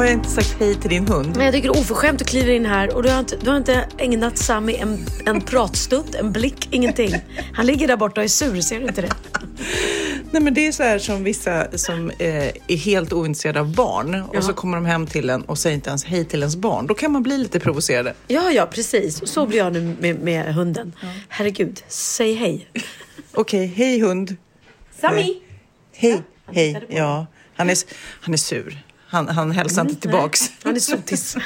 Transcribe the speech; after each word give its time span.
Har 0.00 0.04
jag 0.04 0.14
inte 0.14 0.28
sagt 0.30 0.56
hej 0.58 0.74
till 0.74 0.90
din 0.90 1.08
hund? 1.08 1.36
Men 1.36 1.44
jag 1.44 1.54
tycker 1.54 1.68
det 1.68 1.78
är 1.78 1.80
oförskämt 1.80 2.22
att 2.22 2.28
kliva 2.28 2.52
in 2.52 2.66
här 2.66 2.94
och 2.94 3.02
du 3.02 3.10
har 3.10 3.18
inte, 3.18 3.36
du 3.36 3.50
har 3.50 3.56
inte 3.56 3.88
ägnat 3.98 4.38
Sami 4.38 4.76
en, 4.76 5.06
en 5.26 5.40
pratstund, 5.40 6.14
en 6.14 6.32
blick, 6.32 6.68
ingenting. 6.70 7.14
Han 7.52 7.66
ligger 7.66 7.88
där 7.88 7.96
borta 7.96 8.20
och 8.20 8.24
är 8.24 8.28
sur, 8.28 8.60
ser 8.60 8.80
du 8.80 8.86
inte 8.86 9.02
det? 9.02 9.12
Nej 10.30 10.42
men 10.42 10.54
det 10.54 10.66
är 10.66 10.72
så 10.72 10.82
här 10.82 10.98
som 10.98 11.24
vissa 11.24 11.78
som 11.78 12.10
eh, 12.10 12.48
är 12.66 12.76
helt 12.76 13.12
ointresserade 13.12 13.60
av 13.60 13.74
barn 13.74 14.22
och 14.22 14.44
så 14.44 14.52
kommer 14.52 14.76
de 14.76 14.86
hem 14.86 15.06
till 15.06 15.30
en 15.30 15.42
och 15.42 15.58
säger 15.58 15.74
inte 15.74 15.88
ens 15.88 16.04
hej 16.04 16.24
till 16.24 16.40
ens 16.40 16.56
barn. 16.56 16.86
Då 16.86 16.94
kan 16.94 17.12
man 17.12 17.22
bli 17.22 17.38
lite 17.38 17.60
provocerad. 17.60 18.12
Ja, 18.28 18.50
ja, 18.50 18.66
precis. 18.66 19.22
Och 19.22 19.28
så 19.28 19.46
blir 19.46 19.58
jag 19.58 19.72
nu 19.72 19.96
med, 20.00 20.20
med 20.20 20.54
hunden. 20.54 20.92
Herregud, 21.28 21.82
säg 21.88 22.34
hej. 22.34 22.70
Okej, 23.34 23.66
hej 23.66 24.00
hund. 24.00 24.36
Sami! 25.00 25.40
Hej, 25.92 26.22
hej. 26.52 26.86
Ja, 26.88 27.26
han 27.54 27.70
är, 27.70 27.76
han 28.20 28.34
är 28.34 28.38
sur. 28.38 28.84
Han, 29.10 29.28
han 29.28 29.50
hälsar 29.50 29.82
inte 29.82 30.00
tillbaks. 30.00 30.50
Han 30.62 30.76
är 30.76 30.80
sotis. 30.80 31.36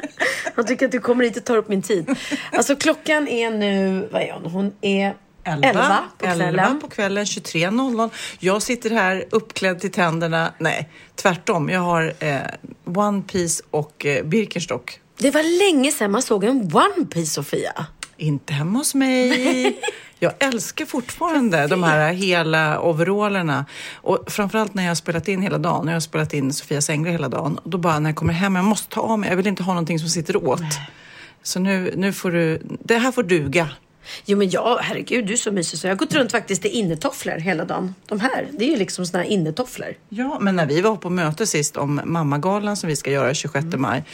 Han 0.54 0.66
tycker 0.66 0.86
att 0.86 0.92
du 0.92 1.00
kommer 1.00 1.24
hit 1.24 1.36
och 1.36 1.44
tar 1.44 1.56
upp 1.56 1.68
min 1.68 1.82
tid. 1.82 2.16
Alltså 2.52 2.76
klockan 2.76 3.28
är 3.28 3.50
nu, 3.50 4.08
vad 4.12 4.22
är 4.22 4.32
hon? 4.32 4.50
Hon 4.50 4.72
är 4.80 5.14
11, 5.44 5.98
på 6.18 6.24
kvällen. 6.24 6.48
11 6.48 6.78
på 6.80 6.88
kvällen, 6.88 7.24
23.00. 7.24 8.10
Jag 8.38 8.62
sitter 8.62 8.90
här 8.90 9.24
uppklädd 9.30 9.80
till 9.80 9.92
tänderna. 9.92 10.52
Nej, 10.58 10.88
tvärtom. 11.14 11.68
Jag 11.68 11.80
har 11.80 12.14
eh, 12.18 12.38
One 12.84 13.22
Piece 13.22 13.62
och 13.70 14.06
eh, 14.06 14.24
Birkenstock. 14.24 15.00
Det 15.18 15.30
var 15.30 15.72
länge 15.72 15.92
sedan 15.92 16.10
man 16.10 16.22
såg 16.22 16.44
en 16.44 16.72
One 16.74 17.06
Piece, 17.10 17.34
Sofia. 17.34 17.86
Inte 18.16 18.52
hemma 18.52 18.78
hos 18.78 18.94
mig. 18.94 19.80
Jag 20.18 20.32
älskar 20.38 20.86
fortfarande 20.86 21.66
de 21.66 21.82
här 21.82 22.12
hela 22.12 22.80
overallerna. 22.80 23.66
Och 23.94 24.24
framförallt 24.26 24.74
när 24.74 24.82
jag 24.82 24.90
har 24.90 24.94
spelat 24.94 25.28
in 25.28 25.42
hela 25.42 25.58
dagen. 25.58 25.86
Jag 25.86 25.94
har 25.94 26.00
spelat 26.00 26.34
in 26.34 26.52
Sofias 26.52 26.90
Änglar 26.90 27.12
hela 27.12 27.28
dagen. 27.28 27.58
Och 27.58 27.70
då 27.70 27.78
bara 27.78 27.98
när 27.98 28.10
jag 28.10 28.16
kommer 28.16 28.32
hem, 28.32 28.56
jag 28.56 28.64
måste 28.64 28.88
ta 28.94 29.00
av 29.00 29.18
mig. 29.18 29.28
Jag 29.28 29.36
vill 29.36 29.46
inte 29.46 29.62
ha 29.62 29.72
någonting 29.72 29.98
som 29.98 30.08
sitter 30.08 30.36
åt. 30.36 30.62
Så 31.42 31.60
nu, 31.60 31.92
nu 31.96 32.12
får 32.12 32.30
du, 32.30 32.62
det 32.84 32.98
här 32.98 33.12
får 33.12 33.22
duga. 33.22 33.70
Jo 34.24 34.38
men 34.38 34.50
ja, 34.50 34.78
herregud, 34.82 35.26
du 35.26 35.32
är 35.32 35.36
så 35.36 35.52
mysig 35.52 35.78
så 35.78 35.86
jag 35.86 35.92
har 35.92 35.98
gått 35.98 36.14
runt 36.14 36.32
faktiskt 36.32 36.64
i 36.64 36.68
innetofflor 36.68 37.38
hela 37.38 37.64
dagen. 37.64 37.94
De 38.06 38.20
här, 38.20 38.48
det 38.58 38.64
är 38.64 38.68
ju 38.70 38.76
liksom 38.76 39.06
såna 39.06 39.22
här 39.22 39.30
innetofflor. 39.30 39.94
Ja, 40.08 40.38
men 40.40 40.56
när 40.56 40.66
vi 40.66 40.80
var 40.80 40.96
på 40.96 41.10
möte 41.10 41.46
sist 41.46 41.76
om 41.76 42.00
mammagalan 42.04 42.76
som 42.76 42.88
vi 42.88 42.96
ska 42.96 43.10
göra 43.10 43.34
26 43.34 43.66
maj, 43.76 44.04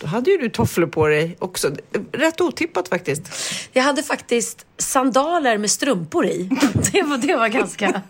då 0.00 0.06
hade 0.06 0.30
ju 0.30 0.38
du 0.38 0.48
tofflor 0.48 0.86
på 0.86 1.06
dig 1.06 1.36
också. 1.38 1.70
Rätt 2.12 2.40
otippat 2.40 2.88
faktiskt. 2.88 3.22
Jag 3.72 3.82
hade 3.82 4.02
faktiskt 4.02 4.66
sandaler 4.78 5.58
med 5.58 5.70
strumpor 5.70 6.26
i. 6.26 6.48
Det 6.92 7.02
var, 7.02 7.18
det 7.18 7.36
var 7.36 7.48
ganska 7.48 8.02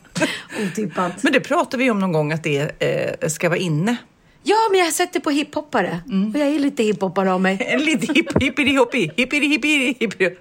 otippat. 0.66 1.22
Men 1.22 1.32
det 1.32 1.41
pratade 1.41 1.82
vi 1.84 1.91
om 1.91 1.98
någon 1.98 2.12
gång 2.12 2.32
att 2.32 2.42
det 2.42 2.82
eh, 2.82 3.28
ska 3.28 3.48
vara 3.48 3.58
inne. 3.58 3.97
Ja, 4.44 4.56
men 4.70 4.78
jag 4.78 4.86
har 4.86 4.92
sett 4.92 5.12
det 5.12 5.20
på 5.20 5.31
hiphoppare. 5.31 6.00
Och 6.32 6.38
jag 6.38 6.48
är 6.48 6.58
lite 6.58 6.82
hiphoppare 6.82 7.32
av 7.32 7.41
mig. 7.41 7.58
En 7.66 7.84
liten 7.84 8.14
hipp, 8.14 8.42
hippidi 8.42 8.76
hoppi, 8.76 9.10
hippidi 9.16 9.47
hippidi 9.47 9.97
hippidi. 10.00 10.36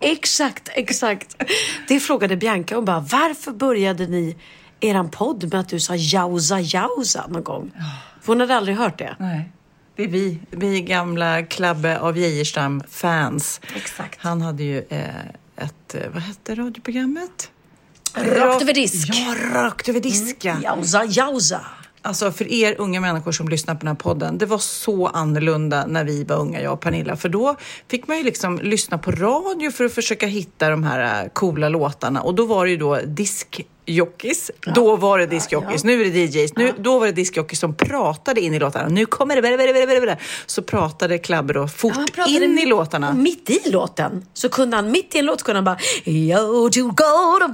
Exakt, 0.00 0.68
exakt. 0.72 1.42
Det 1.88 2.00
frågade 2.00 2.36
Bianca. 2.36 2.74
Hon 2.74 2.84
bara, 2.84 3.00
varför 3.00 3.52
började 3.52 4.06
ni 4.06 4.36
eran 4.80 5.10
podd 5.10 5.52
med 5.52 5.60
att 5.60 5.68
du 5.68 5.80
sa 5.80 5.94
jausa 5.96 6.60
jausa 6.60 7.26
någon 7.26 7.44
gång? 7.44 7.70
För 8.20 8.26
hon 8.26 8.40
hade 8.40 8.56
aldrig 8.56 8.76
hört 8.76 8.98
det. 8.98 9.16
Nej. 9.18 9.50
Det 9.96 10.04
är 10.04 10.08
vi, 10.08 10.38
vi 10.50 10.80
gamla 10.80 11.42
Klabbe 11.42 11.98
av 11.98 12.18
Geijerstam-fans. 12.18 13.60
Exakt. 13.76 14.20
Han 14.20 14.40
hade 14.40 14.62
ju 14.62 14.78
eh, 14.88 15.08
ett, 15.56 15.94
eh, 15.94 16.10
vad 16.12 16.22
hette 16.22 16.54
radioprogrammet? 16.54 17.50
Rakt 18.14 18.62
över 18.62 18.74
disk. 18.74 19.08
Ja, 19.12 19.34
rakt 19.52 19.88
över 19.88 20.00
disk 20.00 20.36
ja. 20.44 20.56
Jausa 20.62 21.04
jausa. 21.04 21.60
Alltså 22.02 22.32
för 22.32 22.52
er 22.52 22.74
unga 22.78 23.00
människor 23.00 23.32
som 23.32 23.48
lyssnar 23.48 23.74
på 23.74 23.78
den 23.78 23.88
här 23.88 23.94
podden, 23.94 24.38
det 24.38 24.46
var 24.46 24.58
så 24.58 25.06
annorlunda 25.06 25.86
när 25.86 26.04
vi 26.04 26.24
var 26.24 26.36
unga, 26.36 26.60
jag 26.62 26.72
och 26.72 26.80
Pernilla. 26.80 27.16
För 27.16 27.28
då 27.28 27.56
fick 27.88 28.06
man 28.08 28.18
ju 28.18 28.24
liksom 28.24 28.58
lyssna 28.58 28.98
på 28.98 29.10
radio 29.10 29.70
för 29.70 29.84
att 29.84 29.94
försöka 29.94 30.26
hitta 30.26 30.70
de 30.70 30.84
här 30.84 31.24
äh, 31.24 31.28
coola 31.28 31.68
låtarna. 31.68 32.22
Och 32.22 32.34
då 32.34 32.46
var 32.46 32.64
det 32.64 32.70
ju 32.70 32.76
då 32.76 32.98
diskjockeys. 33.06 34.50
då 34.74 34.96
var 34.96 35.18
det 35.18 35.26
diskjockeys, 35.26 35.84
nu 35.84 36.00
är 36.00 36.04
det 36.04 36.18
DJs. 36.18 36.56
Nu, 36.56 36.72
Då 36.78 36.98
var 36.98 37.06
det 37.06 37.12
diskjockeys 37.12 37.60
som 37.60 37.74
pratade 37.74 38.40
in 38.40 38.54
i 38.54 38.58
låtarna. 38.58 38.88
Nu 38.88 39.06
kommer 39.06 39.36
det, 39.36 39.42
bära, 39.42 39.56
bära, 39.56 39.72
bära, 39.72 40.00
bära. 40.00 40.16
så 40.46 40.62
pratade 40.62 41.18
Klabbe 41.18 41.52
då 41.52 41.68
fort 41.68 42.18
in 42.28 42.58
i 42.58 42.66
låtarna. 42.66 43.12
Mitt 43.12 43.50
i 43.50 43.70
låten 43.70 44.26
så 44.34 44.48
kunde 44.48 44.76
han, 44.76 44.90
mitt 44.90 45.14
i 45.14 45.18
en 45.18 45.26
låt 45.26 45.42
kunde 45.42 45.56
han 45.56 45.64
bara 45.64 45.78
Yo 46.04 46.70
to 46.70 46.82
go 46.82 47.38
to 47.40 47.46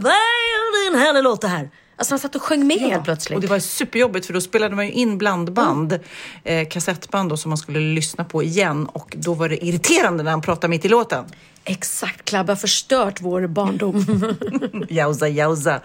den 0.92 1.00
här 1.00 1.22
låten 1.22 1.50
här. 1.50 1.70
Alltså 1.96 2.12
han 2.12 2.18
satt 2.18 2.34
och 2.34 2.42
sjöng 2.42 2.66
med 2.66 2.78
helt 2.78 3.04
plötsligt. 3.04 3.36
Och 3.36 3.40
det 3.40 3.46
var 3.46 3.58
superjobbigt 3.58 4.26
för 4.26 4.32
då 4.32 4.40
spelade 4.40 4.76
man 4.76 4.86
ju 4.86 4.92
in 4.92 5.18
blandband, 5.18 5.98
eh, 6.44 6.68
kassettband 6.68 7.30
då, 7.30 7.36
som 7.36 7.48
man 7.48 7.58
skulle 7.58 7.80
lyssna 7.80 8.24
på 8.24 8.42
igen 8.42 8.86
och 8.86 9.14
då 9.16 9.34
var 9.34 9.48
det 9.48 9.64
irriterande 9.64 10.22
när 10.22 10.30
han 10.30 10.42
pratade 10.42 10.68
mitt 10.68 10.84
i 10.84 10.88
låten. 10.88 11.24
Exakt, 11.68 12.24
Klabbe 12.24 12.52
har 12.52 12.56
förstört 12.56 13.20
vår 13.20 13.46
barndom. 13.46 14.04
Jausa, 14.88 15.28
jausa. 15.28 15.80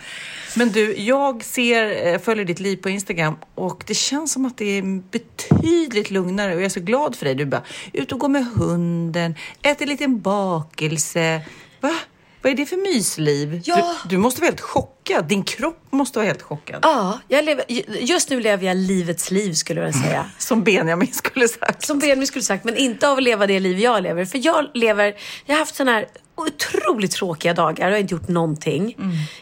Men 0.55 0.71
du, 0.71 0.95
jag 0.97 1.43
ser, 1.43 2.07
eh, 2.07 2.19
följer 2.19 2.45
ditt 2.45 2.59
liv 2.59 2.77
på 2.77 2.89
Instagram 2.89 3.35
och 3.55 3.83
det 3.87 3.93
känns 3.93 4.33
som 4.33 4.45
att 4.45 4.57
det 4.57 4.77
är 4.77 5.01
betydligt 5.11 6.11
lugnare 6.11 6.53
och 6.53 6.59
jag 6.59 6.65
är 6.65 6.69
så 6.69 6.79
glad 6.79 7.15
för 7.15 7.25
dig. 7.25 7.35
Du 7.35 7.45
bara 7.45 7.63
ut 7.93 8.11
och 8.11 8.19
går 8.19 8.29
med 8.29 8.45
hunden, 8.45 9.35
äter 9.61 9.83
en 9.83 9.89
liten 9.89 10.21
bakelse. 10.21 11.41
Va? 11.79 11.93
Vad 12.41 12.51
är 12.51 12.57
det 12.57 12.65
för 12.65 12.77
mysliv? 12.93 13.61
Ja. 13.65 13.95
Du, 14.03 14.09
du 14.09 14.17
måste 14.17 14.41
vara 14.41 14.49
helt 14.49 14.61
chockad. 14.61 15.25
Din 15.25 15.43
kropp 15.43 15.83
måste 15.89 16.19
vara 16.19 16.27
helt 16.27 16.41
chockad. 16.41 16.79
ja, 16.81 17.19
jag 17.27 17.45
lever, 17.45 17.65
just 18.03 18.29
nu 18.29 18.39
lever 18.39 18.67
jag 18.67 18.77
livets 18.77 19.31
liv 19.31 19.53
skulle 19.53 19.81
jag 19.81 19.95
säga. 19.95 20.25
Som 20.37 20.63
Benjamin 20.63 21.13
skulle 21.13 21.47
sagt. 21.47 21.85
Som 21.85 21.99
Benjamin 21.99 22.27
skulle 22.27 22.43
sagt, 22.43 22.63
men 22.63 22.75
inte 22.77 23.09
av 23.09 23.17
att 23.17 23.23
leva 23.23 23.47
det 23.47 23.59
liv 23.59 23.79
jag 23.79 24.03
lever. 24.03 24.25
För 24.25 24.39
jag 24.45 24.65
lever, 24.73 25.13
jag 25.45 25.53
har 25.55 25.59
haft 25.59 25.75
sådana 25.75 25.91
här 25.91 26.07
otroligt 26.35 27.11
tråkiga 27.11 27.53
dagar 27.53 27.85
och 27.87 27.91
jag 27.91 27.95
har 27.95 28.01
inte 28.01 28.13
gjort 28.13 28.27
någonting. 28.27 28.95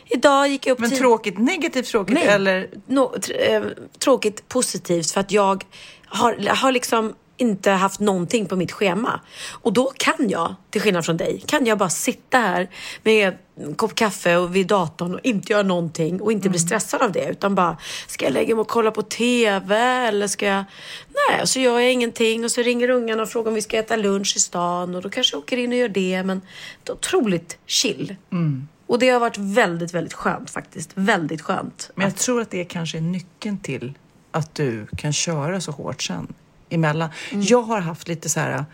Idag 0.06 0.48
gick 0.48 0.66
jag 0.68 0.74
upp 0.74 0.80
Men 0.80 0.92
tråkigt, 0.98 1.38
negativt 1.38 1.86
tråkigt 1.88 2.13
Nej, 2.16 2.28
eller? 2.28 2.68
nå- 2.88 3.13
tr- 3.18 3.50
eh, 3.56 3.63
tråkigt 4.00 4.48
positivt 4.48 5.12
för 5.12 5.19
att 5.19 5.31
jag 5.31 5.63
har, 6.06 6.56
har 6.56 6.72
liksom 6.72 7.13
inte 7.42 7.72
haft 7.72 8.00
någonting 8.00 8.46
på 8.46 8.56
mitt 8.56 8.72
schema. 8.72 9.20
Och 9.50 9.74
då 9.74 9.94
kan 9.98 10.30
jag, 10.30 10.56
till 10.70 10.82
skillnad 10.82 11.06
från 11.06 11.18
dig, 11.18 11.44
kan 11.46 11.66
jag 11.66 11.78
bara 11.78 11.90
sitta 11.90 12.38
här 12.38 12.70
med 13.04 13.38
en 13.56 13.76
kopp 13.76 13.96
kaffe 13.96 14.38
och 14.38 14.56
vid 14.56 14.68
datorn 14.68 15.14
och 15.14 15.20
inte 15.24 15.54
göra 15.54 15.64
någonting 15.64 16.22
och 16.22 16.32
inte 16.32 16.50
bli 16.50 16.60
stressad 16.60 17.02
av 17.02 17.12
det. 17.12 17.30
Utan 17.30 17.56
bara, 17.56 17.78
ska 18.08 18.26
jag 18.26 18.34
lägga 18.34 18.56
mig 18.56 18.62
och 18.62 18.68
kolla 18.68 18.92
på 18.92 19.02
TV 19.02 19.76
eller 19.78 20.28
ska 20.28 20.46
jag... 20.46 20.64
Nej, 21.30 21.48
så 21.48 21.60
gör 21.60 21.80
jag 21.80 21.94
ingenting 21.94 22.44
och 22.44 22.52
så 22.52 22.62
ringer 22.62 22.90
ungarna 22.90 23.24
och 23.24 23.30
frågar 23.30 23.48
om 23.48 23.56
vi 23.56 23.62
ska 23.62 23.78
äta 23.78 23.96
lunch 23.96 24.34
i 24.36 24.40
stan 24.40 24.96
och 24.96 25.02
då 25.02 25.10
kanske 25.10 25.36
jag 25.36 25.44
åker 25.44 25.58
in 25.58 25.72
och 25.72 25.78
gör 25.78 25.90
det. 25.90 26.24
Men 26.24 26.42
det 26.84 26.92
är 26.92 26.94
otroligt 26.94 27.58
chill. 27.66 28.16
Och 28.88 29.00
det 29.00 29.10
har 29.10 29.20
varit 29.20 29.38
väldigt, 29.38 29.94
väldigt 29.94 30.14
skönt 30.14 30.50
faktiskt. 30.50 30.92
Väldigt 30.94 31.42
skönt. 31.42 31.92
Men 31.96 32.08
jag 32.08 32.16
tror 32.16 32.42
att 32.42 32.52
det 32.52 32.66
kanske 32.66 32.98
är 32.98 33.02
nyckeln 33.02 33.58
till 33.58 33.94
att 34.32 34.56
du 34.56 34.88
kan 34.98 35.14
köra 35.14 35.62
så 35.62 35.72
hårt 35.72 36.02
sen 36.02 36.34
emellan. 36.69 37.10
Mm. 37.31 37.45
Jag 37.50 37.62
har 37.62 37.80
haft 37.80 38.07
lite 38.07 38.30
så 38.30 38.39
här, 38.39 38.66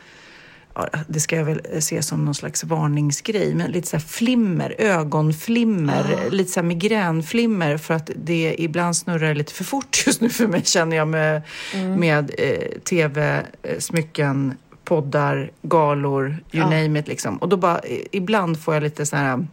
ja, 0.76 0.88
det 1.08 1.20
ska 1.20 1.36
jag 1.36 1.46
väl 1.46 1.62
se 1.80 2.02
som 2.02 2.26
någon 2.26 2.36
slags 2.36 2.64
varningsgrej, 2.64 3.56
men 3.56 3.72
lite 3.72 3.88
så 3.88 3.96
här 3.98 4.04
flimmer, 4.04 4.76
ögonflimmer, 4.78 6.18
Ah. 6.28 6.30
lite 6.30 6.52
så 6.52 6.60
här 6.60 6.68
migränflimmer 6.68 7.78
för 7.78 7.94
att 7.94 8.10
det 8.16 8.56
ibland 8.58 8.98
snurrar 8.98 9.36
lite 9.36 9.54
för 9.54 9.64
fort 9.64 10.04
just 10.08 10.22
nu 10.22 10.30
för 10.30 10.48
mig 10.48 10.62
känner 10.66 10.98
jag 10.98 11.08
med, 11.08 11.42
Mm. 11.74 12.00
med 12.00 12.32
eh, 12.38 12.80
tv, 12.84 13.46
eh, 13.64 13.80
smycken, 13.80 14.54
poddar, 14.84 15.52
galor, 15.62 16.28
you 16.30 16.38
Ja. 16.52 16.64
name 16.70 17.00
it 17.00 17.08
liksom. 17.08 17.38
Och 17.38 17.50
då 17.50 17.58
bara, 17.58 17.82
ibland 18.12 18.60
får 18.64 18.74
jag 18.74 18.84
lite 18.84 19.06
så 19.06 19.16
här 19.16 19.48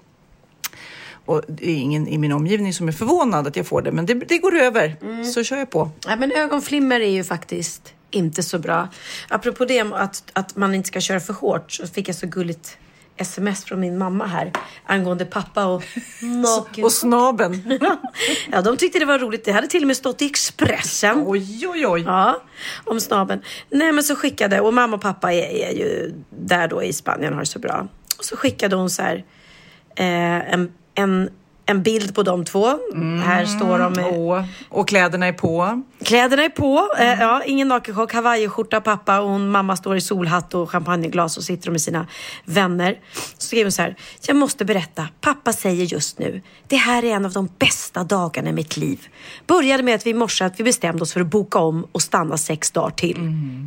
och 1.24 1.42
det 1.48 1.70
är 1.70 1.74
ingen 1.76 2.08
i 2.08 2.18
min 2.18 2.32
omgivning 2.32 2.74
som 2.74 2.88
är 2.88 2.92
förvånad 2.92 3.46
att 3.46 3.56
jag 3.56 3.66
får 3.66 3.82
det, 3.82 3.92
men 3.92 4.06
det, 4.06 4.14
det 4.14 4.38
går 4.38 4.54
över. 4.56 4.96
Mm. 5.02 5.24
Så 5.24 5.44
kör 5.44 5.56
jag 5.56 5.70
på. 5.70 5.90
Ja, 6.06 6.16
men 6.16 6.32
ögonflimmer 6.32 7.00
är 7.00 7.10
ju 7.10 7.24
faktiskt 7.24 7.94
inte 8.14 8.42
så 8.42 8.58
bra. 8.58 8.88
Apropå 9.28 9.64
det 9.64 9.80
att, 9.80 10.22
att 10.32 10.56
man 10.56 10.74
inte 10.74 10.88
ska 10.88 11.00
köra 11.00 11.20
för 11.20 11.32
hårt 11.32 11.72
så 11.72 11.86
fick 11.86 12.08
jag 12.08 12.16
så 12.16 12.26
gulligt 12.26 12.78
sms 13.16 13.64
från 13.64 13.80
min 13.80 13.98
mamma 13.98 14.26
här 14.26 14.52
angående 14.86 15.24
pappa 15.24 15.66
och 15.66 15.82
naken. 16.22 16.84
Och 16.84 16.92
snabeln. 16.92 17.78
ja, 18.52 18.62
de 18.62 18.76
tyckte 18.76 18.98
det 18.98 19.04
var 19.04 19.18
roligt. 19.18 19.44
Det 19.44 19.52
hade 19.52 19.66
till 19.66 19.82
och 19.82 19.86
med 19.86 19.96
stått 19.96 20.22
i 20.22 20.26
Expressen. 20.26 21.24
oj, 21.26 21.66
oj, 21.68 21.86
oj. 21.86 22.02
Ja, 22.06 22.42
om 22.84 23.00
snabeln. 23.00 23.42
Nej, 23.70 23.92
men 23.92 24.04
så 24.04 24.16
skickade, 24.16 24.60
och 24.60 24.74
mamma 24.74 24.96
och 24.96 25.02
pappa 25.02 25.32
är, 25.32 25.42
är 25.42 25.72
ju 25.72 26.14
där 26.30 26.68
då 26.68 26.82
i 26.82 26.92
Spanien 26.92 27.32
har 27.32 27.40
det 27.40 27.46
så 27.46 27.58
bra. 27.58 27.88
Och 28.18 28.24
så 28.24 28.36
skickade 28.36 28.76
hon 28.76 28.90
så 28.90 29.02
här 29.02 29.24
eh, 29.96 30.52
en, 30.52 30.72
en, 30.94 31.30
en 31.72 31.82
bild 31.82 32.14
på 32.14 32.22
de 32.22 32.44
två. 32.44 32.66
Här 33.24 33.44
står 33.44 33.78
de 33.78 33.92
med 33.92 34.04
Åh, 34.12 34.44
och 34.68 34.88
kläderna 34.88 35.26
är 35.26 35.32
på. 35.32 35.82
Kläderna 36.04 36.44
är 36.44 36.48
på. 36.48 36.88
Eh, 36.98 37.20
ja, 37.20 37.42
ingen 37.46 37.68
nakenchock. 37.68 38.14
Hawaiiskjorta 38.14 38.80
pappa 38.80 39.20
och 39.20 39.28
hon, 39.28 39.48
mamma 39.48 39.76
står 39.76 39.96
i 39.96 40.00
solhatt 40.00 40.54
och 40.54 40.70
champagneglas 40.70 41.36
och 41.36 41.42
sitter 41.42 41.70
med 41.70 41.80
sina 41.80 42.06
vänner. 42.44 42.98
Så 43.38 43.46
skriver 43.46 43.64
hon 43.64 43.72
så 43.72 43.82
här. 43.82 43.96
Jag 44.26 44.36
måste 44.36 44.64
berätta. 44.64 45.08
Pappa 45.20 45.52
säger 45.52 45.84
just 45.84 46.18
nu. 46.18 46.42
Det 46.68 46.76
här 46.76 47.04
är 47.04 47.08
en 47.08 47.26
av 47.26 47.32
de 47.32 47.48
bästa 47.58 48.04
dagarna 48.04 48.50
i 48.50 48.52
mitt 48.52 48.76
liv. 48.76 49.06
Började 49.46 49.82
med 49.82 49.94
att 49.94 50.06
vi 50.06 50.10
i 50.10 50.14
morse 50.14 50.44
att 50.44 50.60
vi 50.60 50.64
bestämde 50.64 51.02
oss 51.02 51.12
för 51.12 51.20
att 51.20 51.26
boka 51.26 51.58
om 51.58 51.86
och 51.92 52.02
stanna 52.02 52.36
sex 52.36 52.70
dagar 52.70 52.90
till. 52.90 53.16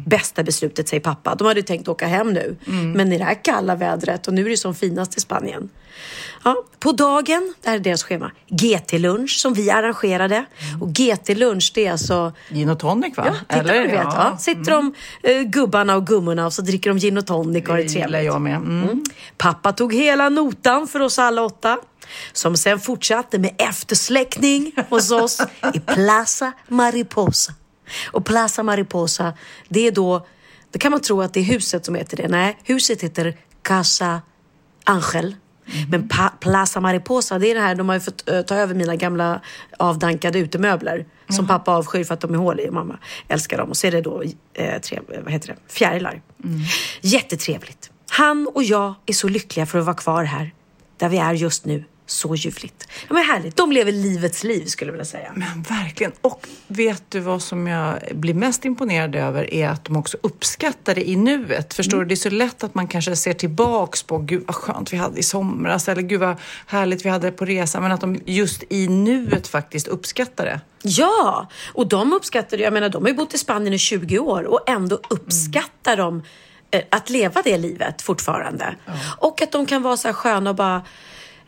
Bästa 0.05 0.43
beslutet 0.43 0.87
säger 0.87 1.01
pappa. 1.01 1.35
De 1.35 1.47
hade 1.47 1.63
tänkt 1.63 1.87
åka 1.87 2.07
hem 2.07 2.33
nu. 2.33 2.55
Men 2.95 3.13
i 3.13 3.17
det 3.17 3.23
här 3.23 3.43
kalla 3.43 3.75
vädret 3.75 4.27
och 4.27 4.33
nu 4.33 4.45
är 4.45 4.49
det 4.49 4.57
som 4.57 4.75
finast 4.75 5.17
i 5.17 5.21
Spanien. 5.21 5.69
Ja, 6.43 6.55
på 6.79 6.91
dagen, 6.91 7.53
det 7.61 7.69
här 7.69 7.75
är 7.75 7.79
deras 7.79 8.03
schema, 8.03 8.31
GT-lunch 8.49 9.29
som 9.39 9.53
vi 9.53 9.69
arrangerade. 9.71 10.45
Och 10.81 10.87
GT-lunch 10.89 11.71
det 11.75 11.85
är 11.85 11.91
alltså 11.91 12.33
Gin 12.49 12.69
och 12.69 12.79
tonic, 12.79 13.17
va? 13.17 13.25
Ja, 13.27 13.55
titta 13.61 13.73
du 13.73 13.87
vet. 13.87 13.93
Ja. 14.03 14.37
Sitter 14.39 14.71
de 14.71 14.93
eh, 15.23 15.41
gubbarna 15.41 15.95
och 15.95 16.07
gummorna 16.07 16.45
och 16.45 16.53
så 16.53 16.61
dricker 16.61 16.89
de 16.89 16.97
gin 16.99 17.17
och 17.17 17.27
tonic 17.27 17.63
och 17.63 17.69
har 17.69 17.77
det 17.77 17.83
Det 17.83 17.89
trevligt. 17.89 18.23
jag 18.25 18.41
med. 18.41 18.55
Mm. 18.55 19.03
Pappa 19.37 19.71
tog 19.73 19.93
hela 19.93 20.29
notan 20.29 20.87
för 20.87 20.99
oss 20.99 21.19
alla 21.19 21.41
åtta. 21.43 21.77
Som 22.33 22.57
sen 22.57 22.79
fortsatte 22.79 23.39
med 23.39 23.55
eftersläckning 23.57 24.71
hos 24.89 25.11
oss 25.11 25.41
i 25.73 25.79
Plaza 25.79 26.51
Mariposa. 26.67 27.53
Och 28.11 28.25
Plaza 28.25 28.63
Mariposa, 28.63 29.33
det 29.69 29.87
är 29.87 29.91
då, 29.91 30.27
då 30.71 30.79
kan 30.79 30.91
man 30.91 30.99
tro 31.01 31.21
att 31.21 31.33
det 31.33 31.39
är 31.39 31.43
huset 31.43 31.85
som 31.85 31.95
heter 31.95 32.17
det. 32.17 32.27
Nej, 32.27 32.57
huset 32.63 33.01
heter 33.01 33.37
Casa 33.61 34.21
Angel. 34.83 35.35
Men 35.89 36.07
pa- 36.09 36.33
Plaza 36.39 36.79
Mariposa, 36.79 37.39
det 37.39 37.51
är 37.51 37.55
det 37.55 37.61
här, 37.61 37.75
de 37.75 37.89
har 37.89 37.95
ju 37.95 38.01
fått 38.01 38.29
eh, 38.29 38.41
ta 38.41 38.55
över 38.55 38.75
mina 38.75 38.95
gamla 38.95 39.41
avdankade 39.79 40.39
utemöbler. 40.39 41.05
Som 41.29 41.47
pappa 41.47 41.71
avskyr 41.71 42.03
för 42.03 42.13
att 42.13 42.19
de 42.21 42.33
är 42.33 42.37
hål 42.37 42.59
i 42.59 42.69
och 42.69 42.73
mamma 42.73 42.97
älskar 43.27 43.57
dem. 43.57 43.69
Och 43.69 43.77
så 43.77 43.87
är 43.87 43.91
det 43.91 44.01
då 44.01 44.23
eh, 44.53 44.81
tre, 44.81 44.99
vad 45.23 45.33
heter 45.33 45.47
det? 45.47 45.73
fjärilar. 45.73 46.21
Jättetrevligt. 47.01 47.91
Han 48.09 48.47
och 48.55 48.63
jag 48.63 48.93
är 49.05 49.13
så 49.13 49.27
lyckliga 49.27 49.65
för 49.65 49.79
att 49.79 49.85
vara 49.85 49.95
kvar 49.95 50.23
här. 50.23 50.53
Där 50.97 51.09
vi 51.09 51.17
är 51.17 51.33
just 51.33 51.65
nu. 51.65 51.83
Så 52.07 52.35
ljuvligt. 52.35 52.87
Ja, 53.07 53.13
men 53.13 53.23
härligt. 53.23 53.55
De 53.55 53.71
lever 53.71 53.91
livets 53.91 54.43
liv 54.43 54.65
skulle 54.65 54.89
jag 54.89 54.93
vilja 54.93 55.05
säga. 55.05 55.33
Men 55.35 55.61
verkligen. 55.61 56.11
Och 56.21 56.47
vet 56.67 57.03
du 57.09 57.19
vad 57.19 57.41
som 57.41 57.67
jag 57.67 57.99
blir 58.11 58.33
mest 58.33 58.65
imponerad 58.65 59.15
över 59.15 59.53
är 59.53 59.69
att 59.69 59.85
de 59.85 59.95
också 59.95 60.17
uppskattar 60.21 60.95
det 60.95 61.09
i 61.09 61.15
nuet. 61.15 61.73
Förstår 61.73 61.99
du? 61.99 62.05
Det 62.05 62.13
är 62.13 62.15
så 62.15 62.29
lätt 62.29 62.63
att 62.63 62.75
man 62.75 62.87
kanske 62.87 63.15
ser 63.15 63.33
tillbaks 63.33 64.03
på 64.03 64.17
gud 64.17 64.43
vad 64.47 64.55
skönt 64.55 64.93
vi 64.93 64.97
hade 64.97 65.19
i 65.19 65.23
somras 65.23 65.87
eller 65.87 66.01
gud 66.01 66.19
vad 66.19 66.35
härligt 66.67 67.05
vi 67.05 67.09
hade 67.09 67.31
på 67.31 67.45
resan. 67.45 67.83
Men 67.83 67.91
att 67.91 68.01
de 68.01 68.19
just 68.25 68.63
i 68.69 68.87
nuet 68.87 69.47
faktiskt 69.47 69.87
uppskattar 69.87 70.45
det. 70.45 70.61
Ja, 70.83 71.49
och 71.73 71.87
de 71.87 72.13
uppskattar 72.13 72.57
det. 72.57 72.63
Jag 72.63 72.73
menar, 72.73 72.89
de 72.89 73.03
har 73.03 73.09
ju 73.09 73.15
bott 73.15 73.33
i 73.33 73.37
Spanien 73.37 73.73
i 73.73 73.77
20 73.77 74.19
år 74.19 74.43
och 74.43 74.69
ändå 74.69 74.99
uppskattar 75.09 75.97
de 75.97 76.23
eh, 76.71 76.81
att 76.91 77.09
leva 77.09 77.41
det 77.41 77.57
livet 77.57 78.01
fortfarande. 78.01 78.75
Och 79.17 79.41
att 79.41 79.51
de 79.51 79.65
kan 79.65 79.81
vara 79.81 79.97
så 79.97 80.07
här 80.07 80.13
sköna 80.13 80.49
och 80.49 80.55
bara 80.55 80.81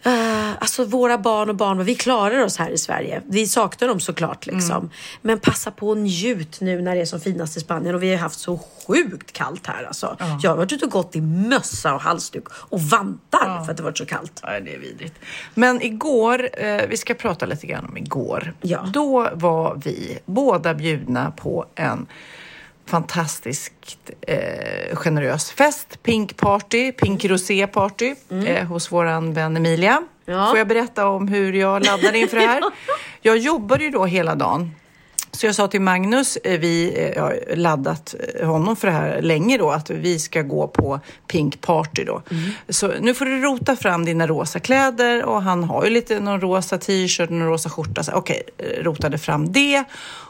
eh, 0.03 0.51
alltså 0.59 0.85
våra 0.85 1.17
barn 1.17 1.49
och 1.49 1.55
barn, 1.55 1.83
vi 1.83 1.95
klarar 1.95 2.43
oss 2.43 2.57
här 2.57 2.69
i 2.69 2.77
Sverige. 2.77 3.21
Vi 3.25 3.47
saknar 3.47 3.87
dem 3.87 3.99
såklart 3.99 4.45
liksom. 4.45 4.89
Men 5.21 5.39
passa 5.39 5.71
på 5.71 5.89
och 5.89 5.97
njut 5.97 6.61
nu 6.61 6.81
när 6.81 6.95
det 6.95 7.01
är 7.01 7.05
som 7.05 7.19
finast 7.19 7.57
i 7.57 7.59
Spanien. 7.59 7.95
Och 7.95 8.03
vi 8.03 8.11
har 8.11 8.17
haft 8.17 8.39
så 8.39 8.59
sjukt 8.87 9.31
kallt 9.31 9.67
här 9.67 9.83
alltså. 9.83 10.17
Jag 10.41 10.51
har 10.51 10.57
varit 10.57 10.71
ute 10.71 10.85
och 10.85 10.91
gått 10.91 11.15
i 11.15 11.21
mössa 11.21 11.93
och 11.93 12.01
halsduk 12.01 12.45
och 12.51 12.81
vantar 12.81 13.63
för 13.63 13.71
att 13.71 13.77
det 13.77 13.83
varit 13.83 13.97
så 13.97 14.05
kallt. 14.05 14.39
Ja, 14.43 14.59
det 14.59 14.75
är 14.75 14.79
vidrigt. 14.79 15.15
Men 15.53 15.81
igår, 15.81 16.49
eh, 16.53 16.81
vi 16.89 16.97
ska 16.97 17.13
prata 17.13 17.45
lite 17.45 17.67
grann 17.67 17.85
om 17.85 17.97
igår. 17.97 18.53
Ja. 18.61 18.89
Då 18.93 19.29
var 19.33 19.81
vi 19.83 20.19
båda 20.25 20.73
bjudna 20.73 21.31
på 21.31 21.65
en 21.75 22.07
fantastiskt 22.89 24.11
eh, 24.21 24.95
generös 24.95 25.51
fest. 25.51 26.03
Pink 26.03 26.37
party, 26.37 26.91
pink 26.91 27.25
rosé 27.25 27.67
party 27.67 28.15
eh, 28.45 28.67
hos 28.67 28.91
våran 28.91 29.33
vän 29.33 29.57
Emilia. 29.57 29.91
Mm. 29.91 30.39
Ja. 30.39 30.49
Får 30.49 30.57
jag 30.57 30.67
berätta 30.67 31.07
om 31.07 31.27
hur 31.27 31.53
jag 31.53 31.85
laddade 31.85 32.17
inför 32.17 32.37
det 32.37 32.47
här? 32.47 32.63
Jag 33.21 33.37
jobbade 33.37 33.83
ju 33.83 33.89
då 33.89 34.05
hela 34.05 34.35
dagen. 34.35 34.71
Så 35.31 35.45
jag 35.45 35.55
sa 35.55 35.67
till 35.67 35.81
Magnus, 35.81 36.37
eh, 36.37 36.59
vi 36.59 36.93
eh, 37.15 37.23
har 37.23 37.55
laddat 37.55 38.15
eh, 38.35 38.47
honom 38.47 38.75
för 38.75 38.87
det 38.87 38.93
här 38.93 39.21
länge 39.21 39.57
då, 39.57 39.71
att 39.71 39.89
vi 39.89 40.19
ska 40.19 40.41
gå 40.41 40.67
på 40.67 40.99
Pink 41.27 41.61
Party 41.61 42.03
då. 42.03 42.21
Så 42.69 42.91
nu 43.01 43.13
får 43.13 43.25
du 43.25 43.41
rota 43.41 43.75
fram 43.75 44.05
dina 44.05 44.27
rosa 44.27 44.59
kläder 44.59 45.25
och 45.25 45.41
han 45.41 45.63
har 45.63 45.83
ju 45.83 45.89
lite 45.89 46.19
någon 46.19 46.41
rosa 46.41 46.77
t-shirt 46.77 47.29
och 47.29 47.35
någon 47.35 47.47
rosa 47.47 47.69
skjorta. 47.69 48.03
Okej, 48.13 48.43
eh, 48.57 48.83
rotade 48.83 49.17
fram 49.17 49.51
det. 49.51 49.83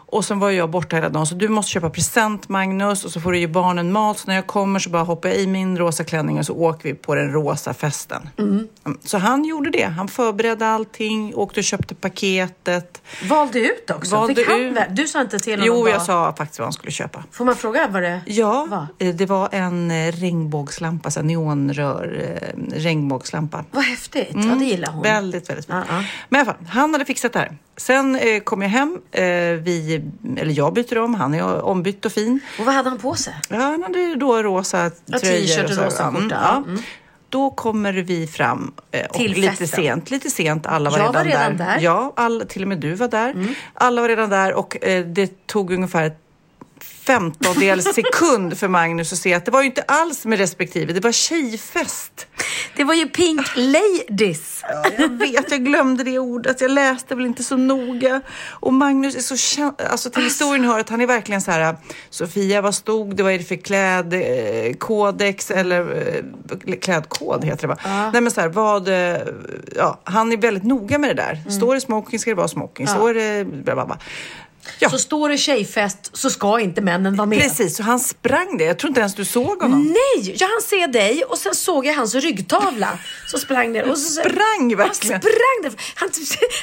Och 0.09 0.25
sen 0.25 0.39
var 0.39 0.51
jag 0.51 0.69
borta 0.69 0.95
hela 0.95 1.09
dagen, 1.09 1.25
så 1.25 1.35
du 1.35 1.47
måste 1.47 1.71
köpa 1.71 1.89
present 1.89 2.49
Magnus 2.49 3.05
och 3.05 3.11
så 3.11 3.21
får 3.21 3.31
du 3.31 3.39
ge 3.39 3.47
barnen 3.47 3.91
mat. 3.91 4.17
Så 4.19 4.27
när 4.27 4.35
jag 4.35 4.47
kommer 4.47 4.79
så 4.79 4.89
bara 4.89 5.03
hoppar 5.03 5.29
jag 5.29 5.37
i 5.37 5.47
min 5.47 5.77
rosa 5.77 6.03
klänning 6.03 6.39
och 6.39 6.45
så 6.45 6.53
åker 6.53 6.89
vi 6.89 6.95
på 6.95 7.15
den 7.15 7.31
rosa 7.31 7.73
festen. 7.73 8.29
Mm. 8.39 8.67
Så 9.05 9.17
han 9.17 9.45
gjorde 9.45 9.69
det. 9.69 9.83
Han 9.85 10.07
förberedde 10.07 10.67
allting, 10.67 11.35
åkte 11.35 11.59
och 11.59 11.63
köpte 11.63 11.95
paketet. 11.95 13.01
Valde 13.29 13.59
ut 13.59 13.89
också? 13.91 14.15
Valde 14.15 14.35
Fick 14.35 14.47
han 14.47 14.59
ut. 14.61 14.77
Du 14.89 15.07
sa 15.07 15.21
inte 15.21 15.39
till 15.39 15.53
honom 15.53 15.65
Jo, 15.67 15.81
bara- 15.83 15.91
jag 15.91 16.01
sa 16.01 16.33
faktiskt 16.37 16.59
vad 16.59 16.65
han 16.65 16.73
skulle 16.73 16.91
köpa. 16.91 17.23
Får 17.31 17.45
man 17.45 17.55
fråga 17.55 17.87
vad 17.87 18.03
det 18.03 18.21
Ja, 18.25 18.67
var? 18.69 18.87
eh, 19.07 19.15
det 19.15 19.25
var 19.25 19.49
en 19.51 19.91
eh, 19.91 20.11
regnbågslampa, 20.11 21.11
så 21.11 21.21
neonrör 21.21 22.37
eh, 22.41 22.75
regnbågslampa. 22.79 23.63
Vad 23.71 23.83
häftigt. 23.83 24.29
Ja, 24.33 24.55
det 24.59 24.65
gillar 24.65 24.91
hon. 24.91 25.03
Väldigt, 25.03 25.49
väldigt 25.49 25.65
fint. 25.65 25.77
Ja, 25.89 25.95
ja. 25.97 26.03
Men 26.29 26.39
i 26.39 26.41
alla 26.41 26.53
fall, 26.53 26.65
han 26.69 26.93
hade 26.93 27.05
fixat 27.05 27.33
det 27.33 27.39
här. 27.39 27.57
Sen 27.77 28.15
eh, 28.15 28.39
kom 28.39 28.61
jag 28.61 28.69
hem, 28.69 29.01
eh, 29.11 29.23
vi, 29.23 30.01
eller 30.37 30.53
jag 30.53 30.73
byter 30.73 30.97
om, 30.97 31.13
han 31.15 31.33
är 31.33 31.61
ombytt 31.61 32.05
och 32.05 32.11
fin. 32.11 32.39
Och 32.59 32.65
vad 32.65 32.75
hade 32.75 32.89
han 32.89 32.99
på 32.99 33.15
sig? 33.15 33.33
Ja, 33.49 33.57
han 33.57 33.83
hade 33.83 34.15
då 34.15 34.43
rosa 34.43 34.91
Ja, 35.05 35.19
tröjor. 35.19 35.63
och 35.63 35.69
så. 35.69 35.81
rosa 35.83 36.03
Mm, 36.07 36.21
skjorta. 36.21 36.39
Ja. 36.43 36.57
Mm. 36.71 36.79
Då 37.29 37.49
kommer 37.49 37.93
vi 37.93 38.27
fram 38.27 38.71
eh, 38.91 39.05
och 39.05 39.13
Till 39.15 39.31
lite 39.31 39.47
festen. 39.55 39.67
sent. 39.67 40.11
Lite 40.11 40.29
sent, 40.29 40.65
alla 40.65 40.89
var 40.89 40.97
Jag 40.97 41.03
redan, 41.03 41.13
var 41.13 41.23
redan 41.31 41.57
där. 41.57 41.71
Mm. 41.71 41.83
Ja, 41.83 42.13
alla, 42.15 42.45
till 42.45 42.61
och 42.61 42.67
med 42.67 42.77
du 42.77 42.93
var 42.93 43.07
där. 43.07 43.35
Alla 43.73 44.01
var 44.01 44.09
redan 44.09 44.29
där 44.29 44.53
och 44.53 44.83
eh, 44.85 45.05
det 45.05 45.47
tog 45.47 45.71
ungefär 45.73 46.11
femtondels 47.07 47.95
sekund 47.95 48.57
för 48.57 48.67
Magnus 48.67 49.13
att 49.13 49.19
se 49.19 49.33
att 49.33 49.45
det 49.45 49.51
var 49.51 49.61
ju 49.61 49.65
inte 49.67 49.81
alls 49.81 50.25
med 50.25 50.39
respektive, 50.39 50.93
det 50.93 50.99
var 51.03 51.11
tjejfest. 51.11 52.27
Det 52.75 52.83
var 52.83 52.93
ju 52.93 53.07
Pink 53.07 53.47
Ladies. 53.55 54.59
Ja, 54.69 54.83
jag 54.97 55.09
vet, 55.09 55.51
jag 55.51 55.65
glömde 55.65 56.03
det 56.03 56.19
ordet. 56.19 56.61
Jag 56.61 56.71
läste 56.71 57.15
väl 57.15 57.25
inte 57.25 57.43
så 57.43 57.57
noga. 57.57 58.21
Och 58.49 58.73
Magnus 58.73 59.15
är 59.15 59.19
så 59.19 59.37
känd. 59.37 59.81
Alltså 59.91 60.09
till 60.09 60.23
historien 60.23 60.65
hör 60.65 60.79
att 60.79 60.89
han 60.89 61.01
är 61.01 61.07
verkligen 61.07 61.41
så 61.41 61.51
här. 61.51 61.77
Sofia, 62.09 62.61
vad 62.61 62.75
stod 62.75 63.15
det? 63.15 63.23
Vad 63.23 63.33
är 63.33 63.37
det 63.37 63.43
för 63.43 63.55
klädkodex? 63.55 65.51
Eller 65.51 66.07
eh, 66.67 66.75
klädkod 66.75 67.45
heter 67.45 67.61
det 67.61 67.67
va? 67.67 67.77
Nej 68.13 68.21
men 68.21 68.31
så 68.31 68.41
här, 68.41 68.47
vad... 68.49 68.87
eh, 68.87 69.17
Ja, 69.75 70.01
han 70.03 70.31
är 70.31 70.37
väldigt 70.37 70.63
noga 70.63 70.97
med 70.97 71.09
det 71.09 71.13
där. 71.13 71.51
Står 71.51 71.75
det 71.75 71.81
smoking 71.81 72.19
ska 72.19 72.31
det 72.31 72.35
vara 72.35 72.47
smoking. 72.47 72.87
Står 72.87 73.13
det... 73.13 73.45
Bla, 73.45 73.75
bla, 73.75 73.85
bla. 73.85 73.97
Ja. 74.79 74.89
Så 74.89 74.97
står 74.97 75.29
det 75.29 75.37
tjejfest 75.37 76.09
så 76.13 76.29
ska 76.29 76.59
inte 76.59 76.81
männen 76.81 77.15
vara 77.15 77.25
med. 77.25 77.39
Precis, 77.41 77.77
så 77.77 77.83
han 77.83 77.99
sprang 77.99 78.57
det. 78.57 78.63
Jag 78.63 78.79
tror 78.79 78.89
inte 78.89 78.99
ens 78.99 79.15
du 79.15 79.25
såg 79.25 79.61
honom. 79.61 79.83
Nej, 79.87 80.35
jag 80.39 80.47
hann 80.47 80.61
se 80.61 80.87
dig 80.87 81.23
och 81.23 81.37
sen 81.37 81.55
såg 81.55 81.85
jag 81.85 81.93
hans 81.93 82.15
ryggtavla. 82.15 82.89
Så 83.31 83.37
sprang 83.37 83.71
ner. 83.71 83.89
Och 83.89 83.97
så, 83.97 84.21
Sprang 84.21 84.75
verkligen? 84.77 85.13
Han 85.13 85.21
sprang 85.21 85.61
där. 85.63 85.71
Han, 85.95 86.09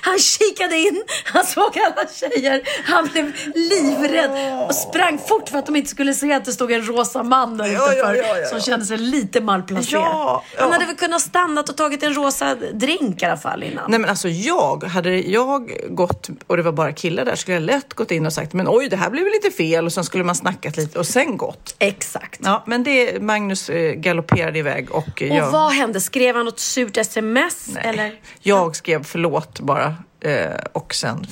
han 0.02 0.18
kikade 0.18 0.76
in, 0.78 1.02
han 1.24 1.44
såg 1.46 1.78
alla 1.78 2.08
tjejer. 2.08 2.62
Han 2.84 3.08
blev 3.12 3.32
livrädd 3.54 4.62
och 4.68 4.74
sprang 4.74 5.18
fort 5.28 5.48
för 5.48 5.58
att 5.58 5.66
de 5.66 5.76
inte 5.76 5.90
skulle 5.90 6.14
se 6.14 6.32
att 6.32 6.44
det 6.44 6.52
stod 6.52 6.72
en 6.72 6.86
rosa 6.86 7.22
man 7.22 7.56
där 7.58 7.66
Ja, 7.66 7.92
utanför. 7.92 8.14
ja, 8.14 8.38
ja, 8.38 8.48
Som 8.48 8.60
kände 8.60 8.86
sig 8.86 8.98
lite 8.98 9.40
malplacerad. 9.40 10.40
Han 10.58 10.72
hade 10.72 10.86
väl 10.86 10.96
kunnat 10.96 11.20
stannat 11.20 11.68
och 11.68 11.76
tagit 11.76 12.02
en 12.02 12.14
rosa 12.14 12.54
drink 12.54 13.22
i 13.22 13.24
alla 13.24 13.36
fall 13.36 13.62
innan. 13.62 13.90
Nej 13.90 13.98
men 14.00 14.10
alltså 14.10 14.28
jag, 14.28 14.84
hade 14.84 15.10
jag 15.16 15.72
gått 15.88 16.28
och 16.46 16.56
det 16.56 16.62
var 16.62 16.72
bara 16.72 16.92
killar 16.92 17.24
där 17.24 17.36
skulle 17.36 17.54
jag 17.54 17.62
lätt 17.62 17.93
gått 17.94 18.10
in 18.10 18.26
och 18.26 18.32
sagt 18.32 18.52
men 18.52 18.66
oj 18.68 18.88
det 18.88 18.96
här 18.96 19.10
blev 19.10 19.24
lite 19.26 19.50
fel 19.50 19.84
och 19.86 19.92
sen 19.92 20.04
skulle 20.04 20.24
man 20.24 20.34
snackat 20.34 20.76
lite 20.76 20.98
och 20.98 21.06
sen 21.06 21.36
gått. 21.36 21.74
Exakt. 21.78 22.40
Ja 22.44 22.62
men 22.66 22.84
det, 22.84 23.22
Magnus 23.22 23.70
eh, 23.70 23.92
galopperade 23.92 24.58
iväg 24.58 24.90
och 24.90 25.22
eh, 25.22 25.30
Och 25.30 25.36
jag, 25.36 25.50
vad 25.50 25.72
hände? 25.72 26.00
Skrev 26.00 26.36
han 26.36 26.44
något 26.44 26.60
surt 26.60 26.96
sms? 26.96 27.68
nej, 27.74 27.82
Eller? 27.86 28.20
jag 28.40 28.76
skrev 28.76 29.04
förlåt 29.04 29.60
bara 29.60 29.96
eh, 30.20 30.54
och 30.72 30.94
sen 30.94 31.26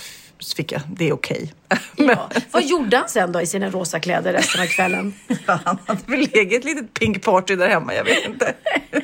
fick 0.56 0.72
jag, 0.72 0.80
det 0.88 1.08
är 1.08 1.12
okej. 1.12 1.54
Ja. 1.96 2.28
Vad 2.50 2.64
gjorde 2.64 2.96
han 2.96 3.08
sen 3.08 3.32
då 3.32 3.40
i 3.40 3.46
sina 3.46 3.70
rosa 3.70 4.00
kläder 4.00 4.32
resten 4.32 4.60
av 4.62 4.66
kvällen? 4.66 5.14
Han 5.46 5.78
hade 5.86 6.00
väl 6.06 6.20
legat 6.32 6.58
ett 6.58 6.64
litet 6.64 6.94
pink 6.94 7.22
party 7.22 7.56
där 7.56 7.68
hemma, 7.68 7.94
jag 7.94 8.04
vet 8.04 8.24
inte. 8.26 8.54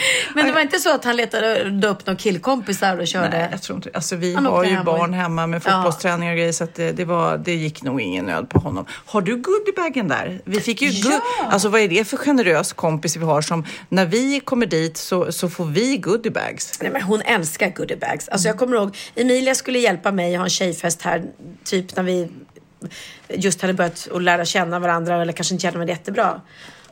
Men 0.34 0.46
det 0.46 0.52
var 0.52 0.60
inte 0.60 0.78
så 0.78 0.94
att 0.94 1.04
han 1.04 1.16
letade 1.16 1.88
upp 1.88 2.06
några 2.06 2.18
killkompisar 2.18 2.98
och 2.98 3.06
körde? 3.06 3.28
Nej, 3.28 3.48
jag 3.50 3.62
tror 3.62 3.76
inte 3.76 3.90
Alltså 3.94 4.16
vi 4.16 4.34
Han 4.34 4.46
har 4.46 4.64
ju 4.64 4.70
hem 4.70 4.78
och- 4.78 4.84
barn 4.84 5.12
hemma 5.14 5.46
med 5.46 5.62
fotbollsträningar 5.62 6.32
och 6.32 6.38
grejer 6.38 6.52
så 6.52 6.64
att 6.64 6.74
det, 6.74 6.92
det, 6.92 7.04
var, 7.04 7.38
det 7.38 7.54
gick 7.54 7.82
nog 7.82 8.00
ingen 8.00 8.24
nöd 8.24 8.48
på 8.48 8.58
honom. 8.58 8.86
Har 9.06 9.20
du 9.20 9.36
goodiebagen 9.36 10.08
där? 10.08 10.40
Vi 10.44 10.60
fick 10.60 10.82
ju 10.82 10.88
Ja! 10.88 11.20
Alltså 11.50 11.68
vad 11.68 11.80
är 11.80 11.88
det 11.88 12.04
för 12.04 12.16
generös 12.16 12.72
kompis 12.72 13.16
vi 13.16 13.24
har 13.24 13.42
som 13.42 13.64
när 13.88 14.06
vi 14.06 14.40
kommer 14.40 14.66
dit 14.66 14.96
så, 14.96 15.32
så 15.32 15.48
får 15.48 15.64
vi 15.64 15.96
goodiebags? 15.96 16.78
Nej, 16.82 16.90
men 16.92 17.02
hon 17.02 17.20
älskar 17.22 17.70
goodiebags. 17.70 18.28
Alltså, 18.28 18.48
jag 18.48 18.58
kommer 18.58 18.76
ihåg, 18.76 18.96
Emilia 19.14 19.54
skulle 19.54 19.78
hjälpa 19.78 20.12
mig 20.12 20.34
att 20.34 20.38
ha 20.38 20.44
en 20.44 20.50
tjejfest 20.50 21.02
här, 21.02 21.24
typ 21.64 21.96
när 21.96 22.02
vi 22.02 22.28
just 23.28 23.62
hade 23.62 23.74
börjat 23.74 24.08
att 24.14 24.22
lära 24.22 24.44
känna 24.44 24.78
varandra 24.78 25.22
eller 25.22 25.32
kanske 25.32 25.54
inte 25.54 25.62
kände 25.62 25.78
varandra 25.78 25.94
jättebra. 25.94 26.40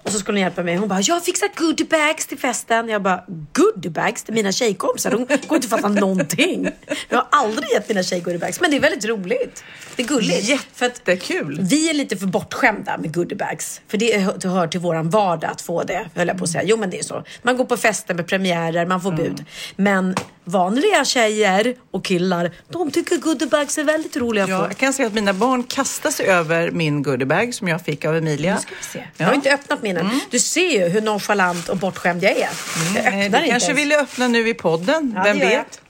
Och 0.06 0.12
så 0.12 0.18
skulle 0.18 0.36
hon 0.38 0.42
hjälpa 0.42 0.62
mig. 0.62 0.76
Hon 0.76 0.88
bara, 0.88 1.00
jag 1.00 1.14
har 1.14 1.20
fixat 1.20 1.56
goodiebags 1.56 2.26
till 2.26 2.38
festen. 2.38 2.88
Jag 2.88 3.02
bara, 3.02 3.24
goodiebags 3.52 4.22
till 4.24 4.34
mina 4.34 4.52
tjejkompisar? 4.52 5.10
De 5.10 5.16
går 5.46 5.56
inte 5.56 5.56
att 5.56 5.80
fatta 5.80 5.88
någonting. 5.88 6.68
Jag 7.08 7.16
har 7.18 7.26
aldrig 7.30 7.70
gett 7.70 7.88
mina 7.88 8.02
tjejer 8.02 8.22
goodiebags. 8.24 8.60
Men 8.60 8.70
det 8.70 8.76
är 8.76 8.80
väldigt 8.80 9.04
roligt. 9.04 9.64
Det 9.96 10.02
är 10.02 10.06
gulligt. 10.06 10.62
För 10.74 10.86
att 10.86 10.92
Jättekul! 11.08 11.58
vi 11.62 11.90
är 11.90 11.94
lite 11.94 12.16
för 12.16 12.26
bortskämda 12.26 12.98
med 12.98 13.14
goodiebags. 13.14 13.80
För 13.88 13.98
det 13.98 14.18
hör- 14.18 14.36
det 14.40 14.48
hör 14.48 14.66
till 14.68 14.80
våran 14.80 15.10
vardag 15.10 15.50
att 15.50 15.60
få 15.60 15.82
det, 15.82 16.08
höll 16.14 16.28
jag 16.28 16.38
på 16.38 16.44
att 16.44 16.50
säga. 16.50 16.64
Jo 16.66 16.76
men 16.76 16.90
det 16.90 16.98
är 16.98 17.02
så. 17.02 17.24
Man 17.42 17.56
går 17.56 17.64
på 17.64 17.76
fester 17.76 18.14
med 18.14 18.26
premiärer, 18.26 18.86
man 18.86 19.00
får 19.00 19.12
bud. 19.12 19.44
Men 19.76 20.14
vanliga 20.48 21.04
tjejer 21.04 21.74
och 21.90 22.04
killar, 22.04 22.50
de 22.68 22.90
tycker 22.90 23.16
goodiebags 23.16 23.78
är 23.78 23.84
väldigt 23.84 24.16
roliga 24.16 24.46
Ja, 24.48 24.58
få. 24.58 24.64
jag 24.64 24.76
kan 24.76 24.92
säga 24.92 25.06
att 25.08 25.14
mina 25.14 25.32
barn 25.32 25.62
kastar 25.64 26.10
sig 26.10 26.26
över 26.26 26.70
min 26.70 27.02
goodiebag 27.02 27.54
som 27.54 27.68
jag 27.68 27.80
fick 27.84 28.04
av 28.04 28.16
Emilia. 28.16 28.54
Nu 28.54 28.60
ska 28.60 28.74
vi 28.80 28.84
se. 28.86 28.98
Jag 28.98 29.06
Ja. 29.16 29.26
har 29.26 29.34
inte 29.34 29.54
öppnat 29.54 29.82
min 29.82 29.96
än. 29.96 30.20
Du 30.30 30.38
ser 30.38 30.70
ju 30.70 30.88
hur 30.88 31.00
nonchalant 31.00 31.68
och 31.68 31.76
bortskämd 31.76 32.22
jag 32.22 32.32
är. 32.32 32.48
Jag 32.94 33.04
Eh, 33.06 33.06
öppnar 33.06 33.20
Du 33.20 33.24
inte 33.26 33.38
kanske 33.50 33.68
ens. 33.70 33.78
vill 33.80 33.92
öppna 33.92 34.28
nu 34.28 34.48
i 34.48 34.54
podden, 34.54 35.12
Ja, 35.16 35.22
vem 35.22 35.38
jag. 35.38 35.46
vet? 35.48 35.80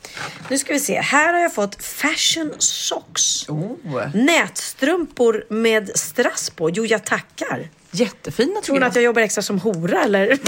Nu 0.48 0.58
ska 0.58 0.72
vi 0.72 0.80
se. 0.80 1.00
Här 1.00 1.32
har 1.32 1.40
jag 1.40 1.54
fått 1.54 1.82
fashion 1.84 2.52
socks. 2.58 3.48
Oh. 3.48 3.70
Nätstrumpor 4.14 5.44
med 5.50 5.90
strass 5.98 6.50
på. 6.50 6.70
Jo, 6.70 6.86
jag 6.86 7.04
tackar. 7.04 7.68
Jättefina 7.96 8.52
Tror 8.52 8.60
tycker 8.62 8.72
du 8.74 8.80
jag. 8.80 8.88
att 8.88 8.94
jag 8.94 9.04
jobbar 9.04 9.22
extra 9.22 9.42
som 9.42 9.58
hora 9.60 10.02
eller? 10.02 10.38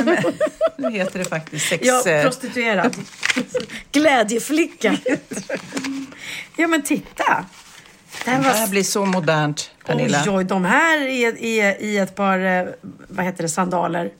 Nu 0.77 0.91
heter 0.91 1.19
det 1.19 1.25
faktiskt 1.25 1.69
sex... 1.69 1.87
Ja, 1.87 2.11
eh, 2.11 2.23
prostituerad. 2.23 2.97
Glädjeflicka. 3.93 4.97
ja, 6.57 6.67
men 6.67 6.83
titta. 6.83 7.45
Det 8.25 8.31
här 8.31 8.39
det 8.43 8.49
här 8.49 8.61
var... 8.61 8.69
blir 8.69 8.83
så 8.83 9.05
modernt, 9.05 9.71
Pernilla. 9.87 10.23
Oj, 10.27 10.31
oj, 10.31 10.45
de 10.45 10.65
här 10.65 11.07
i, 11.09 11.23
i, 11.27 11.77
i 11.81 11.99
ett 11.99 12.15
par, 12.15 12.39
eh, 12.39 12.65
vad 13.09 13.25
heter 13.27 13.43
det, 13.43 13.49
sandaler. 13.49 14.11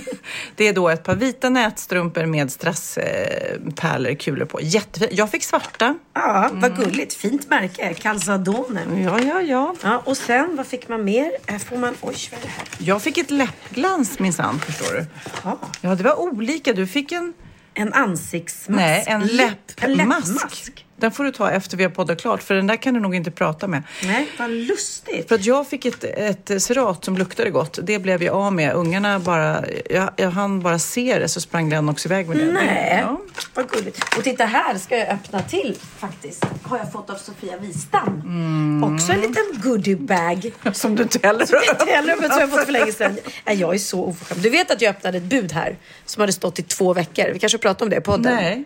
Det 0.56 0.68
är 0.68 0.72
då 0.72 0.88
ett 0.88 1.02
par 1.04 1.14
vita 1.14 1.48
nätstrumpor 1.48 2.26
med 2.26 2.52
strasspärlor, 2.52 4.14
kulor 4.14 4.44
på. 4.46 4.58
Jättefint. 4.62 5.12
Jag 5.12 5.30
fick 5.30 5.42
svarta. 5.44 5.94
Ja, 6.14 6.50
vad 6.52 6.76
gulligt. 6.76 7.14
Fint 7.14 7.50
märke. 7.50 7.94
Calzadone. 7.94 8.80
Ja, 9.04 9.20
ja, 9.20 9.40
ja. 9.40 9.74
Ja, 9.82 10.02
och 10.04 10.16
sen, 10.16 10.56
vad 10.56 10.66
fick 10.66 10.88
man 10.88 11.04
mer? 11.04 11.32
Här 11.46 11.58
får 11.58 11.76
man, 11.76 11.94
oj, 12.00 12.14
vad 12.30 12.40
är 12.40 12.42
det 12.42 12.48
här? 12.48 12.64
Jag 12.78 13.02
fick 13.02 13.18
ett 13.18 13.30
läppglans 13.30 14.18
minsann, 14.18 14.60
förstår 14.60 14.94
du. 14.96 15.04
Ja, 15.44 15.58
Ja, 15.80 15.94
det 15.94 16.02
var 16.04 16.20
olika. 16.20 16.72
Du 16.72 16.86
fick 16.86 17.12
en... 17.12 17.32
en 17.74 17.92
ansiktsmask. 17.92 18.68
Nej, 18.80 19.04
en 19.06 19.22
Läpp- 19.22 19.72
en 19.80 19.92
läppmask. 19.94 20.83
Den 20.96 21.12
får 21.12 21.24
du 21.24 21.30
ta 21.32 21.50
efter 21.50 21.76
vi 21.76 21.82
har 21.84 21.90
poddat 21.90 22.20
klart, 22.20 22.42
för 22.42 22.54
den 22.54 22.66
där 22.66 22.76
kan 22.76 22.94
du 22.94 23.00
nog 23.00 23.14
inte 23.14 23.30
prata 23.30 23.66
med. 23.66 23.82
Nej, 24.04 24.28
vad 24.38 24.50
lustigt. 24.50 25.28
För 25.28 25.34
att 25.34 25.44
jag 25.44 25.68
fick 25.68 25.84
ett, 25.84 26.04
ett 26.04 26.62
cerat 26.62 27.04
som 27.04 27.18
luktade 27.18 27.50
gott. 27.50 27.78
Det 27.82 27.98
blev 27.98 28.22
jag 28.22 28.34
av 28.34 28.52
med. 28.52 28.72
Ungarna 28.74 29.18
bara... 29.18 29.64
Jag, 29.90 30.10
jag 30.16 30.30
hann 30.30 30.60
bara 30.60 30.78
se 30.78 31.18
det 31.18 31.28
så 31.28 31.40
sprang 31.40 31.68
Glenn 31.68 31.88
också 31.88 32.08
iväg 32.08 32.28
med 32.28 32.36
det. 32.38 32.52
Nej, 32.52 32.98
Ja. 33.02 33.20
vad 33.54 33.68
gulligt. 33.70 34.16
Och 34.18 34.24
titta 34.24 34.44
här 34.44 34.78
ska 34.78 34.96
jag 34.98 35.08
öppna 35.08 35.42
till 35.42 35.76
faktiskt. 35.98 36.44
Har 36.62 36.78
jag 36.78 36.92
fått 36.92 37.10
av 37.10 37.14
Sofia 37.16 37.56
Wistam. 37.56 38.84
Också 38.94 39.12
en 39.12 39.20
liten 39.20 39.44
goodiebag. 39.62 40.52
Som 40.72 40.94
du 40.96 41.02
inte 41.02 41.18
heller 41.26 41.46
har 41.52 41.72
Inte 41.80 41.92
heller, 41.92 42.16
men 42.20 42.30
som 42.30 42.40
jag 42.40 42.50
fått 42.50 42.64
för 42.64 42.72
länge 42.72 42.92
sedan. 42.92 43.18
Nej, 43.46 43.56
jag 43.56 43.74
är 43.74 43.78
så 43.78 44.04
oförskämd. 44.04 44.42
Du 44.42 44.50
vet 44.50 44.70
att 44.70 44.82
jag 44.82 44.90
öppnade 44.90 45.18
ett 45.18 45.24
bud 45.24 45.52
här 45.52 45.76
som 46.04 46.20
hade 46.20 46.32
stått 46.32 46.58
i 46.58 46.62
två 46.62 46.92
veckor. 46.94 47.30
Vi 47.32 47.38
kanske 47.38 47.58
pratar 47.58 47.86
om 47.86 47.90
det 47.90 47.96
i 47.96 48.00
podden. 48.00 48.34
Nej. 48.34 48.64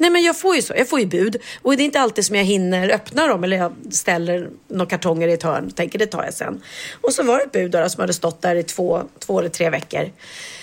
Nej 0.00 0.10
men 0.10 0.22
jag 0.22 0.38
får 0.38 0.56
ju 0.56 0.62
så, 0.62 0.74
jag 0.76 0.88
får 0.88 1.00
ju 1.00 1.06
bud 1.06 1.36
och 1.62 1.76
det 1.76 1.82
är 1.82 1.84
inte 1.84 2.00
alltid 2.00 2.26
som 2.26 2.36
jag 2.36 2.44
hinner 2.44 2.90
öppna 2.90 3.26
dem 3.26 3.44
eller 3.44 3.56
jag 3.56 3.72
ställer 3.90 4.50
några 4.68 4.86
kartonger 4.86 5.28
i 5.28 5.32
ett 5.32 5.42
hörn 5.42 5.66
och 5.66 5.76
tänker 5.76 5.98
det 5.98 6.06
tar 6.06 6.24
jag 6.24 6.34
sen. 6.34 6.62
Och 7.00 7.12
så 7.12 7.22
var 7.22 7.38
det 7.38 7.44
ett 7.44 7.52
bud 7.52 7.70
då, 7.70 7.88
som 7.88 8.00
hade 8.00 8.12
stått 8.12 8.42
där 8.42 8.56
i 8.56 8.62
två, 8.62 9.02
två 9.18 9.38
eller 9.38 9.48
tre 9.48 9.70
veckor. 9.70 10.10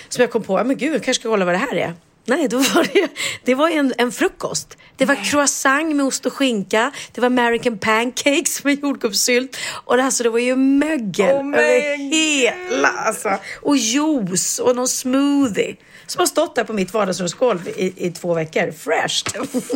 Som 0.09 0.21
jag 0.21 0.31
kom 0.31 0.43
på, 0.43 0.59
ja 0.59 0.63
men 0.63 0.77
gud, 0.77 0.93
jag 0.93 1.03
kanske 1.03 1.21
ska 1.21 1.29
kolla 1.29 1.45
vad 1.45 1.53
det 1.53 1.57
här 1.57 1.75
är. 1.75 1.93
Nej, 2.25 2.47
då 2.47 2.57
var 2.57 2.93
det, 2.93 3.07
det 3.43 3.55
var 3.55 3.69
en, 3.69 3.93
en 3.97 4.11
frukost. 4.11 4.77
Det 4.95 5.05
var 5.05 5.31
croissant 5.31 5.95
med 5.95 6.05
ost 6.05 6.25
och 6.25 6.33
skinka. 6.33 6.91
Det 7.11 7.21
var 7.21 7.25
American 7.25 7.77
pancakes 7.77 8.63
med 8.63 8.79
jordgubbssylt. 8.81 9.57
Och 9.85 9.97
det, 9.97 10.03
alltså, 10.03 10.23
det 10.23 10.29
var 10.29 10.39
ju 10.39 10.55
mögel 10.55 11.43
men 11.43 11.53
över 11.53 11.97
hela. 11.97 12.87
Alltså. 12.87 13.29
Och 13.61 13.77
juice 13.77 14.59
och 14.59 14.75
någon 14.75 14.87
smoothie. 14.87 15.75
Som 16.07 16.19
har 16.19 16.25
stått 16.25 16.55
där 16.55 16.63
på 16.63 16.73
mitt 16.73 16.93
vardagsrumsgolv 16.93 17.67
i, 17.67 17.93
i 18.07 18.11
två 18.11 18.33
veckor. 18.33 18.71
Fresh. 18.71 19.25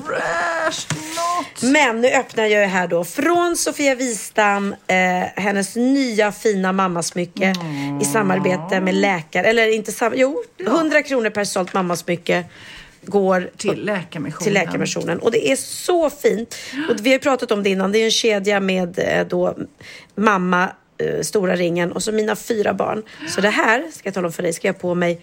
Fresh 0.05 0.87
not. 0.91 1.71
Men 1.71 2.01
nu 2.01 2.07
öppnar 2.07 2.45
jag 2.45 2.67
här 2.67 2.87
då 2.87 3.03
från 3.03 3.57
Sofia 3.57 3.95
Wistam 3.95 4.75
eh, 4.87 4.97
hennes 5.35 5.75
nya 5.75 6.31
fina 6.31 6.71
mammasmycke 6.71 7.53
i 8.01 8.05
samarbete 8.05 8.81
med 8.81 8.95
läkare, 8.95 9.47
eller 9.47 9.67
inte 9.67 9.91
sam, 9.91 10.13
jo, 10.15 10.43
100 10.59 11.03
kronor 11.03 11.29
per 11.29 11.43
sålt 11.43 11.73
mammasmycke 11.73 12.45
går 13.05 13.49
Till 13.57 13.85
Läkarmissionen. 13.85 14.43
till 14.43 14.53
Läkarmissionen. 14.53 15.19
Och 15.19 15.31
det 15.31 15.51
är 15.51 15.55
så 15.55 16.09
fint. 16.09 16.55
Och 16.89 16.95
vi 17.01 17.09
har 17.09 17.15
ju 17.15 17.19
pratat 17.19 17.51
om 17.51 17.63
det 17.63 17.69
innan. 17.69 17.91
Det 17.91 17.99
är 17.99 18.05
en 18.05 18.11
kedja 18.11 18.59
med 18.59 18.99
eh, 18.99 19.27
då 19.27 19.57
mamma, 20.15 20.69
eh, 20.97 21.21
stora 21.21 21.55
ringen 21.55 21.91
och 21.91 22.03
så 22.03 22.11
mina 22.11 22.35
fyra 22.35 22.73
barn. 22.73 23.03
Så 23.29 23.41
det 23.41 23.49
här, 23.49 23.83
ska 23.93 24.07
jag 24.07 24.13
tala 24.13 24.27
om 24.27 24.33
för 24.33 24.43
dig, 24.43 24.53
ska 24.53 24.67
jag 24.67 24.79
på 24.79 24.95
mig 24.95 25.21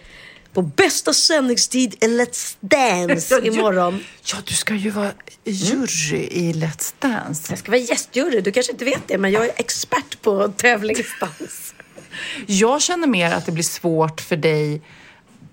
på 0.53 0.63
bästa 0.63 1.13
sändningstid 1.13 1.95
i 2.01 2.07
Let's 2.07 2.57
Dance 2.61 3.41
imorgon. 3.43 4.05
Ja, 4.25 4.37
du 4.45 4.55
ska 4.55 4.75
ju 4.75 4.91
vara 4.91 5.13
jury 5.45 6.29
i 6.31 6.53
Let's 6.53 6.95
Dance. 6.99 7.53
Jag 7.53 7.59
ska 7.59 7.71
vara 7.71 7.81
gästjury. 7.81 8.41
Du 8.41 8.53
kanske 8.53 8.73
inte 8.73 8.85
vet 8.85 9.03
det, 9.09 9.19
men 9.19 9.31
jag 9.31 9.45
är 9.45 9.53
expert 9.57 10.23
på 10.23 10.49
tävlingsdans. 10.49 11.75
Jag 12.47 12.83
känner 12.83 13.07
mer 13.07 13.31
att 13.31 13.47
det 13.47 13.53
blir 13.53 13.65
svårt 13.65 14.21
för 14.21 14.37
dig 14.37 14.83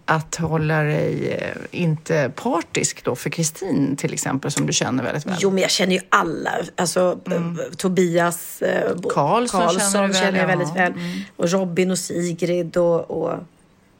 att 0.05 0.35
hålla 0.35 0.81
dig 0.83 1.31
eh, 1.31 1.81
inte 1.81 2.31
partisk 2.35 3.03
då 3.03 3.15
för 3.15 3.29
Kristin 3.29 3.95
till 3.97 4.13
exempel 4.13 4.51
som 4.51 4.65
du 4.65 4.73
känner 4.73 5.03
väldigt 5.03 5.25
väl. 5.25 5.35
Jo, 5.39 5.51
men 5.51 5.61
jag 5.61 5.71
känner 5.71 5.93
ju 5.93 6.01
alla. 6.09 6.51
Alltså, 6.75 7.19
eh, 7.31 7.51
Tobias 7.77 8.61
eh, 8.61 8.95
Karlsson 9.09 9.61
Karlsson 9.61 9.91
känner 9.91 10.07
väl, 10.07 10.15
känner 10.15 10.39
jag 10.39 10.43
ja. 10.43 10.57
väldigt 10.57 10.75
väl. 10.75 10.93
Och 11.35 11.49
Robin 11.49 11.91
och 11.91 11.99
Sigrid 11.99 12.77
och... 12.77 13.11
och 13.11 13.39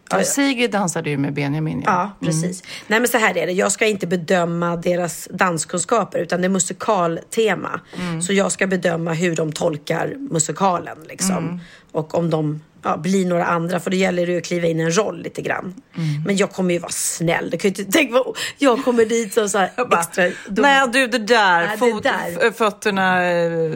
Ja, 0.10 0.24
Sigrid 0.24 0.72
dansade 0.72 1.10
ju 1.10 1.18
med 1.18 1.34
Benjamin. 1.34 1.84
Ja, 1.86 2.12
precis. 2.20 2.64
Nej, 2.88 3.00
men 3.00 3.10
så 3.10 3.18
här 3.18 3.38
är 3.38 3.48
det. 3.48 3.54
Jag 3.54 3.72
ska 3.72 3.86
inte 3.86 4.08
bedöma 4.08 4.76
deras 4.76 5.28
danskunskaper, 5.32 6.20
utan 6.20 6.42
det 6.42 6.48
är 6.48 6.50
musikaltema. 6.50 7.80
Så 8.22 8.34
jag 8.34 8.52
ska 8.52 8.68
bedöma 8.68 9.14
hur 9.14 9.36
de 9.36 9.52
tolkar 9.52 10.16
musikalen, 10.18 10.98
liksom. 11.10 11.60
Och 11.92 12.16
om 12.16 12.30
de 12.30 12.62
ja, 12.86 12.98
bli 12.98 13.26
några 13.26 13.46
andra 13.46 13.80
för 13.80 13.92
då 13.92 13.98
gäller 13.98 14.28
det 14.28 14.38
att 14.38 14.46
kliva 14.46 14.68
in 14.68 14.80
i 14.80 14.84
en 14.84 14.98
roll 14.98 15.22
lite 15.22 15.42
grann. 15.42 15.66
Mm. 15.98 16.24
Men 16.26 16.38
jag 16.38 16.52
kommer 16.52 16.74
ju 16.74 16.80
vara 16.80 16.92
snäll. 16.92 17.50
Du 17.50 17.58
kan 17.58 17.72
ju 17.72 17.82
inte 17.84 17.92
tänka 17.98 18.14
vad 18.14 18.38
jag 18.58 18.84
kommer 18.84 19.06
dit 19.06 19.34
som 19.34 19.50
så 19.50 19.58
här 19.58 19.72
bara, 19.90 20.00
extra 20.00 20.24
dum. 20.26 20.36
Nej 20.58 20.88
du, 20.94 21.08
det 21.08 21.18
där, 21.18 21.60
Nej, 21.62 21.70
det 21.72 21.78
fot, 21.78 22.04
där. 22.04 22.38
f- 22.42 22.54
fötterna, 22.56 23.26
eh, 23.32 23.72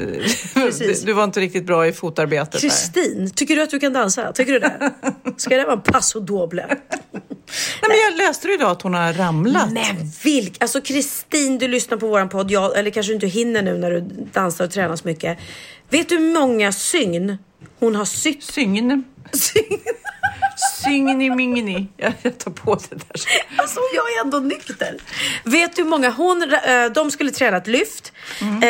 Precis. 0.53 1.01
du, 1.01 1.05
du 1.05 1.13
var 1.13 1.23
inte 1.23 1.39
riktigt 1.39 1.65
bra 1.65 1.87
i 1.87 1.91
fotarbetet 1.93 2.51
där. 2.51 2.59
Kristin, 2.59 3.31
tycker 3.35 3.55
du 3.55 3.61
att 3.61 3.69
du 3.69 3.79
kan 3.79 3.93
dansa? 3.93 4.31
Tycker 4.33 4.53
du 4.53 4.59
det? 4.59 4.91
Ska 5.37 5.57
det 5.57 5.63
vara 5.63 5.73
en 5.73 5.81
passo 5.81 6.19
doble? 6.19 6.65
Nej, 7.81 7.87
men 7.89 7.97
jag 7.97 8.27
läste 8.27 8.47
ju 8.47 8.53
idag 8.53 8.71
att 8.71 8.81
hon 8.81 8.93
har 8.93 9.13
ramlat. 9.13 9.71
Men 9.71 9.95
vilk! 10.23 10.57
Alltså 10.59 10.81
Kristin, 10.81 11.57
du 11.57 11.67
lyssnar 11.67 11.97
på 11.97 12.07
våran 12.07 12.29
podd, 12.29 12.51
jag, 12.51 12.77
eller 12.79 12.91
kanske 12.91 13.09
du 13.11 13.13
inte 13.15 13.27
hinner 13.27 13.61
nu 13.61 13.77
när 13.77 13.91
du 13.91 14.01
dansar 14.33 14.65
och 14.65 14.71
tränar 14.71 14.95
så 14.95 15.07
mycket. 15.07 15.37
Vet 15.89 16.09
du 16.09 16.17
hur 16.17 16.33
många 16.33 16.71
sygn 16.71 17.37
hon 17.79 17.95
har 17.95 18.05
sytt? 18.05 18.43
Sygn. 18.43 19.03
Syngni 20.83 21.29
mingni. 21.29 21.87
Jag, 21.97 22.13
jag 22.21 22.37
tar 22.37 22.51
på 22.51 22.75
det 22.75 22.95
där. 22.95 23.21
Alltså 23.57 23.79
jag 23.95 24.13
är 24.13 24.21
ändå 24.21 24.39
nykter. 24.39 24.97
Vet 25.43 25.75
du 25.75 25.83
hur 25.83 25.89
många 25.89 26.09
hon, 26.09 26.43
eh, 26.43 26.85
de 26.95 27.11
skulle 27.11 27.31
träna 27.31 27.57
ett 27.57 27.67
lyft. 27.67 28.13
Eh, 28.63 28.69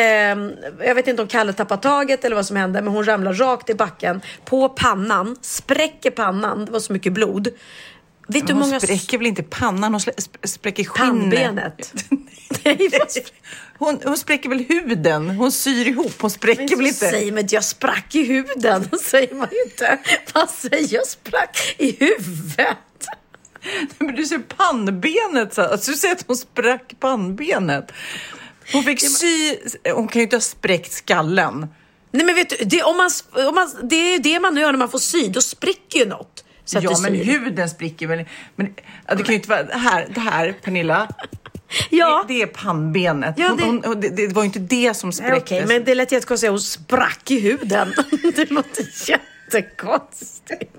jag 0.86 0.94
vet 0.94 1.08
inte 1.08 1.22
om 1.22 1.28
Kalle 1.28 1.52
tappade 1.52 1.82
taget 1.82 2.24
eller 2.24 2.36
vad 2.36 2.46
som 2.46 2.56
hände, 2.56 2.82
men 2.82 2.92
hon 2.92 3.04
ramlar 3.04 3.34
rakt 3.34 3.70
i 3.70 3.74
backen 3.74 4.20
på 4.44 4.68
pannan, 4.68 5.36
spräcker 5.42 6.10
pannan, 6.10 6.64
det 6.64 6.72
var 6.72 6.80
så 6.80 6.92
mycket 6.92 7.12
blod. 7.12 7.48
Vet 8.32 8.46
du 8.46 8.52
Hon 8.52 8.60
många... 8.60 8.80
spräcker 8.80 9.18
väl 9.18 9.26
inte 9.26 9.42
pannan, 9.42 9.92
hon 9.92 10.00
spräcker 10.44 10.84
skinnet. 10.84 11.40
Pannbenet. 11.40 11.94
Hon, 13.78 14.00
hon 14.04 14.16
spräcker 14.16 14.48
väl 14.48 14.64
huden? 14.68 15.30
Hon 15.30 15.52
syr 15.52 15.88
ihop, 15.88 16.12
hon 16.20 16.30
spräcker 16.30 16.76
väl 16.76 16.86
inte? 16.86 17.10
säger 17.10 17.32
man 17.32 17.38
inte 17.40 17.54
jag 17.54 17.64
sprack 17.64 18.14
i 18.14 18.22
huden. 18.22 18.88
Då 18.90 18.98
säger 18.98 19.34
man 19.34 19.48
ju 19.52 19.62
inte. 19.62 19.98
Man 20.34 20.48
säger 20.48 20.94
jag 20.94 21.06
sprack 21.06 21.74
i 21.78 21.96
huvudet. 22.04 22.76
Men 23.98 24.14
du 24.14 24.26
säger 24.26 24.42
pannbenet, 24.42 25.54
så 25.54 25.62
alltså, 25.62 25.90
du 25.90 25.96
säger 25.96 26.14
att 26.14 26.24
hon 26.26 26.36
sprack 26.36 26.94
pannbenet. 27.00 27.92
Hon 28.72 28.82
fick 28.82 29.00
sy, 29.00 29.56
hon 29.94 30.08
kan 30.08 30.20
ju 30.20 30.22
inte 30.22 30.36
ha 30.36 30.40
spräckt 30.40 30.92
skallen. 30.92 31.66
Nej 32.10 32.26
men 32.26 32.34
vet 32.34 32.48
du, 32.48 32.56
det, 32.64 32.82
om 32.82 32.96
man, 32.96 33.10
om 33.48 33.54
man, 33.54 33.70
det 33.82 33.96
är 33.96 34.12
ju 34.12 34.18
det 34.18 34.40
man 34.40 34.56
gör 34.56 34.72
när 34.72 34.78
man 34.78 34.90
får 34.90 34.98
sy. 34.98 35.28
Då 35.28 35.40
spricker 35.40 35.98
ju 35.98 36.06
något. 36.06 36.44
Så 36.70 36.78
Ja, 36.82 36.96
men 37.02 37.14
huden 37.14 37.70
spricker 37.70 38.06
väl. 38.06 38.24
Men 38.56 38.74
ja, 39.08 39.14
det 39.14 39.22
kan 39.22 39.32
ju 39.32 39.34
inte 39.36 39.48
vara, 39.48 39.62
det 39.62 39.76
här, 39.78 40.06
det 40.14 40.20
här 40.20 40.54
Pernilla, 40.64 41.08
Ja. 41.90 42.24
det, 42.28 42.34
det 42.34 42.42
är 42.42 42.46
pannbenet. 42.46 43.34
Ja, 43.38 43.54
det- 43.58 43.64
hon, 43.64 43.82
hon, 43.84 44.00
det, 44.00 44.08
det 44.08 44.28
var 44.28 44.42
ju 44.42 44.46
inte 44.46 44.58
det 44.58 44.94
som 44.96 45.12
spräcktes. 45.12 45.42
Okej, 45.42 45.66
men 45.66 45.84
det 45.84 45.94
lät 45.94 46.12
jättekonstigt 46.12 46.32
att 46.32 46.40
säga 46.40 46.50
hon 46.50 46.60
sprack 46.60 47.30
i 47.30 47.40
huden. 47.40 47.92
det 48.36 48.50
låter 48.50 48.84
jättekonstigt. 49.10 50.70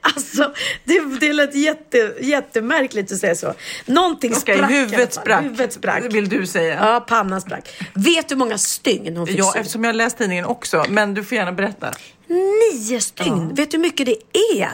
Alltså, 0.00 0.52
det, 0.84 1.00
det 1.20 1.32
lät 1.32 1.54
jätte, 1.54 2.14
jättemärkligt 2.20 3.12
att 3.12 3.18
säga 3.18 3.34
så. 3.34 3.54
Någonting 3.86 4.32
Okej, 4.36 4.56
sprack 4.56 4.70
huvudet 4.70 5.12
sprack, 5.14 5.44
Huvudet 5.44 5.72
sprack. 5.72 6.04
vill 6.14 6.28
du 6.28 6.46
säga. 6.46 6.74
Ja, 6.74 7.00
pannan 7.08 7.40
sprack. 7.40 7.68
Vet 7.94 8.28
du 8.28 8.34
hur 8.34 8.38
många 8.38 8.58
stygn 8.58 9.16
hon 9.16 9.26
fick 9.26 9.38
Ja, 9.38 9.50
sy? 9.52 9.58
eftersom 9.58 9.84
jag 9.84 9.96
läst 9.96 10.18
tidningen 10.18 10.44
också. 10.44 10.84
Men 10.88 11.14
du 11.14 11.24
får 11.24 11.36
gärna 11.38 11.52
berätta. 11.52 11.92
Nio 12.26 13.00
stygn. 13.00 13.54
Vet 13.54 13.70
du 13.70 13.76
hur 13.76 13.82
mycket 13.82 14.06
det 14.06 14.16
är? 14.60 14.70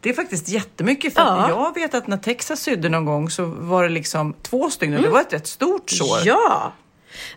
Det 0.00 0.08
är 0.10 0.14
faktiskt 0.14 0.48
jättemycket. 0.48 1.14
För 1.14 1.20
Ja. 1.20 1.48
jag 1.48 1.74
vet 1.74 1.94
att 1.94 2.06
när 2.06 2.16
Texas 2.16 2.60
sydde 2.60 2.88
någon 2.88 3.04
gång 3.04 3.30
så 3.30 3.44
var 3.44 3.82
det 3.82 3.88
liksom 3.88 4.34
två 4.42 4.70
stygn 4.70 4.96
och 4.96 5.02
det 5.02 5.08
var 5.08 5.20
ett 5.20 5.32
rätt 5.32 5.46
stort 5.46 5.90
sår. 5.90 6.16
Mm. 6.16 6.26
Ja. 6.26 6.72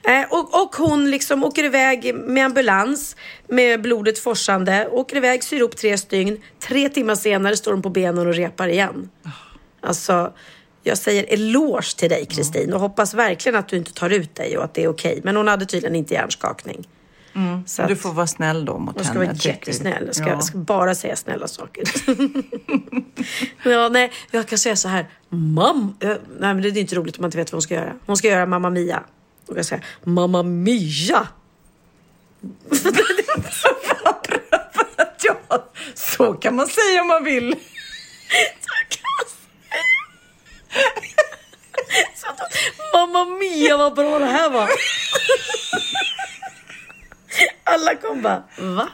Eh, 0.03 0.25
och, 0.29 0.63
och 0.63 0.75
hon 0.75 1.11
liksom 1.11 1.43
åker 1.43 1.63
iväg 1.63 2.15
med 2.15 2.45
ambulans 2.45 3.15
med 3.47 3.81
blodet 3.81 4.19
forsande. 4.19 4.87
Åker 4.91 5.15
iväg, 5.17 5.43
syr 5.43 5.57
ihop 5.57 5.77
tre 5.77 5.97
stygn. 5.97 6.41
Tre 6.59 6.89
timmar 6.89 7.15
senare 7.15 7.57
står 7.57 7.71
hon 7.71 7.81
på 7.81 7.89
benen 7.89 8.27
och 8.27 8.33
repar 8.33 8.67
igen. 8.67 9.09
Alltså, 9.81 10.33
jag 10.83 10.97
säger 10.97 11.25
eloge 11.33 11.97
till 11.97 12.09
dig 12.09 12.25
Kristin 12.25 12.73
och 12.73 12.79
hoppas 12.79 13.13
verkligen 13.13 13.55
att 13.59 13.67
du 13.67 13.77
inte 13.77 13.93
tar 13.93 14.09
ut 14.09 14.35
dig 14.35 14.57
och 14.57 14.63
att 14.63 14.73
det 14.73 14.83
är 14.83 14.87
okej. 14.87 15.21
Men 15.23 15.35
hon 15.35 15.47
hade 15.47 15.65
tydligen 15.65 15.95
inte 15.95 16.13
hjärnskakning. 16.13 16.87
Så 17.65 17.81
Du 17.87 17.95
får 17.95 18.13
vara 18.13 18.27
snäll 18.27 18.65
då 18.65 18.77
mot 18.77 18.95
jag 18.97 19.05
ska 19.05 19.13
henne. 19.13 19.25
vara 19.25 19.35
jättesnäll. 19.35 20.03
Jag 20.05 20.15
ska, 20.15 20.23
Ja. 20.25 20.29
jag 20.29 20.43
ska 20.43 20.57
bara 20.57 20.95
säga 20.95 21.15
snälla 21.15 21.47
saker. 21.47 21.83
ja, 23.69 23.89
nej, 23.89 24.11
jag 24.31 24.47
kan 24.47 24.57
säga 24.57 24.75
så 24.75 24.87
här. 24.87 25.09
Mam... 25.29 25.95
eh, 25.99 26.07
Nej, 26.09 26.17
men 26.53 26.61
det 26.61 26.69
är 26.69 26.77
inte 26.77 26.95
roligt 26.95 27.17
om 27.17 27.21
man 27.21 27.27
inte 27.27 27.37
vet 27.37 27.51
vad 27.51 27.55
hon 27.57 27.61
ska 27.61 27.73
göra. 27.73 27.93
Hon 28.05 28.17
ska 28.17 28.27
göra 28.27 28.45
Mamma 28.45 28.69
Mia. 28.69 29.03
Då 29.45 29.53
kan 29.53 29.57
jag 29.57 29.65
säga 29.65 29.81
Mamma 30.03 30.43
Mia. 30.43 31.27
ja, 35.23 35.65
så 35.95 36.33
kan 36.33 36.55
man 36.55 36.67
säga 36.67 37.01
om 37.01 37.07
man 37.07 37.23
vill. 37.23 37.55
Mamma 42.93 43.25
Mia 43.25 43.77
vad 43.77 43.95
bra 43.95 44.19
det 44.19 44.25
här 44.25 44.49
var. 44.49 44.69
Alla 47.63 47.95
kom 47.95 48.21
bara, 48.21 48.43
va? 48.57 48.89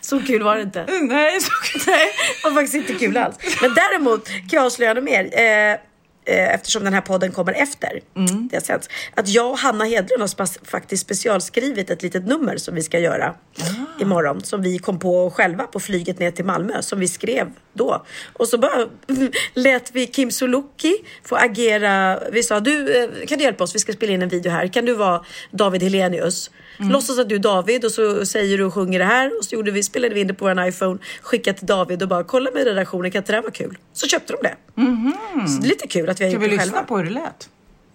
Så 0.00 0.20
kul 0.20 0.42
var 0.42 0.56
det 0.56 0.62
inte. 0.62 0.86
Nej, 1.02 1.40
så 1.40 1.50
Nej, 1.86 2.06
det 2.42 2.48
var 2.48 2.54
faktiskt 2.54 2.74
inte 2.74 2.94
kul 2.94 3.16
alls. 3.16 3.36
Men 3.62 3.74
däremot 3.74 4.28
kan 4.28 4.48
jag 4.50 4.64
avslöja 4.64 4.94
något 4.94 5.04
mer. 5.04 5.30
Eh, 5.32 5.72
eh, 6.24 6.54
eftersom 6.54 6.84
den 6.84 6.94
här 6.94 7.00
podden 7.00 7.32
kommer 7.32 7.52
efter 7.52 8.00
det 8.50 8.56
har 8.56 8.60
sänts. 8.60 8.88
Att 9.14 9.28
jag 9.28 9.50
och 9.50 9.58
Hanna 9.58 9.84
Hedlund 9.84 10.22
har 10.22 10.66
faktiskt 10.66 11.02
specialskrivit 11.02 11.90
ett 11.90 12.02
litet 12.02 12.26
nummer 12.26 12.56
som 12.56 12.74
vi 12.74 12.82
ska 12.82 12.98
göra 12.98 13.34
imorgon. 14.00 14.44
Som 14.44 14.62
vi 14.62 14.78
kom 14.78 14.98
på 14.98 15.30
själva 15.30 15.64
på 15.64 15.80
flyget 15.80 16.18
ner 16.18 16.30
till 16.30 16.44
Malmö. 16.44 16.82
Som 16.82 17.00
vi 17.00 17.08
skrev 17.08 17.50
då. 17.72 18.04
Och 18.32 18.48
så 18.48 18.58
bara 18.58 18.86
lät 19.54 19.90
vi 19.92 20.06
Kim 20.06 20.30
Sulocki 20.30 20.94
få 21.24 21.36
agera. 21.36 22.20
Vi 22.32 22.42
sa, 22.42 22.60
du 22.60 23.02
eh, 23.02 23.26
kan 23.26 23.38
du 23.38 23.44
hjälpa 23.44 23.64
oss? 23.64 23.74
Vi 23.74 23.78
ska 23.78 23.92
spela 23.92 24.12
in 24.12 24.22
en 24.22 24.28
video 24.28 24.52
här. 24.52 24.66
Kan 24.66 24.84
du 24.84 24.94
vara 24.94 25.24
David 25.50 25.82
Helenius? 25.82 26.50
Låtsas 26.80 27.18
att 27.18 27.28
du 27.28 27.34
är 27.34 27.38
David 27.38 27.84
och 27.84 27.90
så 27.90 28.26
säger 28.26 28.58
du 28.58 28.64
och 28.64 28.74
sjunger 28.74 28.98
det 28.98 29.04
här. 29.04 29.38
Och 29.38 29.44
så 29.44 29.54
gjorde 29.54 29.70
vi, 29.70 29.82
spelade 29.82 30.14
vi 30.14 30.20
in 30.20 30.26
det 30.26 30.34
på 30.34 30.44
vår 30.44 30.66
iPhone, 30.68 30.98
skickade 31.22 31.58
till 31.58 31.66
David 31.66 32.02
och 32.02 32.08
bara 32.08 32.24
kolla 32.24 32.50
med 32.54 32.64
redaktionen, 32.64 33.10
kan 33.10 33.18
inte 33.18 33.32
det 33.32 33.36
här 33.36 33.42
vara 33.42 33.52
kul? 33.52 33.78
Så 33.92 34.06
köpte 34.06 34.32
de 34.32 34.38
det. 34.48 34.56
Så 35.48 35.60
det 35.60 35.66
är 35.66 35.68
lite 35.68 35.88
kul 35.88 36.10
att 36.10 36.20
vi 36.20 36.24
har 36.24 36.30
Ska 36.30 36.34
gjort 36.34 36.42
vi 36.44 36.48
det 36.48 36.54
lyssna 36.56 36.72
själva. 36.72 36.86
på 36.88 36.96
hur 36.96 37.04
det 37.04 37.10
lät? 37.10 37.48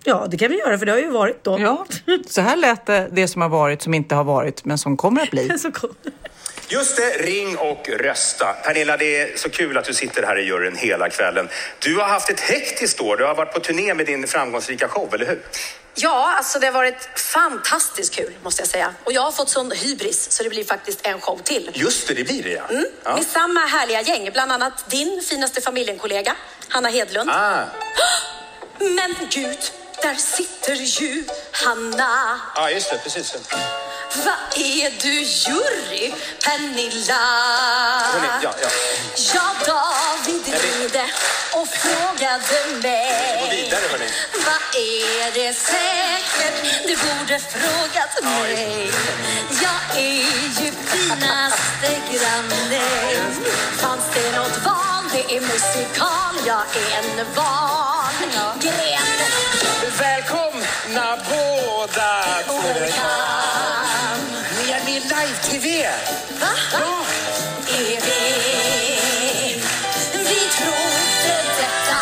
Ja, 0.03 0.27
det 0.31 0.37
kan 0.37 0.51
vi 0.51 0.57
göra 0.59 0.77
för 0.77 0.85
det 0.85 0.91
har 0.91 0.99
ju 0.99 1.09
varit 1.11 1.43
då. 1.43 1.59
Ja, 1.59 1.85
så 2.27 2.41
här 2.41 2.57
lät 2.57 2.85
det, 2.85 3.09
det 3.11 3.27
som 3.27 3.41
har 3.41 3.49
varit, 3.49 3.81
som 3.81 3.93
inte 3.93 4.15
har 4.15 4.23
varit, 4.23 4.65
men 4.65 4.77
som 4.77 4.97
kommer 4.97 5.21
att 5.21 5.31
bli. 5.31 5.49
Just 6.67 6.97
det, 6.97 7.09
ring 7.17 7.57
och 7.57 7.89
rösta. 7.89 8.53
Pernilla, 8.53 8.97
det 8.97 9.21
är 9.21 9.37
så 9.37 9.49
kul 9.49 9.77
att 9.77 9.85
du 9.85 9.93
sitter 9.93 10.23
här 10.23 10.39
i 10.39 10.43
juryn 10.45 10.75
hela 10.75 11.09
kvällen. 11.09 11.49
Du 11.79 11.95
har 11.95 12.05
haft 12.07 12.29
ett 12.29 12.39
hektiskt 12.39 13.01
år. 13.01 13.17
Du 13.17 13.23
har 13.25 13.35
varit 13.35 13.53
på 13.53 13.59
turné 13.59 13.93
med 13.93 14.05
din 14.05 14.27
framgångsrika 14.27 14.87
show, 14.87 15.13
eller 15.13 15.25
hur? 15.25 15.41
Ja, 15.97 16.33
alltså 16.37 16.59
det 16.59 16.65
har 16.65 16.73
varit 16.73 17.09
fantastiskt 17.19 18.15
kul 18.15 18.33
måste 18.43 18.61
jag 18.61 18.69
säga. 18.69 18.93
Och 19.03 19.13
jag 19.13 19.21
har 19.21 19.31
fått 19.31 19.49
sån 19.49 19.71
hybris 19.71 20.31
så 20.31 20.43
det 20.43 20.49
blir 20.49 20.63
faktiskt 20.63 20.99
en 21.07 21.21
show 21.21 21.39
till. 21.43 21.71
Just 21.73 22.07
det, 22.07 22.13
det 22.13 22.23
blir 22.23 22.43
det 22.43 22.49
ja. 22.49 22.63
ja. 23.03 23.15
Med 23.15 23.25
samma 23.25 23.59
härliga 23.59 24.01
gäng, 24.01 24.29
bland 24.33 24.51
annat 24.51 24.89
din 24.89 25.21
finaste 25.29 25.61
familjenkollega, 25.61 26.35
Hanna 26.69 26.89
Hedlund. 26.89 27.29
Ah, 27.29 27.63
Men 28.79 29.15
gud, 29.31 29.57
där 30.01 30.15
sitter 30.15 30.73
ju 30.75 31.23
Hanna. 31.51 32.39
ah, 32.55 32.69
just 32.69 32.89
det, 32.91 32.97
precis. 33.03 33.35
Vad 34.13 34.63
är 34.63 35.01
du 35.01 35.21
jury, 35.21 36.13
Pernilla? 36.43 37.25
Ja, 38.41 38.53
ja. 38.61 38.69
Ja, 39.33 39.41
David 39.65 40.45
ringde 40.47 41.05
och 41.53 41.67
frågade 41.67 42.81
mig. 42.81 43.39
Gå 43.41 43.49
vidare, 43.49 43.83
hörni. 43.91 44.09
Vad 44.33 44.81
är 44.81 45.31
det 45.33 45.53
säkert 45.53 46.87
du 46.87 46.95
borde 46.95 47.39
frågat 47.39 48.23
mig? 48.23 48.91
Jag 49.61 49.97
är 49.97 50.61
ju 50.61 50.71
finaste 50.85 52.01
grannen. 52.11 53.43
Fanns 53.77 54.05
det 54.13 54.37
något 54.37 54.65
val? 54.65 55.03
Det 55.13 55.35
är 55.37 55.41
musikal. 55.41 56.35
Jag 56.45 56.63
är 56.75 56.99
en 56.99 57.25
van 57.35 58.59
gren. 58.59 59.15
Välkomna 59.99 61.17
båda 61.29 62.43
två. 62.45 63.34
Va? 65.75 66.47
Är 67.67 68.01
det? 68.01 69.61
Vi 70.13 70.39
trodde 70.57 71.35
detta 71.57 71.99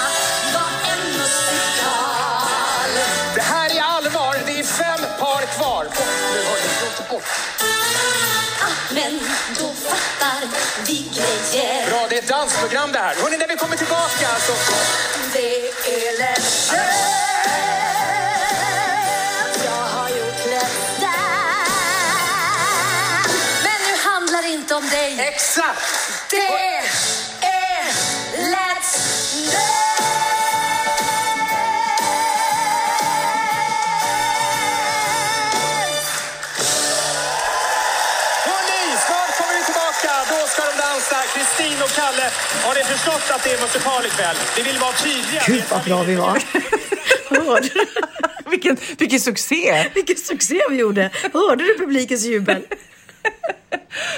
var 0.53 0.91
en 0.91 1.11
musikal. 1.17 2.91
Det 3.35 3.41
här 3.41 3.69
är 3.77 3.81
allvar. 3.81 4.37
Det 4.45 4.59
är 4.59 4.63
fem 4.63 4.99
par 5.19 5.41
kvar. 5.41 5.85
Bort 5.85 6.07
nu, 6.33 6.43
hörni. 6.43 6.69
Låt 6.81 7.09
bort. 7.09 7.23
Ah, 8.61 8.93
men 8.93 9.19
då 9.59 9.73
fattar 9.73 10.47
vi 10.87 11.05
grejer. 11.13 11.89
Bra, 11.89 12.07
det 12.09 12.15
är 12.15 12.21
ett 12.21 12.27
dansprogram 12.27 12.91
det 12.91 12.99
här. 12.99 13.15
Hörni, 13.15 13.37
när 13.37 13.47
vi 13.47 13.55
kommer 13.55 13.77
tillbaka 13.77 14.27
så... 14.47 14.53
Exakt! 25.35 25.81
Det 26.29 26.37
är 26.37 26.83
Let's 28.53 28.93
Dance! 29.51 30.03
Hörrni, 38.45 38.97
snart 39.07 39.37
kommer 39.37 39.53
vi 39.59 39.63
tillbaka. 39.65 40.11
Då 40.29 40.47
ska 40.47 40.61
de 40.71 40.77
dansa. 40.77 41.15
Kristin 41.33 41.81
och 41.83 41.89
Kalle, 41.89 42.29
har 42.63 42.75
ni 42.75 42.83
förstått 42.83 43.31
att 43.35 43.43
det 43.43 43.51
är 43.51 43.61
musikal 43.61 44.05
ikväll? 44.05 44.35
Vi 44.57 44.61
vill 44.63 44.77
vara 44.79 44.93
tydliga. 44.93 45.43
Gud 45.47 45.63
vad 45.71 45.83
bra 45.83 46.03
vi 46.03 46.15
var. 46.15 46.43
Hörde 47.29 47.67
du? 47.67 47.85
Vilken, 48.49 48.77
vilken 48.97 49.19
succé! 49.19 49.89
Vilken 49.95 50.17
succé 50.17 50.61
vi 50.69 50.75
gjorde. 50.75 51.09
Hörde 51.33 51.63
du 51.63 51.77
publikens 51.77 52.23
jubel? 52.23 52.65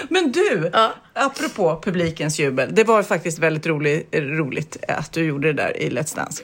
Men 0.10 0.32
du, 0.32 0.69
Ja. 0.74 0.93
apropå 1.13 1.82
publikens 1.84 2.39
jubel. 2.39 2.76
Det 2.76 2.84
var 2.84 3.04
faktiskt 3.04 3.39
väldigt 3.39 3.67
roligt, 3.67 4.15
roligt 4.15 4.78
att 4.88 5.12
du 5.13 5.24
gjorde 5.24 5.54
det 5.54 5.63
där 5.63 5.78
i 5.82 5.89
Let's 5.89 6.15
Dance. 6.15 6.43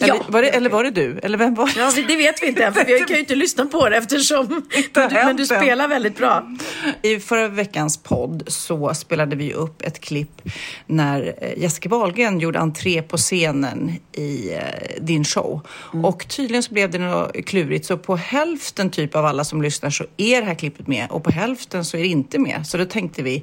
Eller, 0.00 0.14
Ja. 0.14 0.24
var 0.28 0.42
det, 0.42 0.48
eller 0.48 0.70
var 0.70 0.84
det 0.84 0.90
du? 0.90 1.18
Eller 1.22 1.38
vem 1.38 1.54
var 1.54 1.66
det? 1.66 1.80
Ja, 1.80 1.92
det 2.08 2.16
vet 2.16 2.42
vi 2.42 2.46
inte 2.46 2.64
än, 2.64 2.74
för 2.74 2.84
vi 2.84 2.98
kan 2.98 3.14
ju 3.16 3.18
inte 3.20 3.34
lyssna 3.34 3.66
på 3.66 3.88
det 3.88 3.96
eftersom... 3.96 4.62
Men 4.94 5.08
du, 5.08 5.14
men 5.14 5.36
du 5.36 5.46
spelar 5.46 5.88
väldigt 5.88 6.16
bra. 6.18 6.48
I 7.02 7.18
förra 7.20 7.48
veckans 7.48 7.96
podd 8.02 8.42
så 8.46 8.94
spelade 8.94 9.36
vi 9.36 9.52
upp 9.52 9.82
ett 9.82 10.00
klipp 10.00 10.42
när 10.86 11.34
eh, 11.40 11.58
Jessica 11.62 11.88
Wahlgren 11.88 12.40
gjorde 12.40 12.58
entré 12.58 13.02
på 13.02 13.16
scenen 13.16 13.92
i 14.12 14.52
eh, 14.54 14.60
din 15.00 15.24
show. 15.24 15.60
Och 16.02 16.28
tydligen 16.28 16.62
så 16.62 16.72
blev 16.74 16.90
det 16.90 16.98
något 16.98 17.46
klurigt. 17.46 17.86
Så 17.86 17.96
på 17.96 18.16
hälften 18.16 18.90
typ 18.90 19.16
av 19.16 19.24
alla 19.26 19.44
som 19.44 19.62
lyssnar 19.62 19.90
så 19.90 20.04
är 20.16 20.40
det 20.40 20.46
här 20.46 20.54
klippet 20.54 20.86
med 20.86 21.06
och 21.10 21.24
på 21.24 21.30
hälften 21.30 21.84
så 21.84 21.96
är 21.96 22.00
det 22.00 22.06
inte 22.08 22.38
med. 22.38 22.66
Så 22.66 22.78
då 22.78 22.84
tänkte 22.84 23.22
vi, 23.22 23.42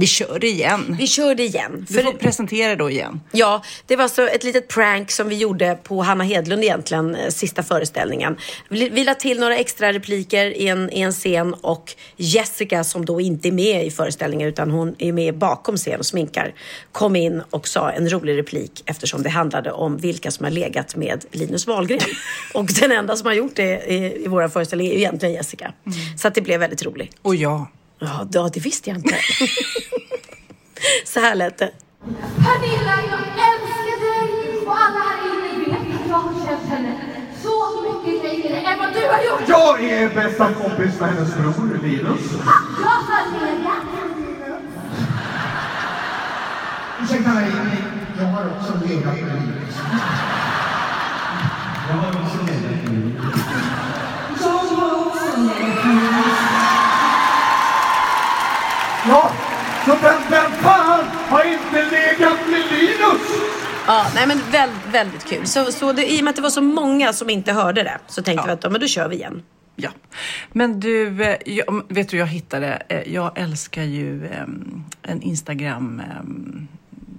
vi 0.00 0.06
kör 0.06 0.44
igen. 0.44 0.96
Vi 0.98 1.06
kör 1.06 1.34
det 1.34 1.42
igen. 1.42 1.86
Du 1.88 2.02
får 2.02 2.12
presentera 2.12 2.76
då 2.76 2.90
igen. 2.90 3.20
Ja, 3.32 3.62
det 3.86 3.96
var 3.96 4.08
så 4.08 4.26
ett 4.26 4.44
litet 4.44 4.68
prank 4.68 5.10
som 5.10 5.28
vi 5.28 5.36
gjorde 5.36 5.78
på 5.82 6.02
Hanna 6.02 6.24
Hedlund 6.24 6.64
egentligen, 6.64 7.14
eh, 7.14 7.28
sista 7.28 7.62
föreställningen. 7.62 8.36
Vi, 8.68 8.88
vi 8.88 9.04
la 9.04 9.14
till 9.14 9.40
några 9.40 9.56
extra 9.56 9.92
repliker 9.92 10.46
i 10.46 10.68
en, 10.68 10.90
i 10.92 11.00
en 11.00 11.12
scen 11.12 11.54
och 11.54 11.94
Jessica 12.16 12.84
som 12.84 13.04
då 13.04 13.20
inte 13.20 13.48
är 13.48 13.52
med 13.52 13.86
i 13.86 13.90
föreställningen 13.90 14.48
utan 14.48 14.70
hon 14.70 14.94
är 14.98 15.12
med 15.12 15.38
bakom 15.38 15.76
scen 15.76 15.98
och 15.98 16.06
sminkar, 16.06 16.54
kom 16.92 17.16
in 17.16 17.42
och 17.50 17.68
sa 17.68 17.90
en 17.90 18.12
rolig 18.12 18.38
replik 18.38 18.82
eftersom 18.86 19.22
det 19.22 19.30
handlade 19.30 19.72
om 19.72 19.96
vilka 19.96 20.30
som 20.30 20.44
har 20.44 20.50
legat 20.50 20.96
med 20.96 21.24
Linus 21.32 21.66
Wahlgren. 21.66 22.00
och 22.54 22.66
den 22.80 22.92
enda 22.92 23.16
som 23.16 23.26
har 23.26 23.34
gjort 23.34 23.56
det 23.56 23.84
i, 23.86 24.24
i 24.24 24.28
våra 24.28 24.48
föreställningar 24.48 24.92
är 24.92 24.96
egentligen 24.96 25.34
Jessica. 25.34 25.72
Så 26.18 26.28
att 26.28 26.34
det 26.34 26.40
blev 26.40 26.60
väldigt 26.60 26.82
roligt. 26.82 27.16
Och 27.22 27.34
ja. 27.34 27.66
Ja, 28.00 28.26
det, 28.30 28.50
det 28.54 28.60
visste 28.60 28.90
jag 28.90 28.98
inte. 28.98 29.14
så 31.06 31.20
här 31.20 31.34
lät 31.34 31.58
det. 31.58 31.70
Pernilla, 32.44 32.96
jag 33.10 33.20
älskar 33.50 33.96
dig 34.04 34.66
och 34.66 34.76
alla 34.84 35.00
här 35.08 35.18
inne 35.28 35.64
vet 35.64 36.00
att 36.00 36.08
jag 36.08 36.16
har 36.16 36.46
känt 36.46 36.68
henne 36.68 37.00
så 37.42 37.54
mycket 37.82 38.24
längre 38.24 38.60
än 38.60 38.78
vad 38.78 38.92
du 38.92 39.00
har 39.00 39.22
gjort. 39.22 39.48
Jag 39.48 39.84
är 39.84 40.14
bästa 40.14 40.52
kompis 40.54 41.00
med 41.00 41.08
hennes 41.08 41.34
bror 41.34 41.78
Linus. 41.82 42.20
Har 42.44 43.46
legat 43.46 43.84
Ursäkta 47.02 47.34
mig, 47.34 47.52
jag 48.18 48.26
har 48.26 48.44
också 48.50 48.72
legat 48.86 49.14
med 49.14 49.42
Linus. 49.42 49.74
Jag 51.88 51.96
har 51.96 52.22
också 52.22 52.38
legat 52.46 52.59
Ja, 59.10 59.30
så 59.84 59.90
vem, 60.02 60.20
vem 60.30 60.50
fan 60.52 61.04
har 61.28 61.44
inte 61.44 61.90
legat 61.90 62.38
med 62.50 62.62
Linus? 62.72 63.22
Ja, 63.86 64.06
nej 64.14 64.26
men 64.26 64.40
väldigt, 64.52 64.86
väldigt 64.92 65.24
kul. 65.24 65.46
Så, 65.46 65.72
så 65.72 65.92
det, 65.92 66.12
I 66.12 66.20
och 66.20 66.24
med 66.24 66.30
att 66.30 66.36
det 66.36 66.42
var 66.42 66.50
så 66.50 66.62
många 66.62 67.12
som 67.12 67.30
inte 67.30 67.52
hörde 67.52 67.82
det 67.82 67.98
så 68.08 68.22
tänkte 68.22 68.46
vi 68.46 68.52
att 68.52 68.64
ja, 68.64 68.70
men 68.70 68.80
då 68.80 68.86
kör 68.86 69.08
vi 69.08 69.16
igen. 69.16 69.42
Ja. 69.76 69.90
Men 70.52 70.80
du, 70.80 71.22
eh, 71.22 71.36
jag, 71.46 71.82
vet 71.88 72.08
du 72.08 72.16
jag 72.16 72.26
hittade, 72.26 72.82
eh, 72.88 73.12
jag 73.12 73.38
älskar 73.38 73.82
ju 73.82 74.26
em, 74.26 74.84
en 75.02 75.22
Instagram, 75.22 76.02
em, 76.20 76.68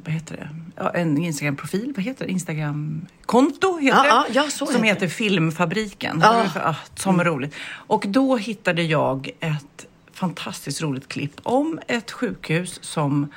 vad 0.05 0.13
heter 0.13 0.37
det? 0.37 0.49
Ja, 0.75 0.89
en 0.89 1.17
Instagram-profil, 1.17 1.93
vad 1.95 2.05
heter 2.05 2.25
det? 2.25 2.31
Instagram-konto 2.31 3.77
heter 3.77 3.97
Ja, 3.97 4.03
det. 4.03 4.09
ja, 4.09 4.25
ja, 4.43 4.49
så 4.49 4.65
som 4.65 4.83
heter 4.83 5.01
heter 5.01 5.07
Filmfabriken. 5.07 6.19
Ja. 6.23 6.45
Ah, 6.63 6.75
som 6.95 7.19
är 7.19 7.23
roligt. 7.23 7.55
Och 7.71 8.03
då 8.07 8.37
hittade 8.37 8.81
jag 8.83 9.29
ett 9.39 9.85
fantastiskt 10.21 10.81
roligt 10.81 11.07
klipp 11.07 11.39
om 11.43 11.79
ett 11.87 12.11
sjukhus 12.11 12.79
som 12.83 13.27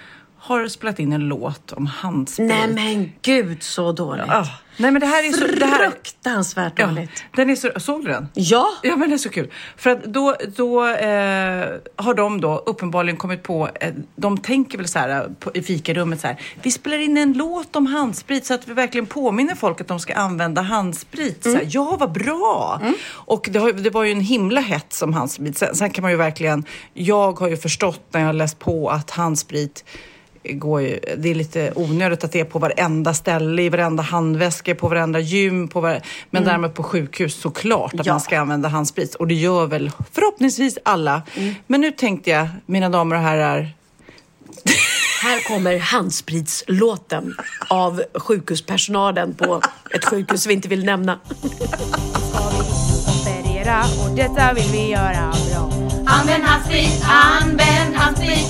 har 0.45 0.69
spelat 0.69 0.99
in 0.99 1.13
en 1.13 1.21
låt 1.21 1.73
om 1.73 1.87
handsprit. 1.87 2.49
Nej 2.49 2.69
men 2.69 3.13
gud 3.23 3.63
så 3.63 3.93
dåligt. 3.93 4.29
Ah, 4.29 4.47
nej 4.77 4.91
men 4.91 5.01
det 5.01 5.07
här 5.07 5.29
är 5.29 5.33
så... 5.33 5.47
Det 5.47 5.67
här, 5.67 5.91
Fruktansvärt 5.91 6.73
ja, 6.77 6.87
dåligt. 6.87 7.25
den 7.37 7.51
är 7.51 7.57
så, 7.57 7.71
såg 7.77 8.05
du 8.05 8.11
den? 8.11 8.29
Ja. 8.35 8.69
Ja, 8.83 8.97
men 8.97 9.09
det 9.09 9.15
är 9.15 9.19
så 9.19 9.29
kul. 9.29 9.51
För 9.77 9.91
att 9.91 10.05
då, 10.05 10.37
då 10.57 10.87
eh, 10.87 11.69
har 11.97 12.15
de 12.15 12.41
då 12.41 12.63
uppenbarligen 12.67 13.17
kommit 13.17 13.43
på, 13.43 13.69
eh, 13.81 13.93
de 14.17 14.39
tänker 14.39 14.79
väl 14.79 14.89
så 14.89 14.99
här 14.99 15.09
eh, 15.09 15.31
på, 15.41 15.51
i 15.55 15.63
fikarummet 15.63 16.21
så 16.21 16.27
här, 16.27 16.41
vi 16.63 16.71
spelar 16.71 16.99
in 16.99 17.17
en 17.17 17.33
låt 17.33 17.77
om 17.77 17.87
handsprit 17.87 18.47
så 18.47 18.55
att 18.55 18.69
vi 18.69 18.73
verkligen 18.73 19.07
påminner 19.07 19.55
folk 19.55 19.81
att 19.81 19.89
de 19.89 20.01
ska 20.01 20.15
använda 20.15 20.63
handsprit. 20.63 21.43
Så 21.43 21.55
här, 21.55 21.67
ja, 21.71 21.97
vad 22.01 22.13
bra! 22.13 22.81
Och 23.11 23.49
det, 23.53 23.59
har, 23.59 23.73
det 23.73 23.91
var 23.91 24.05
ju 24.05 24.13
en 24.13 24.21
himla 24.21 24.61
hets 24.61 25.03
om 25.03 25.13
handsprit. 25.13 25.59
Sen, 25.59 25.75
sen 25.75 25.91
kan 25.91 26.03
man 26.03 26.11
ju 26.11 26.17
verkligen, 26.17 26.65
jag 26.95 27.41
har 27.41 27.49
ju 27.49 27.57
förstått 27.57 28.03
när 28.11 28.21
jag 28.21 28.29
har 28.29 28.33
läst 28.33 28.59
på 28.59 28.91
att 28.91 29.11
handsprit 29.11 29.85
går 30.53 30.81
ju, 30.83 31.01
det 31.19 31.29
är 31.31 31.35
lite 31.35 31.73
onödigt 31.75 32.25
att 32.25 32.33
det 32.33 32.41
är 32.41 32.45
på 32.45 32.59
varenda 32.59 33.15
ställe, 33.15 33.63
i 33.63 33.69
varenda 33.69 34.03
handväska, 34.03 34.75
på 34.75 34.89
varenda 34.89 35.19
gym, 35.21 35.69
på 35.69 35.81
var, 35.81 36.01
men 36.31 36.45
därmed 36.45 36.75
på 36.75 36.83
sjukhus 36.83 37.35
såklart 37.41 37.95
att 37.95 38.07
Ja. 38.07 38.13
man 38.13 38.21
ska 38.21 38.39
använda 38.41 38.69
handsprit. 38.69 39.15
Och 39.15 39.27
det 39.29 39.35
gör 39.35 39.67
väl 39.67 39.91
förhoppningsvis 40.13 40.79
alla. 40.83 41.23
Men 41.67 41.81
nu 41.81 41.91
tänkte 41.91 42.31
jag, 42.31 42.49
mina 42.67 42.89
damer 42.89 43.17
och 43.17 43.23
herrar, 43.23 43.71
Här 45.23 45.49
kommer 45.49 45.79
handspritslåten 45.79 47.35
av 47.69 48.03
sjukhuspersonalen 48.15 49.35
på 49.35 49.61
ett 49.95 50.05
sjukhus 50.05 50.47
vi 50.47 50.53
inte 50.55 50.69
vill 50.69 50.85
nämna. 50.85 51.19
operera 53.09 53.81
och 54.05 54.17
detta 54.17 54.53
vill 54.55 54.69
vi 54.73 54.91
göra 54.91 55.33
bra. 55.51 55.73
Använd 56.07 56.45
handsprit, 56.45 57.05
använd 57.09 57.95
handsprit. 57.97 58.47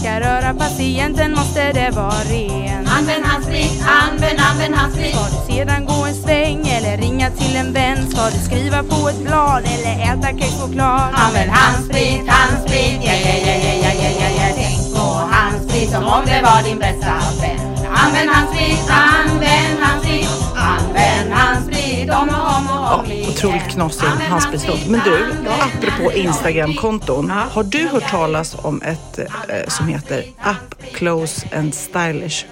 Ska 0.00 0.20
röra 0.20 0.54
patienten 0.54 1.30
måste 1.34 1.72
det 1.72 1.90
vara 1.90 2.22
ren. 2.30 2.86
Använd 2.98 3.24
handsprit, 3.24 3.82
använd, 4.02 4.40
använd 4.50 4.74
handsprit. 4.74 5.14
Ska 5.14 5.24
du 5.24 5.52
sedan 5.52 5.84
gå 5.86 6.06
en 6.06 6.14
sväng 6.14 6.68
eller 6.68 6.96
ringa 6.96 7.30
till 7.30 7.56
en 7.56 7.72
vän? 7.72 8.10
Ska 8.10 8.30
du 8.30 8.38
skriva 8.44 8.82
på 8.82 9.08
ett 9.08 9.22
blad 9.26 9.62
eller 9.74 9.94
äta 10.12 10.38
kexchoklad? 10.38 11.10
Använd 11.14 11.50
handsprit, 11.50 12.28
handsprit, 12.28 12.98
ja, 13.02 13.12
ja, 13.12 13.34
ja, 13.46 13.54
ja, 13.64 13.74
ja, 13.82 13.92
ja, 14.02 14.10
ja, 14.20 14.28
ja. 14.38 14.54
Tänk 14.56 14.96
på 14.96 15.06
handsprit 15.30 15.90
som 15.90 16.04
om 16.04 16.22
det 16.26 16.40
var 16.42 16.62
din 16.62 16.78
bästa 16.78 17.14
vän. 17.40 17.86
Använd 18.04 18.30
handsprit, 18.30 18.90
använd 18.90 19.78
handsprit, 19.80 20.28
använd 20.56 21.32
handsprit 21.32 21.77
ja, 22.08 23.04
otroligt 23.28 23.68
knasig 23.70 24.06
handspritslåt. 24.06 24.88
Men 24.88 25.00
du, 25.04 25.26
apropå 25.48 26.12
Instagram-konton, 26.12 27.30
har 27.30 27.62
du 27.62 27.88
hört 27.88 28.10
talas 28.10 28.56
om 28.62 28.82
ett 28.82 29.18
eh, 29.18 29.68
som 29.68 29.88
heter 29.88 30.18
Up 30.20 30.94
Close 30.94 31.46
and 31.56 31.74
Stylish? 31.74 32.46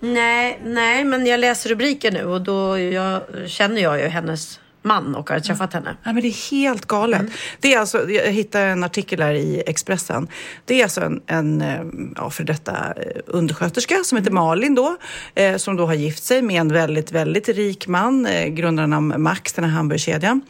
Nej, 0.00 0.58
nej, 0.64 1.04
men 1.04 1.26
jag 1.26 1.40
läser 1.40 1.70
rubriken 1.70 2.14
nu 2.14 2.24
och 2.24 2.40
då 2.40 2.78
jag, 2.78 3.22
känner 3.46 3.82
jag 3.82 3.98
ju 4.00 4.06
hennes 4.08 4.60
man 4.82 5.14
och 5.14 5.30
har 5.30 5.40
träffat 5.40 5.72
henne. 5.72 5.96
Nej, 6.02 6.14
men 6.14 6.22
det 6.22 6.28
är 6.28 6.50
helt 6.50 6.86
galet. 6.86 7.22
Det 7.60 7.74
är 7.74 7.78
alltså, 7.78 8.10
jag 8.10 8.32
hittade 8.32 8.64
en 8.64 8.84
artikel 8.84 9.22
här 9.22 9.34
i 9.34 9.62
Expressen. 9.66 10.28
Det 10.64 10.80
är 10.80 10.82
alltså 10.82 11.00
en, 11.00 11.20
en 11.26 11.62
eh, 11.62 11.80
ja, 12.16 12.30
för 12.30 12.44
detta 12.44 12.72
eh, 12.72 13.20
undersköterska 13.26 13.94
som 14.04 14.18
heter 14.18 14.30
Malin 14.30 14.74
då, 14.74 14.96
eh, 15.34 15.56
som 15.56 15.76
då 15.76 15.86
har 15.86 15.94
gift 15.94 16.24
sig 16.24 16.42
med 16.42 16.60
en 16.60 16.72
väldigt, 16.72 17.12
väldigt 17.12 17.48
rik 17.48 17.86
man, 17.86 18.26
eh, 18.26 18.46
grundaren 18.46 18.92
av 18.92 19.02
Max, 19.02 19.52
den 19.52 19.64
här 19.64 19.70
hamburgerkedjan. 19.70 20.40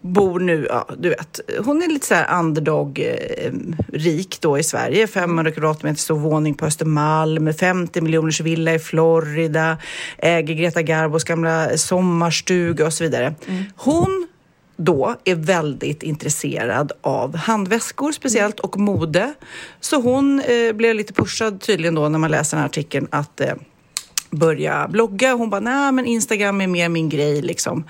Bor 0.00 0.40
nu, 0.40 0.66
ja 0.70 0.88
du 0.98 1.08
vet, 1.08 1.40
hon 1.64 1.82
är 1.82 1.88
lite 1.88 2.06
så 2.06 2.14
här 2.14 2.38
underdog 2.38 2.98
eh, 2.98 3.52
då 4.40 4.58
i 4.58 4.62
Sverige. 4.62 5.06
500 5.06 5.50
kvadratmeter 5.50 6.00
stor 6.00 6.18
våning 6.18 6.54
på 6.54 6.66
Östermalm, 6.66 7.54
50 7.54 8.00
miljoners 8.00 8.40
villa 8.40 8.74
i 8.74 8.78
Florida, 8.78 9.78
äger 10.18 10.54
Greta 10.54 10.82
Garbos 10.82 11.24
gamla 11.24 11.76
sommarstuga 11.76 12.86
och 12.86 12.92
så 12.92 13.04
vidare. 13.04 13.34
Hon 13.76 14.26
då 14.76 15.14
är 15.24 15.34
väldigt 15.34 16.02
intresserad 16.02 16.92
av 17.00 17.36
handväskor 17.36 18.12
speciellt 18.12 18.60
och 18.60 18.78
mode. 18.78 19.34
Så 19.80 20.00
hon 20.00 20.40
eh, 20.40 20.72
blev 20.72 20.94
lite 20.94 21.12
pushad 21.12 21.60
tydligen 21.60 21.94
då 21.94 22.08
när 22.08 22.18
man 22.18 22.30
läser 22.30 22.56
den 22.56 22.62
här 22.62 22.68
artikeln 22.68 23.08
att 23.10 23.40
eh, 23.40 23.54
börja 24.30 24.88
blogga. 24.88 25.34
Hon 25.34 25.50
bara, 25.50 25.60
nej 25.60 25.92
men 25.92 26.06
Instagram 26.06 26.60
är 26.60 26.66
mer 26.66 26.88
min 26.88 27.08
grej 27.08 27.42
liksom. 27.42 27.84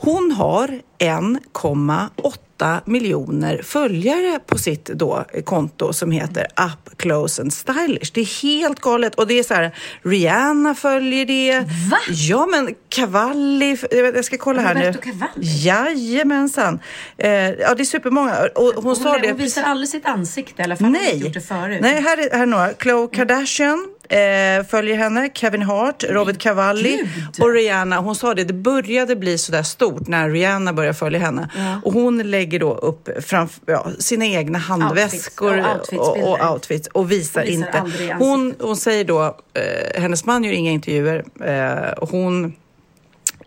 Hon 0.00 0.32
har 0.32 0.80
1,8 0.98 2.80
miljoner 2.84 3.62
följare 3.62 4.38
på 4.46 4.58
sitt 4.58 4.84
då 4.84 5.24
konto 5.44 5.92
som 5.92 6.10
heter 6.10 6.42
Up 6.42 6.98
Close 6.98 7.42
and 7.42 7.52
Stylish. 7.52 8.10
Det 8.14 8.20
är 8.20 8.42
helt 8.42 8.80
galet. 8.80 9.14
Och 9.14 9.26
det 9.26 9.38
är 9.38 9.42
så 9.42 9.54
här, 9.54 9.74
Rihanna 10.02 10.74
följer 10.74 11.26
det. 11.26 11.58
Va? 11.90 11.98
Ja, 12.08 12.46
men 12.46 12.74
Cavalli. 12.88 13.78
Jag 13.90 14.24
ska 14.24 14.36
kolla 14.38 14.62
här 14.62 14.74
nu. 14.74 14.80
Roberto 14.80 15.00
Cavalli? 15.00 15.32
Jajamensan. 15.66 16.80
Eh, 17.16 17.30
ja, 17.30 17.74
det 17.74 17.82
är 17.82 17.84
supermånga. 17.84 18.48
Och 18.54 18.82
hon, 18.82 18.96
sa 18.96 19.12
hon, 19.12 19.20
det. 19.22 19.28
hon 19.28 19.36
visar 19.36 19.62
aldrig 19.62 19.88
sitt 19.88 20.06
ansikte, 20.06 20.62
eller 20.62 20.76
har 20.76 20.86
inte 20.86 21.00
Nej, 21.00 21.18
gjort 21.18 21.34
det 21.34 21.40
förut. 21.40 21.78
Nej 21.80 22.02
här, 22.02 22.18
är, 22.18 22.30
här 22.32 22.42
är 22.42 22.46
några. 22.46 22.72
Khloe 22.72 23.08
Kardashian 23.08 23.88
eh, 24.08 24.66
följer 24.66 24.96
henne, 24.96 25.28
Kevin 25.34 25.62
Hart, 25.62 26.04
Robert 26.08 26.38
Cavalli 26.38 26.96
Gud. 26.96 27.42
och 27.44 27.52
Rihanna. 27.54 27.98
Hon 27.98 28.14
sa 28.16 28.34
det, 28.34 28.44
det 28.44 28.52
började 28.52 29.16
bli 29.16 29.38
sådär 29.38 29.62
stort 29.62 30.08
när 30.08 30.30
Rihanna 30.30 30.72
började 30.72 30.94
följa 30.94 31.18
henne. 31.18 31.50
Och 31.84 31.92
hon 31.92 32.18
lägger 32.30 32.58
då 32.60 32.74
upp 32.74 33.08
framf- 33.08 33.60
ja, 33.66 33.86
sina 33.98 34.26
egna 34.26 34.58
handväskor 34.58 35.58
Outfits, 35.58 35.92
ja, 35.92 35.98
och, 36.00 36.14
outfitsbilder. 36.14 36.44
och 36.44 36.52
outfits 36.52 36.88
och 36.88 37.12
visar, 37.12 37.40
Och 37.42 37.48
visar 37.48 37.64
inte. 37.64 38.14
Hon, 38.18 38.54
hon 38.60 38.76
säger 38.76 39.04
då, 39.04 39.36
eh, 39.54 40.00
hennes 40.00 40.24
man 40.24 40.44
gör 40.44 40.52
inga 40.52 40.70
intervjuer. 40.70 41.24
Eh, 41.44 41.92
och 41.92 42.10
hon 42.10 42.52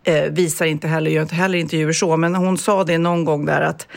eh, 0.04 0.24
visar 0.24 0.66
inte 0.66 0.88
heller, 0.88 1.12
gör 1.12 1.22
inte 1.22 1.36
heller 1.36 1.58
intervjuer 1.58 1.94
så, 1.94 2.18
men 2.18 2.36
hon 2.36 2.58
sa 2.58 2.84
det 2.84 2.98
någon 2.98 3.26
gång 3.26 3.46
där 3.46 3.62
att 3.62 3.88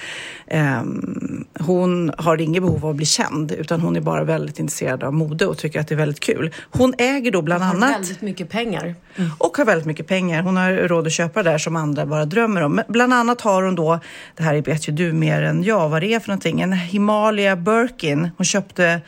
ehm, 0.47 1.45
hon 1.61 2.13
har 2.19 2.41
inget 2.41 2.63
behov 2.63 2.85
av 2.85 2.91
att 2.91 2.97
bli 2.97 3.07
känd, 3.07 3.53
utan 3.53 3.81
hon 3.81 3.97
är 3.97 4.01
bara 4.01 4.25
väldigt 4.25 4.59
intresserad 4.59 5.05
av 5.05 5.15
mode 5.15 5.47
och 5.47 5.59
tycker 5.59 5.81
att 5.81 5.89
det 5.89 5.95
är 5.95 5.97
väldigt 5.97 6.21
kul. 6.21 6.55
Hon 6.71 6.95
äger 6.99 7.31
då 7.31 7.43
bland 7.43 7.63
Har 7.63 7.75
annat 7.75 7.91
väldigt 7.97 8.21
mycket 8.21 8.51
pengar. 8.51 8.95
och 9.39 9.57
har 9.57 9.65
väldigt 9.65 9.87
mycket 9.87 10.07
pengar. 10.07 10.43
Hon 10.43 10.57
har 10.57 10.73
råd 10.73 11.07
att 11.07 11.13
köpa 11.13 11.43
där 11.43 11.59
som 11.59 11.77
andra 11.77 12.07
bara 12.07 12.25
drömmer 12.25 12.61
om. 12.63 12.73
Men 12.75 12.85
bland 12.89 13.15
annat 13.15 13.41
har 13.41 13.63
hon 13.63 13.75
då, 13.75 14.01
det 14.37 14.43
här 14.43 14.63
vet 14.63 14.89
ju 14.89 14.93
du 14.93 15.13
mer 15.13 15.43
än 15.43 15.63
jag 15.63 15.89
vad 15.89 16.03
det 16.03 16.15
är 16.15 16.21
för 16.21 16.29
någonting, 16.29 16.61
en 16.61 16.73
Himalaya 16.73 17.57
Birkin. 17.57 18.31
Hon 18.37 18.45
köpte 18.45 19.01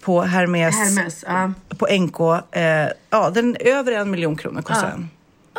på 0.00 0.22
Hermes, 0.22 0.74
Hermes, 0.74 1.24
ja. 1.26 1.52
på 1.78 1.86
NK. 1.86 2.20
Eh, 2.56 2.88
ja, 3.10 3.30
den 3.30 3.56
över 3.60 3.92
en 3.92 4.10
miljon 4.10 4.36
kronor 4.36 4.62
kostar 4.62 4.90
den. 4.90 5.08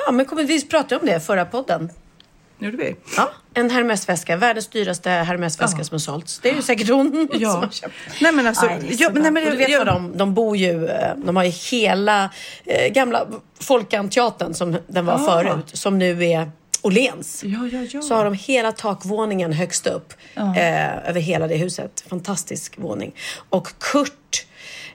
Ja, 0.06 0.12
men 0.12 0.26
kommer 0.26 0.44
vi 0.44 0.66
prata 0.68 0.98
om 1.00 1.06
det 1.06 1.20
förra 1.20 1.46
podden? 1.46 1.90
Gjorde 2.60 2.78
vi? 2.78 2.96
Ja, 3.18 3.32
en 3.54 3.70
Hermesväska, 3.70 4.38
världens 4.38 4.68
dyraste 4.68 5.10
Hermesväska 5.10 5.84
som 5.84 5.94
har 5.94 6.00
sålts. 6.00 6.40
Det 6.40 6.50
är 6.50 6.56
ju 6.56 6.62
säkert 6.62 6.90
hon 6.90 7.28
Ja. 7.34 7.52
som 7.52 7.62
har 7.62 7.70
köpt. 7.70 7.94
Nej 8.22 8.32
men 8.32 8.48
alltså, 8.48 8.66
Aj, 8.66 8.96
ja, 9.00 9.10
men, 9.14 9.22
nej, 9.22 9.32
men, 9.32 9.44
och 9.46 9.52
du 9.52 9.58
vet 9.58 9.70
jag- 9.70 9.86
vad 9.86 9.88
de, 9.88 10.18
de 10.18 10.34
bor 10.34 10.58
ju, 10.58 10.88
eh, 10.88 11.16
de 11.16 11.36
har 11.36 11.44
ju 11.44 11.50
hela 11.50 12.30
eh, 12.66 12.92
gamla 12.94 13.28
Folkanteatern 13.60 14.54
som 14.54 14.78
den 14.88 15.06
var 15.06 15.14
Ah. 15.14 15.18
förut, 15.44 15.66
som 15.74 15.98
nu 16.00 16.24
är 16.26 16.52
Åhléns. 16.82 17.44
Ja, 17.44 17.68
ja, 17.72 17.80
ja. 17.92 18.02
Så 18.02 18.16
har 18.16 18.26
de 18.26 18.34
hela 18.34 18.72
takvåningen 18.72 19.54
högst 19.54 19.88
upp 19.88 20.14
eh, 20.36 21.10
över 21.10 21.20
hela 21.20 21.48
det 21.48 21.56
huset. 21.56 22.04
Fantastisk 22.10 22.78
våning. 22.78 23.16
Och 23.50 23.68
Kurt 23.80 24.14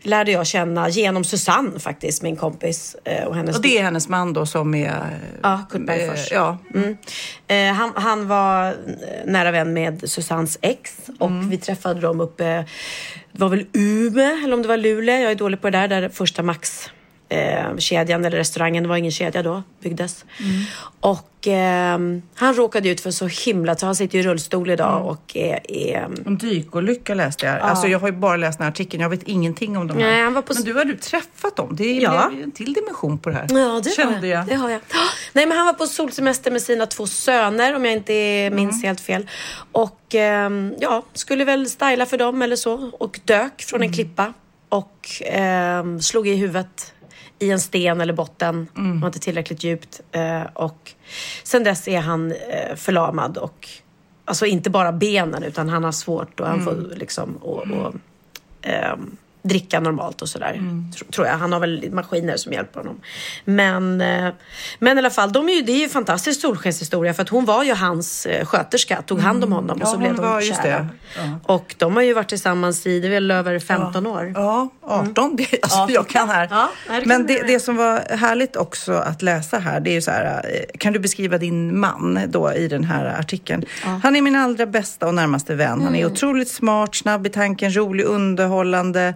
lärde 0.03 0.33
jag 0.33 0.47
känna 0.47 0.89
genom 0.89 1.25
Susanne 1.25 1.79
faktiskt, 1.81 2.23
min 2.23 2.37
kompis. 2.37 2.97
Eh, 3.05 3.25
och 3.25 3.35
hennes 3.37 3.57
Och 3.57 3.63
det 3.63 3.79
är 3.79 3.83
hennes 3.83 4.09
man 4.09 4.33
då 4.33 4.47
som 4.47 4.75
är... 4.75 5.19
Ja, 5.43 5.61
Kurt 5.71 5.87
Bergfors. 5.87 6.33
eh, 6.33 6.37
Ja. 6.39 6.59
Mm. 6.75 6.97
Eh, 7.49 7.73
han, 7.79 7.93
han 7.97 8.29
var 8.29 8.77
nära 9.27 9.51
vän 9.51 9.73
med 9.73 10.11
Susannes 10.11 10.59
ex 10.63 10.97
och 11.19 11.27
Mm. 11.31 11.49
vi 11.51 11.57
träffade 11.59 12.01
dem 12.01 12.21
uppe, 12.21 12.45
det 13.33 13.41
var 13.41 13.49
väl 13.49 13.67
Umeå 13.73 14.45
eller 14.45 14.55
om 14.55 14.63
det 14.63 14.69
var 14.69 14.77
Luleå, 14.77 15.21
jag 15.23 15.31
är 15.31 15.35
dålig 15.35 15.61
på 15.61 15.71
det 15.71 15.79
där, 15.79 15.89
där 15.89 16.09
första 16.09 16.43
Max 16.43 16.91
eh, 17.31 17.77
kedjan 17.79 18.25
eller 18.25 18.37
restaurangen, 18.37 18.83
det 18.83 18.89
var 18.89 18.97
ingen 18.97 19.11
kedja 19.13 19.43
då, 19.43 19.63
byggdes. 19.83 20.25
Mm. 20.39 20.63
Och 21.01 21.27
ehm, 21.47 22.23
han 22.35 22.55
råkade 22.55 22.89
ut 22.89 23.01
för 23.01 23.11
så 23.11 23.27
himla, 23.27 23.77
så 23.77 23.87
han 23.87 23.95
sitter 23.95 24.19
i 24.19 24.23
rullstol 24.23 24.71
idag 24.71 24.97
Mm. 24.97 25.03
och 25.09 25.37
är, 25.37 25.71
är 25.71 26.09
En 26.27 26.39
dykolycka 26.39 27.15
läste 27.15 27.47
jag. 27.47 27.61
Alltså 27.61 27.87
jag 27.89 27.99
har 27.99 28.09
ju 28.09 28.13
bara 28.15 28.37
läst 28.37 28.59
den 28.59 28.65
här 28.65 28.71
artikeln. 28.71 29.03
Jag 29.03 29.11
vet 29.11 29.23
ingenting 29.23 29.77
om 29.77 29.87
de 29.87 29.97
här. 29.99 30.05
Nej, 30.11 30.23
han 30.25 30.35
var 30.35 30.43
på- 30.43 30.55
Men 30.55 30.63
du 30.63 30.75
har 30.75 30.85
du 30.85 30.97
träffat 30.97 31.57
dem. 31.57 31.77
Det 31.77 31.85
är 31.85 32.01
Ja. 32.03 32.31
en 32.45 32.51
till 32.53 32.73
dimension 32.73 33.19
på 33.19 33.29
det 33.31 33.35
här. 33.37 33.47
Ja, 33.51 33.81
det 33.85 33.91
Kände 33.91 34.19
har 34.19 34.27
jag. 34.27 34.41
jag. 34.41 34.47
Det 34.47 34.55
har 34.55 34.71
jag. 34.71 34.81
Nej, 35.33 35.47
men 35.47 35.57
han 35.57 35.67
var 35.67 35.73
på 35.73 35.87
solsemester 35.87 36.51
med 36.51 36.63
sina 36.63 36.87
två 36.87 37.07
söner, 37.07 37.77
om 37.77 37.85
jag 37.85 37.95
inte 37.95 38.51
minns 38.53 38.83
helt 38.85 39.01
fel. 39.01 39.27
Och 39.73 40.15
ehm, 40.15 40.75
ja, 40.81 41.03
skulle 41.13 41.45
väl 41.45 41.67
styla 41.71 42.07
för 42.07 42.19
dem 42.19 42.43
eller 42.43 42.57
så. 42.57 42.91
Och 42.99 43.21
dök 43.25 43.63
från 43.63 43.83
en 43.83 43.93
klippa 43.93 44.33
och 44.69 45.09
ehm, 45.27 46.01
slog 46.01 46.29
i 46.29 46.35
huvudet 46.35 46.93
i 47.41 47.51
en 47.51 47.61
sten 47.61 48.01
eller 48.01 48.13
botten. 48.13 48.69
Det 48.95 49.01
var 49.01 49.09
inte 49.09 49.19
tillräckligt 49.19 49.65
djupt. 49.65 50.01
Eh, 50.13 50.43
och 50.55 50.93
sen 51.43 51.65
dess 51.65 51.89
är 51.89 52.01
han 52.01 52.33
eh, 52.33 52.77
förlamad 52.77 53.37
och 53.37 53.69
alltså 54.25 54.47
inte 54.47 54.71
bara 54.71 54.93
benen 54.93 55.43
utan 55.43 55.69
han 55.69 55.85
har 55.85 55.93
svårt 55.93 56.41
och 56.41 56.47
han 56.47 56.65
får 56.65 56.97
liksom 56.97 57.37
och, 57.37 57.59
och, 57.71 57.95
ehm, 58.63 59.17
dricka 59.43 59.81
normalt 59.81 60.23
och 60.23 60.29
sådär. 60.29 60.53
Tr- 60.97 61.11
Tror 61.13 61.27
jag. 61.27 61.35
Han 61.35 61.53
har 61.53 61.61
väl 61.61 61.89
maskiner 61.93 62.37
som 62.37 62.53
hjälper 62.53 62.81
honom. 62.81 63.01
Men, 63.45 64.01
eh, 64.01 64.29
men 64.79 64.97
i 64.97 65.01
alla 65.01 65.11
fall, 65.11 65.33
de 65.33 65.49
är 65.49 65.53
ju, 65.53 65.63
det 65.63 65.73
är 65.73 65.77
ju 65.77 65.85
en 65.85 65.91
fantastisk 65.91 66.41
solskenshistoria 66.41 67.15
för 67.15 67.23
att 67.23 67.29
hon 67.29 67.45
var 67.45 67.65
ju 67.65 67.75
hans 67.75 68.27
eh, 68.27 68.45
sköterska, 68.47 69.03
tog 69.03 69.21
hand 69.21 69.45
om 69.45 69.53
honom 69.53 69.77
och 69.77 69.83
Ja, 69.83 69.93
så 69.93 69.99
blev 69.99 70.15
de 70.17 70.23
var 70.25 70.41
kära. 70.41 70.63
det. 70.63 70.89
Och 71.43 71.75
de 71.79 71.95
har 71.97 72.03
ju 72.03 72.13
varit 72.15 72.29
tillsammans 72.29 72.87
i, 72.87 73.01
det 73.01 73.07
är 73.07 73.11
väl 73.11 73.31
över 73.31 73.59
15 73.59 74.07
år. 74.07 74.33
Ja, 74.35 74.69
18. 74.83 75.37
Det, 75.37 75.47
alltså, 75.63 75.79
Ja, 75.79 75.87
jag 75.91 76.09
kan 76.09 76.29
här. 76.29 76.49
Ja, 76.51 76.71
det 76.89 76.93
kan 77.01 77.09
Men 77.09 77.27
det, 77.27 77.43
det 77.47 77.61
som 77.61 77.77
var 77.77 78.17
härligt 78.17 78.57
också 78.57 78.93
att 78.93 79.23
läsa 79.23 79.59
här, 79.59 79.81
det 79.81 79.91
är 79.91 79.95
ju 79.95 80.03
så 80.03 80.11
här, 80.11 80.25
eh, 80.55 80.79
kan 80.79 80.93
du 80.93 80.99
beskriva 80.99 81.39
din 81.39 81.79
man 81.79 82.21
då 82.29 82.53
i 82.53 82.69
den 82.69 82.85
här 82.85 83.05
artikeln? 83.21 83.65
Han 84.03 84.17
är 84.17 84.23
min 84.23 84.37
allra 84.37 84.67
bästa 84.67 85.07
och 85.07 85.15
närmaste 85.15 85.55
vän. 85.55 85.81
Han 85.83 85.95
är 85.95 86.01
Mm. 86.01 86.13
otroligt 86.13 86.49
smart, 86.51 86.95
snabb 86.95 87.27
i 87.27 87.31
tanken, 87.31 87.77
rolig, 87.77 88.05
underhållande, 88.05 89.15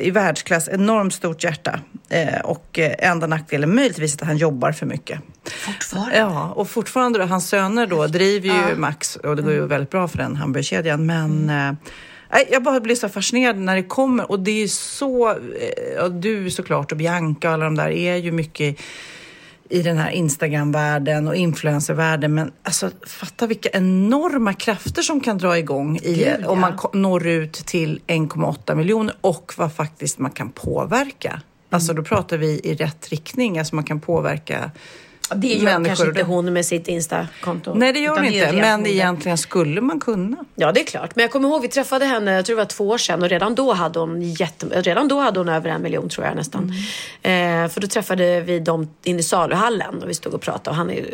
i 0.00 0.10
världsklass, 0.10 0.68
enormt 0.68 1.14
stort 1.14 1.44
hjärta. 1.44 1.80
Eh, 2.08 2.40
och 2.40 2.78
eh, 2.78 2.94
enda 2.98 3.26
nackdelen 3.26 3.74
möjligtvis 3.74 4.14
att 4.14 4.20
han 4.20 4.36
jobbar 4.36 4.72
för 4.72 4.86
mycket. 4.86 5.20
Fortfarande. 5.44 6.16
Ja, 6.16 6.52
och 6.56 6.70
fortfarande 6.70 7.18
då, 7.18 7.24
hans 7.24 7.48
söner 7.48 7.86
då 7.86 8.06
driver 8.06 8.48
ju 8.48 8.76
Max 8.76 9.16
och 9.16 9.36
det 9.36 9.42
går 9.42 9.52
ju 9.52 9.66
väldigt 9.66 9.90
bra 9.90 10.08
för 10.08 10.18
den 10.18 10.36
hamburgerkedjan. 10.36 11.06
Men 11.06 11.50
eh, 11.50 11.72
nej, 12.32 12.48
jag 12.50 12.62
bara 12.62 12.80
blir 12.80 12.94
så 12.94 13.08
fascinerad 13.08 13.56
när 13.56 13.76
det 13.76 13.82
kommer 13.82 14.30
och 14.30 14.40
det 14.40 14.62
är 14.62 14.68
så, 14.68 15.30
eh, 15.30 15.36
ja, 15.96 16.08
du 16.08 16.50
såklart 16.50 16.92
och 16.92 16.98
Bianca 16.98 17.48
och 17.48 17.54
alla 17.54 17.64
de 17.64 17.76
där 17.76 17.88
är 17.90 18.16
ju 18.16 18.32
mycket 18.32 18.80
i 19.68 19.82
den 19.82 19.98
här 19.98 20.10
Instagram-världen 20.10 21.28
och 21.28 21.36
influencervärlden. 21.36 22.34
Men 22.34 22.52
alltså, 22.62 22.90
fatta 23.06 23.46
vilka 23.46 23.68
enorma 23.68 24.52
krafter 24.52 25.02
som 25.02 25.20
kan 25.20 25.38
dra 25.38 25.58
igång 25.58 25.96
i, 25.96 26.14
Gud, 26.14 26.46
om 26.46 26.60
man 26.60 26.78
ja. 26.82 26.90
når 26.92 27.26
ut 27.26 27.52
till 27.52 28.00
1,8 28.06 28.74
miljoner 28.74 29.14
och 29.20 29.52
vad 29.56 29.72
faktiskt 29.72 30.18
man 30.18 30.30
kan 30.30 30.50
påverka. 30.50 31.42
Alltså 31.70 31.92
då 31.92 32.02
pratar 32.02 32.38
vi 32.38 32.60
i 32.64 32.74
rätt 32.74 33.08
riktning, 33.08 33.58
alltså 33.58 33.74
man 33.74 33.84
kan 33.84 34.00
påverka 34.00 34.70
Det 35.34 35.48
gör 35.48 35.64
människor. 35.64 35.86
kanske 35.86 36.06
inte 36.06 36.22
hon 36.22 36.52
med 36.52 36.66
sitt 36.66 36.88
Insta-konto. 36.88 37.74
Nej, 37.74 37.92
det 37.92 37.98
gör 37.98 38.16
hon 38.16 38.24
inte. 38.24 38.52
Men 38.52 38.86
egentligen 38.86 39.38
skulle 39.38 39.80
man 39.80 40.00
kunna. 40.00 40.36
Ja, 40.54 40.72
det 40.72 40.80
är 40.80 40.84
klart. 40.84 41.16
Men 41.16 41.22
jag 41.22 41.30
kommer 41.30 41.48
ihåg, 41.48 41.62
vi 41.62 41.68
träffade 41.68 42.04
henne, 42.04 42.32
jag 42.32 42.44
tror 42.46 42.56
det 42.56 42.62
var 42.62 42.66
två 42.68 42.88
år 42.88 42.98
sedan 42.98 43.22
och 43.22 43.28
redan 43.28 43.54
då 43.54 43.72
hade 43.72 43.98
hon, 43.98 44.22
jätte, 44.22 44.66
redan 44.82 45.08
då 45.08 45.20
hade 45.20 45.40
hon 45.40 45.48
över 45.48 45.70
en 45.70 45.82
miljon 45.82 46.08
tror 46.08 46.26
jag 46.26 46.36
nästan. 46.36 46.72
Eh, 47.22 47.68
för 47.68 47.80
då 47.80 47.86
träffade 47.86 48.40
vi 48.40 48.60
dem 48.60 48.88
inne 49.04 49.18
i 49.18 49.22
saluhallen 49.22 50.02
och 50.02 50.08
vi 50.08 50.14
stod 50.14 50.34
och 50.34 50.40
pratade 50.40 50.70
och 50.70 50.76
han 50.76 50.90
är, 50.90 51.06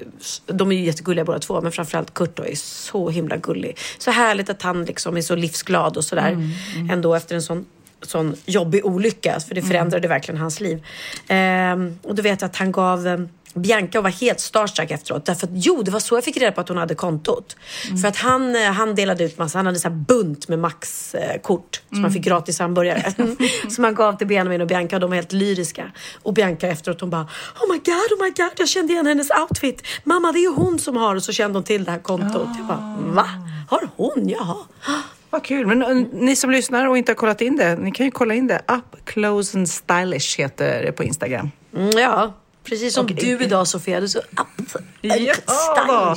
de 0.47 0.73
är 0.73 0.77
ju 0.77 0.85
jättegulliga 0.85 1.25
båda 1.25 1.39
två 1.39 1.61
men 1.61 1.73
framförallt 1.73 2.15
Kurt 2.15 2.37
då 2.37 2.45
är 2.45 2.55
så 2.55 3.11
himla 3.11 3.37
gullig. 3.37 3.79
Så 3.99 4.11
härligt 4.11 4.51
att 4.51 4.63
han 4.63 4.85
liksom 4.85 5.17
är 5.17 5.21
så 5.21 5.35
livsglad 5.35 5.97
och 5.97 6.05
sådär 6.05 6.53
ändå 6.91 7.15
efter 7.15 7.35
en 7.35 7.43
sån 7.43 7.65
sån 8.07 8.37
jobbig 8.47 8.87
olycka, 8.87 9.41
för 9.41 9.55
det 9.55 9.63
förändrade 9.63 10.09
verkligen 10.09 10.41
hans 10.41 10.61
liv. 10.61 10.87
Ehm, 11.29 11.99
och 12.03 12.15
då 12.15 12.23
vet 12.23 12.41
jag 12.41 12.49
att 12.49 12.57
han 12.57 12.73
gav 12.73 13.07
eh, 13.07 13.19
Bianca 13.55 14.01
var 14.01 14.11
helt 14.11 14.41
starstruck 14.41 14.91
efteråt. 14.91 15.27
Därför 15.27 15.47
att, 15.47 15.53
jo, 15.55 15.83
det 15.83 15.91
var 15.91 16.01
så 16.01 16.17
jag 16.17 16.25
fick 16.25 16.37
reda 16.37 16.53
på 16.53 16.61
att 16.61 16.69
hon 16.69 16.79
hade 16.79 16.95
kontot. 16.95 17.57
För 18.03 18.09
att 18.09 18.17
han, 18.17 18.57
eh, 18.57 18.63
han 18.63 18.95
delade 18.95 19.25
ut 19.25 19.39
massa, 19.39 19.59
han 19.59 19.67
hade 19.67 19.79
så 19.79 19.89
här 19.89 19.97
bunt 19.97 20.49
med 20.49 20.59
Max-kort 20.59 21.83
som 21.89 22.03
man 22.03 22.11
fick 22.11 22.23
gratis 22.23 22.59
hamburgare. 22.59 23.15
som 23.71 23.85
han 23.85 23.95
gav 23.95 24.13
till 24.19 24.27
Benjamin 24.27 24.61
och 24.61 24.67
Bianca 24.67 24.97
och 24.97 25.01
de 25.01 25.11
var 25.11 25.15
helt 25.15 25.33
lyriska. 25.33 25.93
Och 26.23 26.35
Bianca 26.35 26.67
efteråt 26.69 27.01
hon 27.01 27.11
bara 27.11 27.23
Oh 27.61 27.73
my 27.73 27.79
god, 27.79 28.19
oh 28.19 28.25
my 28.25 28.31
god, 28.31 28.53
jag 28.57 28.69
kände 28.69 28.93
igen 28.93 29.07
hennes 29.07 29.31
outfit. 29.31 29.83
Mamma, 30.05 30.33
det 30.33 30.39
är 30.39 30.43
ju 30.43 30.53
hon 30.53 30.79
som 30.79 30.97
har 30.97 31.17
och 31.17 31.23
så 31.23 31.33
kände 31.33 31.59
hon 31.59 31.65
till 31.65 31.85
det 31.85 31.91
här 31.91 31.99
kontot. 31.99 32.49
Jag 32.57 32.67
bara, 32.67 32.97
va? 33.01 33.27
Har 33.69 33.89
hon? 33.97 34.29
Jaha. 34.29 34.57
Vad 35.31 35.45
kul. 35.45 35.67
Men 35.67 35.83
eh, 35.83 36.07
ni 36.13 36.37
som 36.37 36.51
lyssnar 36.51 36.87
och 36.87 36.99
inte 36.99 37.13
har 37.13 37.17
kollat 37.17 37.41
in 37.41 37.57
det, 37.57 37.77
ni 37.77 37.93
kan 37.93 38.07
ju 38.07 38.13
kolla 38.13 38.35
in 38.35 38.47
det. 38.47 38.63
Up 38.69 39.05
Close 39.05 39.59
and 39.59 39.69
Stylish 39.69 40.39
heter 40.39 40.83
det 40.83 40.93
på 40.93 41.05
Instagram. 41.05 41.51
Mm, 41.77 41.91
ja, 41.91 42.33
precis 42.65 42.95
som 42.95 43.05
Och- 43.07 43.15
du 43.15 43.43
idag 43.45 43.67
Sofia. 43.69 44.01
Du 44.01 44.05
är 44.05 44.09
så 44.09 44.19
up, 44.19 44.79
Ja, 45.01 46.17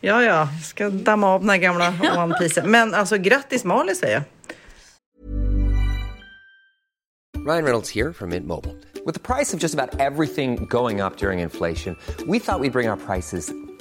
ja, 0.00 0.22
ja. 0.22 0.48
Ska 0.64 0.88
damma 0.90 1.28
av 1.34 1.40
den 1.40 1.50
här 1.50 1.56
gamla 1.56 1.94
One 2.24 2.34
Piece. 2.38 2.62
Men 2.62 2.94
alltså 2.94 3.16
grattis 3.18 3.64
Malin 3.64 3.96
säger 3.96 4.14
jag. 4.14 4.22
Ryan 7.46 7.64
Reynolds 7.64 7.90
here 7.90 8.12
from 8.12 8.28
Mint 8.30 8.46
Mobile. 8.46 8.74
With 9.04 9.14
the 9.14 9.20
price 9.34 9.52
of 9.56 9.58
just 9.62 9.74
about 9.74 10.00
everything 10.00 10.66
going 10.70 11.00
up 11.00 11.16
during 11.16 11.40
inflation, 11.40 11.96
we 12.28 12.38
thought 12.38 12.60
we'd 12.60 12.72
bring 12.72 12.88
our 12.90 12.96
prices 12.96 13.52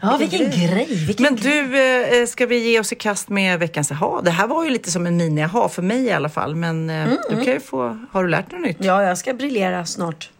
Ja, 0.00 0.16
vilken 0.16 0.50
grej! 0.50 1.04
Vilken 1.06 1.24
Men 1.24 1.36
du, 1.36 1.80
eh, 2.20 2.26
ska 2.26 2.46
vi 2.46 2.70
ge 2.70 2.80
oss 2.80 2.92
i 2.92 2.94
kast 2.94 3.28
med 3.28 3.58
veckans 3.58 3.92
aha? 3.92 4.20
Det 4.24 4.30
här 4.30 4.46
var 4.46 4.64
ju 4.64 4.70
lite 4.70 4.90
som 4.90 5.06
en 5.06 5.20
mini-aha 5.20 5.68
för 5.68 5.82
mig 5.82 6.04
i 6.04 6.12
alla 6.12 6.28
fall. 6.28 6.54
Men 6.54 6.90
eh, 6.90 7.02
Mm, 7.02 7.18
du 7.28 7.32
mm. 7.34 7.44
kan 7.44 7.54
ju 7.54 7.60
få... 7.60 7.98
Har 8.12 8.22
du 8.24 8.30
lärt 8.30 8.50
dig 8.50 8.58
något 8.58 8.68
nytt? 8.68 8.76
Ja, 8.80 9.02
jag 9.02 9.18
ska 9.18 9.34
briljera 9.34 9.86
snart. 9.86 10.30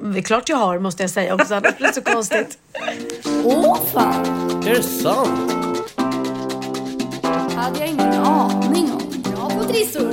Det 0.00 0.18
är 0.18 0.22
klart 0.22 0.48
jag 0.48 0.56
har, 0.56 0.78
måste 0.78 1.02
jag 1.02 1.10
säga 1.10 1.34
också. 1.34 1.54
Annars 1.54 1.76
blir 1.76 1.88
det 1.88 1.94
så 1.94 2.02
konstigt. 2.02 2.58
Åh 3.44 3.78
fan! 3.92 4.26
Är 4.66 4.74
det 4.74 4.82
sant? 4.82 5.52
hade 7.56 7.78
jag 7.78 7.88
ingen 7.88 8.12
aning 8.12 8.92
om. 8.92 9.22
Bra 9.22 9.50
på 9.50 9.64
trissor! 9.64 10.12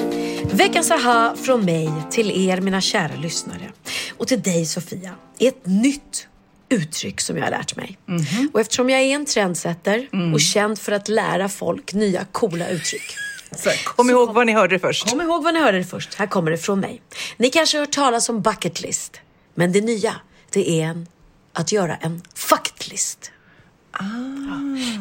Veckans 0.56 0.92
aha 0.92 1.36
från 1.38 1.66
mig 1.66 1.90
till 2.12 2.50
er, 2.50 2.62
mina 2.62 2.82
kära 2.82 3.16
lyssnare. 3.16 3.72
Och 4.18 4.28
till 4.28 4.42
dig 4.42 4.66
Sofia, 4.66 5.12
är 5.40 5.48
ett 5.48 5.66
nytt 5.66 6.28
uttryck 6.74 7.22
som 7.22 7.38
jag 7.38 7.44
har 7.44 7.52
lärt 7.52 7.76
mig. 7.76 7.98
Och 8.54 8.60
eftersom 8.62 8.90
jag 8.90 9.02
är 9.02 9.16
en 9.16 9.26
trendsetter 9.26 10.08
och 10.34 10.42
känd 10.42 10.80
för 10.80 10.92
att 10.92 11.08
lära 11.10 11.50
folk 11.50 11.94
nya 11.94 12.26
coola 12.32 12.70
uttryck. 12.70 13.16
Kom 13.86 14.10
ihåg 14.10 14.34
vad 14.34 14.46
ni 14.46 14.54
hörde 14.54 14.80
först. 14.80 15.10
Kom 15.10 15.22
ihåg 15.22 15.44
vad 15.44 15.54
ni 15.54 15.60
hörde 15.60 15.78
det 15.78 15.84
först. 15.84 16.14
Här 16.14 16.28
kommer 16.28 16.52
det 16.52 16.58
från 16.58 16.80
mig. 16.80 17.02
Ni 17.38 17.50
kanske 17.50 17.78
har 17.78 17.86
hört 17.86 17.92
talas 17.94 18.30
om 18.30 18.42
bucket 18.42 18.82
list. 18.82 19.20
Men 19.56 19.72
det 19.72 19.82
nya, 19.82 20.16
det 20.50 20.70
är 20.82 20.86
en, 20.86 21.08
att 21.54 21.72
göra 21.72 21.96
en 21.96 22.22
fucket 22.36 22.90
list. 22.92 23.32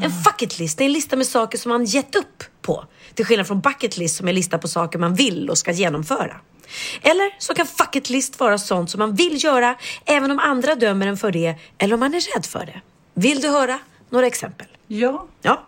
En 0.02 0.12
fucket 0.24 0.58
list 0.58 0.80
är 0.80 0.84
en 0.84 0.92
lista 0.92 1.16
med 1.16 1.26
saker 1.26 1.58
som 1.58 1.68
man 1.68 1.84
gett 1.84 2.14
upp 2.14 2.44
på. 2.62 2.84
Till 3.14 3.24
skillnad 3.24 3.46
från 3.46 3.60
bucket 3.60 3.96
list 3.96 4.16
som 4.16 4.26
är 4.26 4.30
en 4.30 4.34
lista 4.34 4.58
på 4.58 4.68
saker 4.68 4.98
man 4.98 5.14
vill 5.14 5.50
och 5.50 5.58
ska 5.58 5.72
genomföra. 5.72 6.36
Eller 7.02 7.34
så 7.38 7.54
kan 7.54 7.66
fucket 7.66 8.10
list 8.10 8.40
vara 8.40 8.58
sånt 8.58 8.90
som 8.90 8.98
man 8.98 9.14
vill 9.14 9.44
göra 9.44 9.74
även 10.06 10.30
om 10.30 10.38
andra 10.38 10.74
dömer 10.74 11.06
en 11.06 11.16
för 11.16 11.32
det 11.32 11.54
eller 11.78 11.94
om 11.94 12.00
man 12.00 12.14
är 12.14 12.34
rädd 12.34 12.46
för 12.46 12.66
det. 12.66 12.80
Vill 13.14 13.40
du 13.40 13.48
höra 13.48 13.78
några 14.10 14.26
exempel? 14.26 14.66
Ja. 14.86 15.26
Ja. 15.42 15.66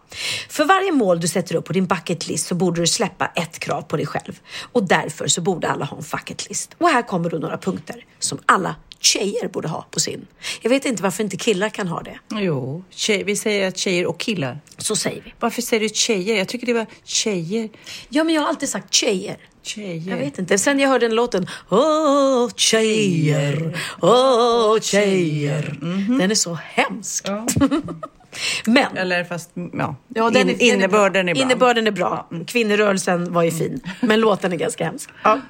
För 0.48 0.64
varje 0.64 0.92
mål 0.92 1.20
du 1.20 1.28
sätter 1.28 1.54
upp 1.54 1.64
på 1.64 1.72
din 1.72 1.86
bucket 1.86 2.28
list 2.28 2.46
så 2.46 2.54
borde 2.54 2.80
du 2.80 2.86
släppa 2.86 3.26
ett 3.26 3.58
krav 3.58 3.82
på 3.82 3.96
dig 3.96 4.06
själv. 4.06 4.40
Och 4.72 4.88
därför 4.88 5.26
så 5.28 5.40
borde 5.40 5.68
alla 5.68 5.84
ha 5.84 5.96
en 5.96 6.04
bucket 6.12 6.48
list. 6.48 6.74
Och 6.78 6.88
här 6.88 7.02
kommer 7.02 7.30
då 7.30 7.38
några 7.38 7.58
punkter 7.58 8.04
som 8.18 8.38
alla 8.46 8.76
tjejer 9.00 9.48
borde 9.48 9.68
ha 9.68 9.86
på 9.90 10.00
sin. 10.00 10.26
Jag 10.60 10.70
vet 10.70 10.84
inte 10.84 11.02
varför 11.02 11.22
inte 11.24 11.36
killar 11.36 11.68
kan 11.68 11.88
ha 11.88 12.02
det. 12.02 12.18
Jo, 12.34 12.84
tjej, 12.90 13.24
vi 13.24 13.36
säger 13.36 13.68
att 13.68 13.78
tjejer 13.78 14.06
och 14.06 14.20
killar. 14.20 14.60
Så 14.78 14.96
säger 14.96 15.22
vi. 15.22 15.34
Varför 15.40 15.62
säger 15.62 15.80
du 15.80 15.88
tjejer? 15.88 16.36
Jag 16.36 16.48
tycker 16.48 16.66
det 16.66 16.74
var 16.74 16.86
tjejer. 17.04 17.68
Ja, 18.08 18.24
men 18.24 18.34
jag 18.34 18.42
har 18.42 18.48
alltid 18.48 18.68
sagt 18.68 18.94
tjejer. 18.94 19.36
Tjejer. 19.64 20.10
Jag 20.10 20.16
vet 20.18 20.38
inte. 20.38 20.58
Sen 20.58 20.78
jag 20.80 20.88
hörde 20.88 21.06
den 21.08 21.16
låten, 21.16 21.46
åh 21.68 22.48
tjejer, 22.56 23.78
åh 24.02 24.80
tjejer. 24.80 25.78
Den 26.18 26.30
är 26.30 26.34
så 26.34 26.54
hemsk. 26.54 27.26
Men. 28.66 28.96
Eller 28.96 29.24
fast, 29.24 29.50
ja. 29.72 29.96
Ja, 30.08 30.30
den 30.30 30.48
är, 30.48 30.52
In- 30.52 30.60
innebörden 30.60 31.28
är 31.28 31.34
bra. 31.34 31.42
Innebörden 31.42 31.86
är 31.86 31.90
bra. 31.90 32.28
Kvinnorörelsen 32.46 33.32
var 33.32 33.42
ju 33.42 33.50
fin, 33.50 33.80
men 34.00 34.20
låten 34.20 34.52
är 34.52 34.56
ganska 34.56 34.84
hemsk. 34.84 35.10
Ja. 35.22 35.40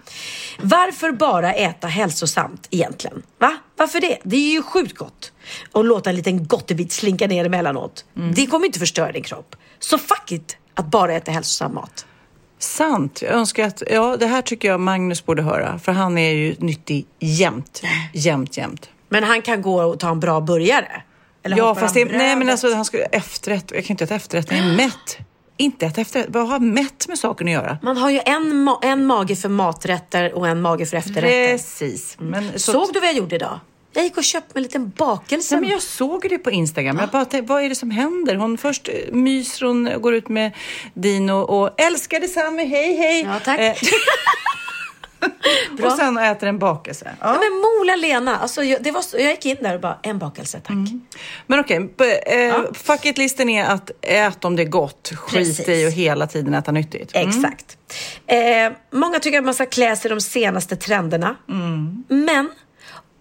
Varför 0.60 1.12
bara 1.12 1.52
äta 1.52 1.86
hälsosamt 1.86 2.68
egentligen? 2.70 3.22
Va? 3.38 3.56
Varför 3.76 4.00
det? 4.00 4.18
Det 4.22 4.36
är 4.36 4.52
ju 4.52 4.62
sjukt 4.62 4.96
gott. 4.98 5.32
Och 5.72 5.84
låta 5.84 6.10
en 6.10 6.16
liten 6.16 6.46
gottebit 6.46 6.92
slinka 6.92 7.26
ner 7.26 7.44
emellanåt. 7.44 8.04
Mm. 8.16 8.34
Det 8.34 8.46
kommer 8.46 8.66
inte 8.66 8.78
förstöra 8.78 9.12
din 9.12 9.22
kropp. 9.22 9.56
Så 9.78 9.98
fuck 9.98 10.32
it 10.32 10.56
att 10.74 10.86
bara 10.90 11.14
äta 11.14 11.30
hälsosam 11.32 11.74
mat. 11.74 12.06
Sant. 12.58 13.22
Jag 13.22 13.32
önskar 13.32 13.66
att, 13.66 13.82
ja, 13.90 14.16
det 14.16 14.26
här 14.26 14.42
tycker 14.42 14.68
jag 14.68 14.80
Magnus 14.80 15.26
borde 15.26 15.42
höra. 15.42 15.78
För 15.78 15.92
han 15.92 16.18
är 16.18 16.30
ju 16.32 16.54
nyttig 16.58 17.06
jämt. 17.20 17.82
Jämt, 18.12 18.56
jämt. 18.56 18.88
Men 19.08 19.24
han 19.24 19.42
kan 19.42 19.62
gå 19.62 19.82
och 19.82 20.00
ta 20.00 20.10
en 20.10 20.20
bra 20.20 20.40
burgare. 20.40 21.02
Eller 21.42 21.56
ja, 21.56 21.74
fast 21.74 21.94
det, 21.94 22.04
nej 22.04 22.36
men 22.36 22.50
alltså 22.50 22.74
han 22.74 22.84
skulle 22.84 23.02
efterrätt. 23.04 23.70
Jag 23.74 23.84
kan 23.84 23.94
inte 23.94 24.04
äta 24.04 24.14
efterrätt 24.14 24.50
när 24.50 24.56
jag 24.58 24.66
är 24.66 24.76
mätt. 24.76 25.18
Inte 25.56 25.86
äta 25.86 26.00
efterrätt. 26.00 26.26
Vad 26.28 26.48
har 26.48 26.58
mätt 26.58 27.08
med 27.08 27.18
saken 27.18 27.46
att 27.46 27.52
göra? 27.52 27.78
Man 27.82 27.96
har 27.96 28.10
ju 28.10 28.20
en, 28.26 28.68
ma- 28.68 28.78
en 28.82 29.06
mage 29.06 29.36
för 29.36 29.48
maträtter 29.48 30.32
och 30.34 30.48
en 30.48 30.60
mage 30.62 30.86
för 30.86 30.96
efterrätter. 30.96 31.48
Precis. 31.52 32.16
Men, 32.20 32.52
så- 32.58 32.72
Såg 32.72 32.92
du 32.92 33.00
vad 33.00 33.08
jag 33.08 33.16
gjorde 33.16 33.36
idag? 33.36 33.60
Jag 33.94 34.04
gick 34.04 34.16
och 34.16 34.24
köpte 34.24 34.48
mig 34.54 34.58
en 34.60 34.62
liten 34.62 34.92
bakelse. 34.96 35.54
Nej, 35.54 35.60
men 35.60 35.70
jag 35.70 35.82
såg 35.82 36.26
det 36.28 36.38
på 36.38 36.50
Instagram. 36.50 36.98
Jag 36.98 37.08
bara 37.08 37.24
tänkte, 37.24 37.52
vad 37.52 37.62
är 37.64 37.68
det 37.68 37.74
som 37.74 37.90
händer? 37.90 38.34
Hon 38.34 38.58
först 38.58 38.88
eh, 38.88 38.94
myser 39.12 39.66
hon 39.66 40.00
går 40.00 40.14
ut 40.14 40.28
med 40.28 40.52
Dino 40.94 41.32
och 41.32 41.80
älskar 41.80 42.20
detsamma, 42.20 42.62
hej 42.62 42.96
hej. 42.96 43.22
Ja, 43.22 43.40
tack. 43.44 43.60
Eh, 43.60 43.74
och 45.86 45.92
sen 45.92 46.18
äter 46.18 46.48
en 46.48 46.58
bakelse. 46.58 47.16
Ja. 47.20 47.26
Ja. 47.26 47.32
men 47.40 47.60
Mola 47.60 47.96
Lena, 47.96 48.36
alltså, 48.38 48.62
jag, 48.62 48.82
det 48.82 48.90
var 48.90 49.00
så, 49.02 49.16
jag 49.18 49.30
gick 49.30 49.46
in 49.46 49.56
där 49.60 49.74
och 49.74 49.80
bara, 49.80 49.98
en 50.02 50.18
bakelse 50.18 50.60
tack. 50.60 50.76
Men 51.46 51.60
okej, 51.60 51.90
b- 51.98 52.44
eh, 52.44 52.54
fuck 52.72 53.06
it-listen 53.06 53.48
är 53.48 53.64
att 53.64 53.90
ät 54.02 54.44
om 54.44 54.56
det 54.56 54.62
är 54.62 54.66
gott. 54.68 55.12
Skit 55.16 55.34
Precis. 55.56 55.68
i 55.68 55.86
och 55.88 55.90
hela 55.92 56.26
tiden 56.26 56.54
äta 56.54 56.72
nyttigt. 56.72 57.14
Mm. 57.16 57.28
Exakt. 57.28 57.76
Eh, 58.26 58.38
många 58.92 59.18
tycker 59.18 59.38
att 59.38 59.44
man 59.44 59.54
ska 59.54 59.66
klä 59.66 59.96
sig 59.96 60.10
de 60.10 60.20
senaste 60.20 60.76
trenderna. 60.76 61.36
Men 62.08 62.48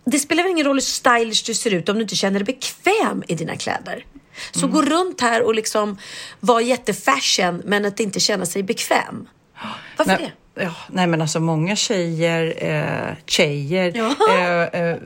det 0.06 0.20
spelar 0.20 0.44
väl 0.44 0.52
ingen 0.52 0.66
roll 0.66 0.76
hur 0.76 0.82
stylish 0.82 1.44
du 1.46 1.54
ser 1.54 1.74
ut 1.74 1.90
om 1.90 1.96
du 1.96 2.02
inte 2.02 2.16
känner 2.16 2.40
dig 2.40 2.46
bekväm 2.46 3.24
i 3.28 3.36
dina 3.36 3.56
kläder. 3.56 4.06
Så 4.52 4.68
gå 4.68 4.82
runt 4.82 5.22
här 5.22 5.44
och 5.44 5.56
liksom 5.56 5.98
vara 6.40 6.62
jättefashion 6.62 7.62
men 7.66 7.86
att 7.86 8.00
inte 8.00 8.20
känna 8.20 8.46
sig 8.46 8.64
bekväm. 8.64 9.28
Varför 9.98 10.12
nej, 10.12 10.34
det? 10.56 10.64
Ja, 10.64 10.76
nej 10.90 11.08
men 11.08 11.22
alltså 11.22 11.40
många 11.40 11.76
tjejer, 11.76 12.54
eh, 12.58 13.16
tjejer 13.26 13.92
Ja. 13.96 14.16
eh, 14.30 14.82
eh, 14.82 14.98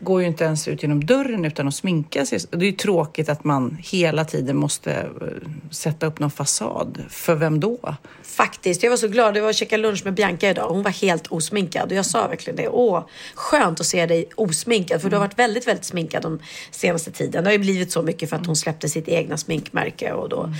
går 0.00 0.20
ju 0.20 0.26
inte 0.26 0.44
ens 0.44 0.68
ut 0.68 0.82
genom 0.82 1.04
dörren 1.04 1.44
utan 1.44 1.68
att 1.68 1.74
sminka 1.74 2.26
sig. 2.26 2.38
Det 2.50 2.56
är 2.56 2.70
ju 2.70 2.72
tråkigt 2.72 3.28
att 3.28 3.44
man 3.44 3.78
hela 3.80 4.24
tiden 4.24 4.56
måste 4.56 4.92
eh, 4.92 5.50
sätta 5.70 6.06
upp 6.06 6.18
någon 6.18 6.30
fasad. 6.30 7.02
För 7.08 7.34
vem 7.34 7.60
då? 7.60 7.96
Faktiskt, 8.22 8.82
jag 8.82 8.90
var 8.90 8.96
så 8.96 9.08
glad. 9.08 9.36
Jag 9.36 9.42
var 9.42 9.48
och 9.48 9.54
käkade 9.54 9.82
lunch 9.82 10.04
med 10.04 10.14
Bianca 10.14 10.50
idag. 10.50 10.68
Hon 10.68 10.82
var 10.82 10.90
helt 10.90 11.26
osminkad 11.26 11.90
och 11.90 11.96
jag 11.96 12.06
sa 12.06 12.28
verkligen 12.28 12.56
det. 12.56 12.68
Åh, 12.68 13.04
skönt 13.34 13.80
att 13.80 13.86
se 13.86 14.06
dig 14.06 14.28
osminkad. 14.36 15.02
För 15.02 15.10
du 15.10 15.16
har 15.16 15.20
varit 15.20 15.38
väldigt, 15.38 15.66
väldigt 15.66 15.84
sminkad 15.84 16.22
de 16.22 16.38
senaste 16.70 17.10
tiden. 17.10 17.44
Det 17.44 17.50
har 17.50 17.52
ju 17.52 17.58
blivit 17.58 17.92
så 17.92 18.02
mycket 18.02 18.30
för 18.30 18.36
att 18.36 18.46
hon 18.46 18.56
släppte 18.56 18.88
sitt 18.88 19.08
egna 19.08 19.36
sminkmärke 19.36 20.12
och 20.12 20.28
då 20.28 20.52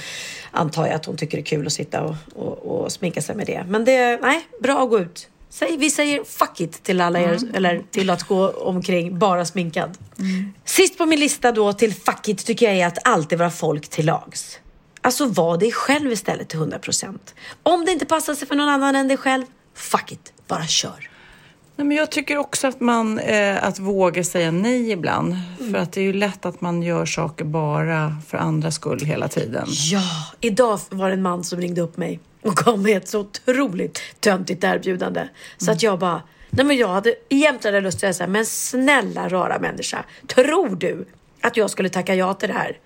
antar 0.51 0.87
jag 0.87 0.95
att 0.95 1.07
hon 1.07 1.17
tycker 1.17 1.37
det 1.37 1.43
är 1.43 1.45
kul 1.45 1.67
att 1.67 1.73
sitta 1.73 2.03
och, 2.03 2.15
och, 2.35 2.83
och 2.83 2.93
sminka 2.93 3.23
sig 3.23 3.37
med 3.37 3.47
det. 3.47 3.65
Men 3.69 3.85
det, 3.85 4.19
nej, 4.23 4.47
bra 4.61 4.83
att 4.83 4.91
gå 4.91 4.99
ut. 4.99 5.29
Säg, 5.51 5.77
vi 5.77 5.91
säger 5.91 6.25
fuck 6.25 6.61
it 6.61 6.83
till 6.83 7.01
alla 7.01 7.21
er, 7.21 7.39
eller 7.55 7.83
till 7.91 8.11
att 8.11 8.23
gå 8.23 8.51
omkring 8.51 9.19
bara 9.19 9.45
sminkad. 9.45 9.99
Sist 10.65 10.99
på 10.99 11.07
min 11.07 11.21
lista 11.21 11.53
då 11.53 11.73
till 11.73 11.95
fuck 11.95 12.29
it 12.29 12.47
tycker 12.47 12.67
jag 12.67 12.77
är 12.77 12.87
att 12.87 13.09
alltid 13.09 13.39
vara 13.39 13.51
folk 13.51 13.89
till 13.89 14.07
lags. 14.07 14.59
Alltså 15.01 15.27
var 15.27 15.59
dig 15.59 15.73
själv 15.73 16.13
istället 16.13 16.49
till 16.49 16.59
100%. 16.59 17.19
Om 17.63 17.85
det 17.85 17.93
inte 17.93 18.07
passar 18.07 18.35
sig 18.35 18.49
för 18.49 18.55
någon 18.55 18.69
annan 18.69 18.97
än 18.97 19.09
dig 19.09 19.17
själv, 19.17 19.45
fuck 19.75 20.13
it, 20.13 20.33
bara 20.47 20.67
kör. 20.67 21.11
Nej, 21.77 21.87
men 21.87 21.97
jag 21.97 22.11
tycker 22.11 22.37
också 22.37 22.67
att 22.67 22.81
man 22.81 23.19
eh, 23.19 23.65
att 23.65 23.79
våga 23.79 24.25
säga 24.25 24.51
nej 24.51 24.91
ibland. 24.91 25.37
Mm. 25.61 25.73
För 25.73 25.79
att 25.79 25.93
det 25.93 26.01
är 26.01 26.05
ju 26.05 26.13
lätt 26.13 26.47
att 26.47 26.61
man 26.61 26.83
gör 26.83 27.07
saker 27.07 27.45
bara 27.45 28.17
för 28.29 28.39
andras 28.39 28.75
skull 28.75 29.01
hela 29.05 29.29
tiden. 29.29 29.67
Ja, 29.69 30.03
idag 30.41 30.81
var 30.91 31.09
det 31.09 31.15
en 31.15 31.23
man 31.23 31.45
som 31.45 31.61
ringde 31.61 31.81
upp 31.81 31.97
mig 31.97 32.21
och 32.43 32.55
gav 32.55 32.79
mig 32.79 32.93
ett 32.93 33.09
så 33.09 33.21
otroligt 33.21 34.03
töntigt 34.21 34.65
erbjudande. 34.65 35.29
Så 35.57 35.71
att 35.71 35.83
jag 35.83 35.99
bara, 35.99 36.23
nej 36.51 36.67
men 36.67 36.77
jag 36.77 36.89
hade 36.89 37.15
egentligen 37.29 37.75
hade 37.75 37.85
lust 37.87 38.05
att 38.05 38.17
säga 38.17 38.29
men 38.29 38.47
snälla 38.47 39.29
rara 39.29 39.59
människa, 39.59 40.05
tror 40.27 40.77
du 40.77 41.07
att 41.41 41.57
jag 41.57 41.71
skulle 41.71 41.89
tacka 41.89 42.15
ja 42.15 42.35
till 42.35 42.49
det 42.49 42.55
här? 42.55 42.79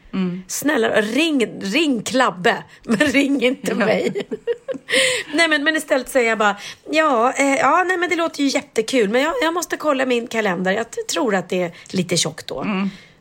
Snälla, 0.48 1.00
ring, 1.00 1.60
ring 1.60 2.02
Klabbe, 2.02 2.64
men 2.82 2.98
ring 2.98 3.42
inte 3.42 3.74
mig. 3.74 4.26
nej 5.34 5.48
men, 5.48 5.64
men 5.64 5.76
istället 5.76 6.08
säger 6.08 6.28
jag 6.28 6.38
bara, 6.38 6.56
ja, 6.90 7.32
eh, 7.32 7.54
ja 7.54 7.84
nej 7.86 7.96
men 7.96 8.10
det 8.10 8.16
låter 8.16 8.42
ju 8.42 8.48
jättekul, 8.48 9.08
men 9.08 9.22
jag, 9.22 9.34
jag 9.42 9.54
måste 9.54 9.76
kolla 9.76 10.06
min 10.06 10.26
kalender. 10.26 10.72
Jag 10.72 10.86
tror 11.12 11.34
att 11.34 11.48
det 11.48 11.62
är 11.62 11.72
lite 11.90 12.16
tjockt 12.16 12.46
då. 12.46 12.64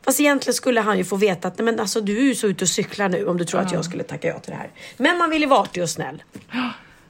Fast 0.06 0.20
egentligen 0.20 0.54
skulle 0.54 0.82
han 0.82 0.98
ju 0.98 1.04
få 1.04 1.16
veta 1.16 1.48
att 1.48 1.58
nej, 1.58 1.66
men 1.66 1.80
alltså, 1.80 2.02
du 2.02 2.18
är 2.18 2.24
ju 2.24 2.36
så 2.36 2.48
ute 2.48 2.64
och 2.64 2.70
cyklar 2.70 3.10
nu 3.10 3.26
om 3.26 3.38
du 3.38 3.46
tror 3.46 3.60
att 3.62 3.72
jag 3.72 3.86
skulle 3.86 4.04
tacka 4.04 4.28
ja 4.28 4.40
till 4.40 4.52
det 4.52 4.58
här. 4.58 4.72
Men 4.98 5.18
man 5.18 5.30
vill 5.30 5.42
ju 5.42 5.48
vara 5.48 5.60
artig 5.60 5.84
och 5.84 5.90
snäll. 5.90 6.24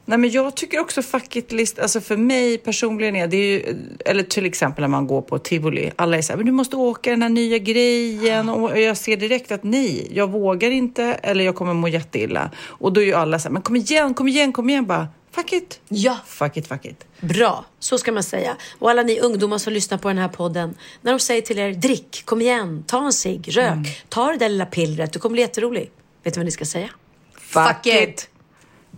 Nej, 0.05 0.17
men 0.17 0.29
jag 0.29 0.55
tycker 0.55 0.79
också 0.79 1.01
fuck 1.01 1.35
it 1.35 1.51
list, 1.51 1.79
alltså 1.79 2.01
för 2.01 2.17
mig 2.17 2.57
personligen 2.57 3.15
är 3.15 3.27
det 3.27 3.37
ju, 3.37 3.75
eller 4.05 4.23
till 4.23 4.45
exempel 4.45 4.81
när 4.81 4.87
man 4.87 5.07
går 5.07 5.21
på 5.21 5.39
tivoli, 5.39 5.91
alla 5.95 6.17
är 6.17 6.21
så 6.21 6.31
här, 6.33 6.37
men 6.37 6.45
du 6.45 6.51
måste 6.51 6.75
åka 6.75 7.09
den 7.09 7.21
här 7.21 7.29
nya 7.29 7.57
grejen 7.57 8.49
och 8.49 8.79
jag 8.79 8.97
ser 8.97 9.17
direkt 9.17 9.51
att 9.51 9.63
nej, 9.63 10.07
jag 10.11 10.31
vågar 10.31 10.71
inte 10.71 11.03
eller 11.03 11.45
jag 11.45 11.55
kommer 11.55 11.73
må 11.73 11.87
jätteilla. 11.87 12.51
Och 12.65 12.93
då 12.93 13.01
är 13.01 13.05
ju 13.05 13.13
alla 13.13 13.39
så 13.39 13.47
här, 13.47 13.53
men 13.53 13.61
kom 13.61 13.75
igen, 13.75 14.13
kom 14.13 14.27
igen, 14.27 14.53
kom 14.53 14.69
igen 14.69 14.85
bara, 14.85 15.07
fuck 15.31 15.53
it. 15.53 15.79
Ja. 15.87 16.17
Fuck 16.25 16.57
it, 16.57 16.67
fuck 16.67 16.85
it. 16.85 17.05
Bra, 17.21 17.65
så 17.79 17.97
ska 17.97 18.11
man 18.11 18.23
säga. 18.23 18.57
Och 18.79 18.89
alla 18.89 19.03
ni 19.03 19.19
ungdomar 19.19 19.57
som 19.57 19.73
lyssnar 19.73 19.97
på 19.97 20.07
den 20.07 20.17
här 20.17 20.27
podden, 20.27 20.75
när 21.01 21.11
de 21.11 21.19
säger 21.19 21.41
till 21.41 21.59
er 21.59 21.73
drick, 21.73 22.21
kom 22.25 22.41
igen, 22.41 22.83
ta 22.87 23.05
en 23.05 23.13
cigg, 23.13 23.57
rök, 23.57 24.03
ta 24.09 24.31
det 24.31 24.37
där 24.37 24.49
lilla 24.49 24.65
pillret, 24.65 25.13
du 25.13 25.19
kommer 25.19 25.33
bli 25.33 25.41
jätterolig. 25.41 25.91
Vet 26.23 26.33
du 26.33 26.39
vad 26.39 26.45
ni 26.45 26.51
ska 26.51 26.65
säga? 26.65 26.89
Fuck 27.33 27.85
it. 27.85 28.29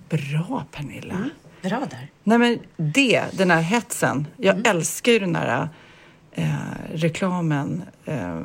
Bra 0.10 0.66
Pernilla. 0.72 1.30
Bra 1.62 1.80
där. 1.90 2.08
Nej 2.24 2.38
men 2.38 2.60
det, 2.78 3.24
den 3.34 3.52
här 3.52 3.62
hetsen. 3.62 4.28
Jag 4.38 4.68
älskar 4.68 5.12
ju 5.12 5.20
den 5.20 5.34
där 5.34 5.70
eh, 6.32 6.54
reklamen 6.94 7.84
eh, 8.06 8.40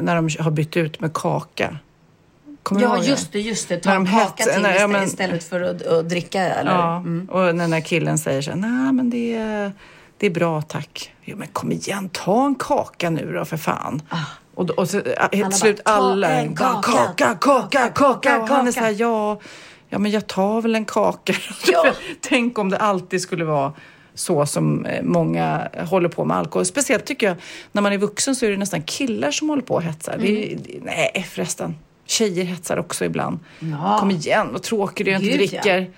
när 0.00 0.16
de 0.16 0.28
har 0.42 0.50
bytt 0.50 0.76
ut 0.76 1.00
med 1.00 1.12
kaka. 1.14 1.78
Kommer 2.62 2.80
Ja, 2.82 3.02
just 3.02 3.32
det, 3.32 3.40
just 3.40 3.68
det. 3.68 3.76
Ta 3.78 3.92
en 3.92 4.06
kaka 4.06 4.44
till 4.44 4.62
nej, 4.62 4.72
istället, 4.72 4.90
men- 4.90 5.04
istället 5.04 5.44
för 5.44 5.60
att, 5.60 5.86
att 5.86 6.08
dricka 6.08 6.40
eller? 6.42 6.70
Ja, 6.72 6.96
Mm. 6.96 7.28
och 7.30 7.40
när 7.40 7.52
den 7.64 7.72
här 7.72 7.80
killen 7.80 8.18
säger 8.18 8.42
så 8.42 8.50
här, 8.50 8.56
nej 8.58 8.92
men 8.92 9.10
det 9.10 9.34
är, 9.34 9.72
det 10.18 10.26
är 10.26 10.30
bra 10.30 10.62
tack. 10.62 11.12
Jo 11.24 11.36
men 11.36 11.48
kom 11.48 11.72
igen, 11.72 12.08
ta 12.08 12.46
en 12.46 12.54
kaka 12.54 13.10
nu 13.10 13.32
då 13.32 13.44
för 13.44 13.56
fan. 13.56 14.02
Och, 14.54 14.66
då- 14.66 14.74
och 14.74 14.88
så, 14.90 14.96
äh, 14.98 15.28
till 15.28 15.40
bara, 15.42 15.50
slut 15.50 15.84
"Ta 15.84 15.90
alla, 15.92 16.28
en 16.30 16.54
bara, 16.54 16.82
kaka, 16.82 17.14
kaka, 17.16 17.34
kaka, 17.70 17.88
kaka. 17.88 18.40
Och 18.42 18.48
han 18.48 18.60
är 18.68 18.72
kaka." 18.72 18.72
så 18.72 18.80
här, 18.80 18.94
ja, 18.98 19.40
ja 19.88 19.98
men 19.98 20.10
jag 20.10 20.26
tar 20.26 20.60
väl 20.62 20.74
en 20.74 20.84
kaka. 20.84 21.32
Ja. 21.72 21.84
Tänk 22.20 22.58
om 22.58 22.68
det 22.70 22.78
alltid 22.78 23.20
skulle 23.22 23.44
vara 23.44 23.72
så 24.14 24.46
som 24.46 24.86
eh, 24.86 25.02
många 25.02 25.68
håller 25.88 26.08
på 26.08 26.24
med 26.24 26.36
alkohol. 26.36 26.64
Speciellt 26.66 27.04
tycker 27.04 27.26
jag, 27.26 27.36
när 27.72 27.82
man 27.82 27.92
är 27.92 27.98
vuxen 27.98 28.36
så 28.36 28.46
är 28.46 28.50
det 28.50 28.56
nästan 28.56 28.82
killar 28.82 29.30
som 29.30 29.48
håller 29.48 29.62
på 29.62 29.74
och 29.74 29.82
hetsar. 29.82 30.12
Är, 30.12 30.18
det- 30.18 30.56
nej 30.82 31.26
förresten, 31.30 31.74
tjejer 32.10 32.44
hetsar 32.44 32.78
också 32.78 33.04
ibland. 33.04 33.38
Ja. 33.58 33.96
Kom 34.00 34.10
igen, 34.10 34.48
vad 34.52 34.62
tråkig 34.62 35.06
du 35.06 35.10
är, 35.10 35.14
jag 35.14 35.22
inte 35.22 35.36
Gud, 35.36 35.52
ja. 35.52 35.62
dricker. 35.62 35.90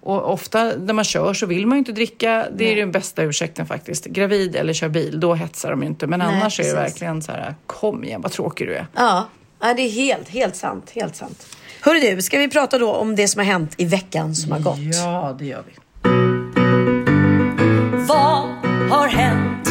Och 0.00 0.32
ofta 0.32 0.64
när 0.64 0.92
man 0.92 1.04
kör 1.04 1.34
så 1.34 1.46
vill 1.46 1.66
man 1.66 1.76
ju 1.76 1.78
inte 1.78 1.92
dricka. 1.92 2.46
Det 2.56 2.72
är 2.72 2.76
den 2.76 2.92
bästa 2.92 3.22
ursäkten 3.22 3.66
faktiskt. 3.66 4.04
Gravid 4.04 4.56
eller 4.56 4.72
kör 4.72 4.88
bil, 4.88 5.20
då 5.20 5.34
hetsar 5.34 5.70
de 5.70 5.82
ju 5.82 5.88
inte. 5.88 6.06
Men 6.06 6.18
Nej, 6.18 6.28
annars 6.28 6.60
är 6.60 6.64
det 6.64 6.70
precis. 6.70 6.92
verkligen 6.92 7.22
så 7.22 7.32
här, 7.32 7.54
kom 7.66 8.04
igen 8.04 8.20
vad 8.20 8.32
tråkig 8.32 8.66
du 8.66 8.74
är. 8.74 8.86
Ja, 8.94 9.28
ja 9.60 9.74
det 9.74 9.82
är 9.82 9.90
helt, 9.90 10.28
helt 10.28 10.56
sant. 10.56 10.90
Helt 10.94 11.16
sant. 11.16 11.46
Hörru 11.80 12.00
du, 12.00 12.22
ska 12.22 12.38
vi 12.38 12.48
prata 12.48 12.78
då 12.78 12.92
om 12.92 13.16
det 13.16 13.28
som 13.28 13.38
har 13.38 13.46
hänt 13.46 13.74
i 13.76 13.84
veckan 13.84 14.34
som 14.34 14.52
har 14.52 14.60
gått? 14.60 14.78
Ja, 14.78 15.36
det 15.38 15.46
gör 15.46 15.62
vi. 15.66 15.72
Vad 18.08 18.48
har 18.90 19.08
hänt? 19.08 19.68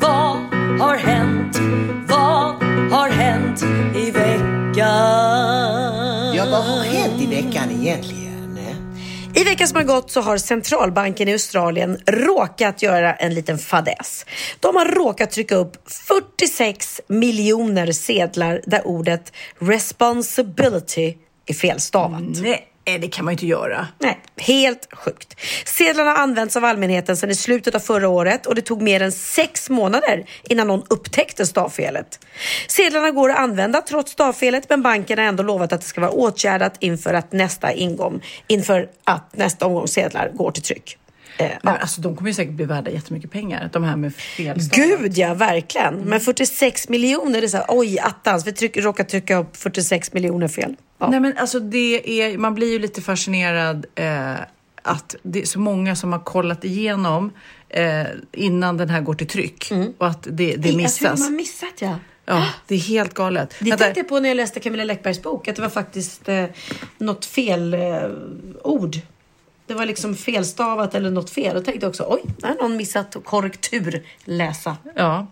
Vad 0.00 0.36
har 0.80 0.96
hänt? 0.96 1.56
Vad 6.56 6.64
har 6.64 6.84
hänt 6.84 7.22
i 7.22 7.26
veckan 7.26 7.70
egentligen? 7.70 8.26
I 9.34 9.44
veckan 9.44 9.68
som 9.68 9.76
har 9.76 9.84
gått 9.84 10.10
så 10.10 10.20
har 10.20 10.38
centralbanken 10.38 11.28
i 11.28 11.32
Australien 11.32 12.00
råkat 12.06 12.82
göra 12.82 13.14
en 13.14 13.34
liten 13.34 13.58
fadäs. 13.58 14.26
De 14.60 14.76
har 14.76 14.84
råkat 14.84 15.30
trycka 15.30 15.56
upp 15.56 15.90
46 15.90 17.00
miljoner 17.08 17.92
sedlar 17.92 18.60
där 18.66 18.86
ordet 18.86 19.32
responsibility 19.58 21.14
är 21.46 21.54
felstavat. 21.54 22.22
Nej, 22.22 22.66
Eh, 22.86 23.00
det 23.00 23.08
kan 23.08 23.24
man 23.24 23.32
ju 23.32 23.34
inte 23.34 23.46
göra. 23.46 23.86
Nej, 23.98 24.18
helt 24.36 24.88
sjukt. 24.92 25.40
Sedlarna 25.64 26.10
har 26.10 26.18
använts 26.18 26.56
av 26.56 26.64
allmänheten 26.64 27.16
sedan 27.16 27.30
i 27.30 27.34
slutet 27.34 27.74
av 27.74 27.78
förra 27.78 28.08
året 28.08 28.46
och 28.46 28.54
det 28.54 28.62
tog 28.62 28.82
mer 28.82 29.02
än 29.02 29.12
sex 29.12 29.70
månader 29.70 30.26
innan 30.42 30.66
någon 30.66 30.82
upptäckte 30.88 31.46
stavfelet. 31.46 32.26
Sedlarna 32.68 33.10
går 33.10 33.30
att 33.30 33.38
använda 33.38 33.82
trots 33.82 34.12
stavfelet 34.12 34.68
men 34.68 34.82
banken 34.82 35.18
har 35.18 35.24
ändå 35.24 35.42
lovat 35.42 35.72
att 35.72 35.80
det 35.80 35.86
ska 35.86 36.00
vara 36.00 36.10
åtgärdat 36.10 36.76
inför 36.80 37.14
att 37.14 37.32
nästa 37.32 37.72
ingång, 37.72 38.22
inför 38.46 38.88
att 39.04 39.36
nästa 39.36 39.66
omgång 39.66 39.88
sedlar 39.88 40.30
går 40.34 40.50
till 40.50 40.62
tryck. 40.62 40.98
Eh, 41.38 41.50
Men 41.62 41.76
alltså, 41.76 42.00
de 42.00 42.16
kommer 42.16 42.30
ju 42.30 42.34
säkert 42.34 42.54
bli 42.54 42.64
värda 42.64 42.90
jättemycket 42.90 43.30
pengar, 43.30 43.70
de 43.72 43.84
här 43.84 43.96
med 43.96 44.14
felstavat. 44.14 45.00
Gud 45.00 45.18
ja, 45.18 45.34
verkligen. 45.34 45.94
Men 45.94 46.20
46 46.20 46.88
miljoner, 46.88 47.40
det 47.40 47.46
är 47.46 47.48
så 47.48 47.56
här, 47.56 47.66
oj 47.68 47.98
attans, 47.98 48.46
vi 48.46 48.52
tryck, 48.52 48.76
råkar 48.76 49.04
trycka 49.04 49.36
upp 49.36 49.56
46 49.56 50.12
miljoner 50.12 50.48
fel. 50.48 50.74
Ja. 50.98 51.08
Nej 51.10 51.20
men 51.20 51.38
alltså 51.38 51.60
det 51.60 52.20
är, 52.22 52.38
man 52.38 52.54
blir 52.54 52.72
ju 52.72 52.78
lite 52.78 53.02
fascinerad 53.02 53.86
eh, 53.94 54.34
att 54.82 55.16
det 55.22 55.40
är 55.42 55.46
så 55.46 55.58
många 55.58 55.96
som 55.96 56.12
har 56.12 56.20
kollat 56.20 56.64
igenom 56.64 57.32
eh, 57.68 58.04
innan 58.32 58.76
den 58.76 58.88
här 58.90 59.00
går 59.00 59.14
till 59.14 59.26
tryck 59.26 59.72
och 59.98 60.06
att 60.06 60.22
det, 60.22 60.30
det 60.30 60.44
Jag 60.50 60.62
tror 60.62 60.76
missas. 60.76 61.20
man 61.20 61.36
missat 61.36 61.74
ja. 61.78 61.98
Ja, 62.28 62.46
det 62.66 62.74
är 62.74 62.78
helt 62.78 63.14
galet. 63.14 63.54
Det 63.58 63.70
Vänta, 63.70 63.84
tänkte 63.84 64.00
jag 64.00 64.08
på 64.08 64.20
när 64.20 64.28
jag 64.28 64.36
läste 64.36 64.60
Camilla 64.60 64.84
Läckbergs 64.84 65.22
bok, 65.22 65.48
att 65.48 65.56
det 65.56 65.62
var 65.62 65.68
faktiskt 65.68 66.28
eh, 66.28 66.44
något 66.98 67.24
fel 67.24 67.74
eh, 67.74 67.80
ord. 68.64 68.96
Det 69.66 69.74
var 69.74 69.86
liksom 69.86 70.14
felstavat 70.14 70.94
eller 70.94 71.10
något 71.10 71.30
fel. 71.30 71.54
Då 71.54 71.62
tänkte 71.62 71.86
också, 71.86 72.06
oj, 72.08 72.22
där 72.38 72.48
har 72.48 72.54
någon 72.54 72.76
missat 72.76 73.16
korrektur 73.24 74.02
läsa. 74.24 74.76
Ja, 74.94 75.26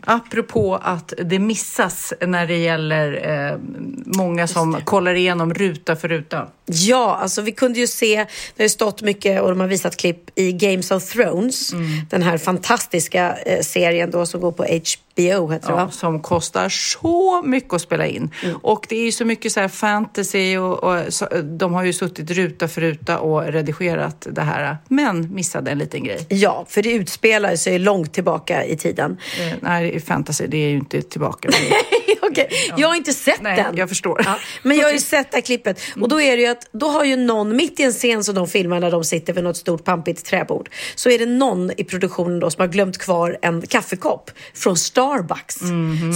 apropå 0.00 0.80
att 0.82 1.12
det 1.24 1.38
missas 1.38 2.12
när 2.20 2.46
det 2.46 2.56
gäller 2.56 3.28
eh, 3.52 3.58
många 4.06 4.46
som 4.46 4.80
kollar 4.84 5.14
igenom 5.14 5.54
ruta 5.54 5.96
för 5.96 6.08
ruta. 6.08 6.48
Ja, 6.66 7.18
alltså 7.22 7.42
vi 7.42 7.52
kunde 7.52 7.80
ju 7.80 7.86
se, 7.86 8.16
det 8.16 8.62
har 8.62 8.64
ju 8.64 8.68
stått 8.68 9.02
mycket 9.02 9.42
och 9.42 9.48
de 9.48 9.60
har 9.60 9.66
visat 9.66 9.96
klipp 9.96 10.38
i 10.38 10.52
Games 10.52 10.90
of 10.90 11.04
Thrones. 11.04 11.72
Den 12.10 12.22
här 12.22 12.38
fantastiska 12.38 13.36
eh, 13.36 13.60
serien 13.60 14.10
då 14.10 14.26
som 14.26 14.40
går 14.40 14.52
på 14.52 14.62
HBO, 14.62 15.05
heter 15.52 15.68
det 15.68 15.74
Ja, 15.74 15.90
som 15.90 16.20
kostar 16.20 16.68
så 16.68 17.42
mycket 17.42 17.72
att 17.72 17.80
spela 17.80 18.06
in. 18.06 18.30
Och 18.62 18.86
det 18.88 18.96
är 18.96 19.04
ju 19.04 19.12
så 19.12 19.24
mycket 19.24 19.52
så 19.52 19.68
fantasy 19.68 20.56
och, 20.56 20.84
och 20.84 21.14
så, 21.14 21.26
de 21.42 21.74
har 21.74 21.84
ju 21.84 21.92
suttit 21.92 22.30
ruta 22.30 22.68
för 22.68 22.80
ruta 22.80 23.18
och 23.18 23.42
redigerat 23.46 24.26
det 24.30 24.42
här. 24.42 24.76
Men 24.88 25.34
missade 25.34 25.70
en 25.70 25.78
liten 25.78 26.04
grej. 26.04 26.26
Ja, 26.28 26.64
för 26.68 26.82
det 26.82 26.92
utspelar 26.92 27.56
sig 27.56 27.78
långt 27.78 28.12
tillbaka 28.12 28.64
i 28.64 28.76
tiden. 28.76 29.16
Eh, 29.40 29.54
nej, 29.60 30.00
fantasy, 30.00 30.46
det 30.46 30.56
är 30.56 30.68
ju 30.68 30.76
inte 30.76 31.02
tillbaka. 31.02 31.48
Okej, 32.22 32.48
Jag 32.76 32.88
har 32.88 32.94
inte 32.94 33.12
sett 33.12 33.42
Nej, 33.42 33.56
den. 33.56 33.76
jag 33.76 33.88
förstår. 33.88 34.22
Ja, 34.24 34.38
men 34.62 34.76
jag 34.76 34.84
har 34.84 34.92
ju 34.92 34.98
sett 35.14 35.30
det 35.30 35.36
här 35.36 35.42
klippet. 35.42 35.80
Och 36.00 36.08
då 36.08 36.20
är 36.20 36.36
det 36.36 36.42
ju 36.42 36.48
att, 36.48 36.68
då 36.72 36.88
har 36.88 37.04
ju 37.04 37.16
någon, 37.16 37.56
mitt 37.56 37.80
i 37.80 37.82
en 37.82 37.92
scen 37.92 38.24
som 38.24 38.34
de 38.34 38.48
filmar 38.48 38.80
när 38.80 38.90
de 38.90 39.04
sitter 39.04 39.32
vid 39.32 39.44
något 39.44 39.56
stort 39.56 39.84
pampigt 39.84 40.24
träbord, 40.26 40.70
så 40.94 41.10
är 41.10 41.18
det 41.18 41.26
någon 41.26 41.70
i 41.76 41.84
produktionen 41.84 42.40
då 42.40 42.50
som 42.50 42.60
har 42.60 42.68
glömt 42.68 42.98
kvar 42.98 43.38
en 43.42 43.66
kaffekopp 43.66 44.30
från 44.54 44.76
Starbucks. 44.76 45.58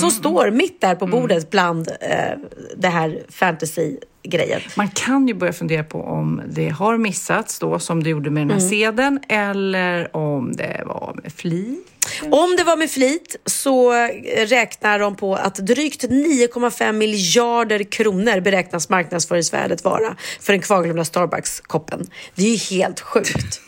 Som 0.01 0.11
står 0.11 0.51
mitt 0.51 0.81
där 0.81 0.95
på 0.95 1.07
bordet 1.07 1.51
bland 1.51 1.89
eh, 2.01 2.39
det 2.77 2.89
här 2.89 3.23
fantasy-grejen. 4.25 4.61
Man 4.77 4.89
kan 4.89 5.29
ju 5.29 5.35
börja 5.35 5.53
fundera 5.53 5.85
på 5.85 6.03
om 6.03 6.43
det 6.49 6.69
har 6.69 6.99
missats 6.99 7.59
då, 7.59 7.79
som 7.79 8.03
det 8.03 8.11
gjorde 8.11 8.31
med 8.31 8.41
den 8.43 8.51
här 8.51 8.57
Mm. 8.59 8.71
sedeln, 8.71 9.21
eller 9.29 10.17
om 10.17 10.53
det 10.53 10.83
var 10.87 11.17
med 11.23 11.33
flit. 11.33 11.87
Om 12.23 12.57
det 12.59 12.65
var 12.65 12.77
med 12.77 12.91
flit 12.91 13.37
så 13.47 13.93
räknar 14.47 14.99
de 14.99 15.17
på 15.17 15.35
att 15.35 15.55
drygt 15.55 16.05
9,5 16.05 16.93
miljarder 16.93 17.83
kronor 17.83 18.41
beräknas 18.41 18.89
marknadsföringsvärdet 18.89 19.85
vara 19.85 20.17
för 20.41 20.53
den 20.53 20.63
kvarglömda 20.63 21.03
Starbucks-koppen. 21.05 22.11
Det 22.35 22.43
är 22.43 22.51
ju 22.51 22.77
helt 22.77 23.01
sjukt. 23.01 23.61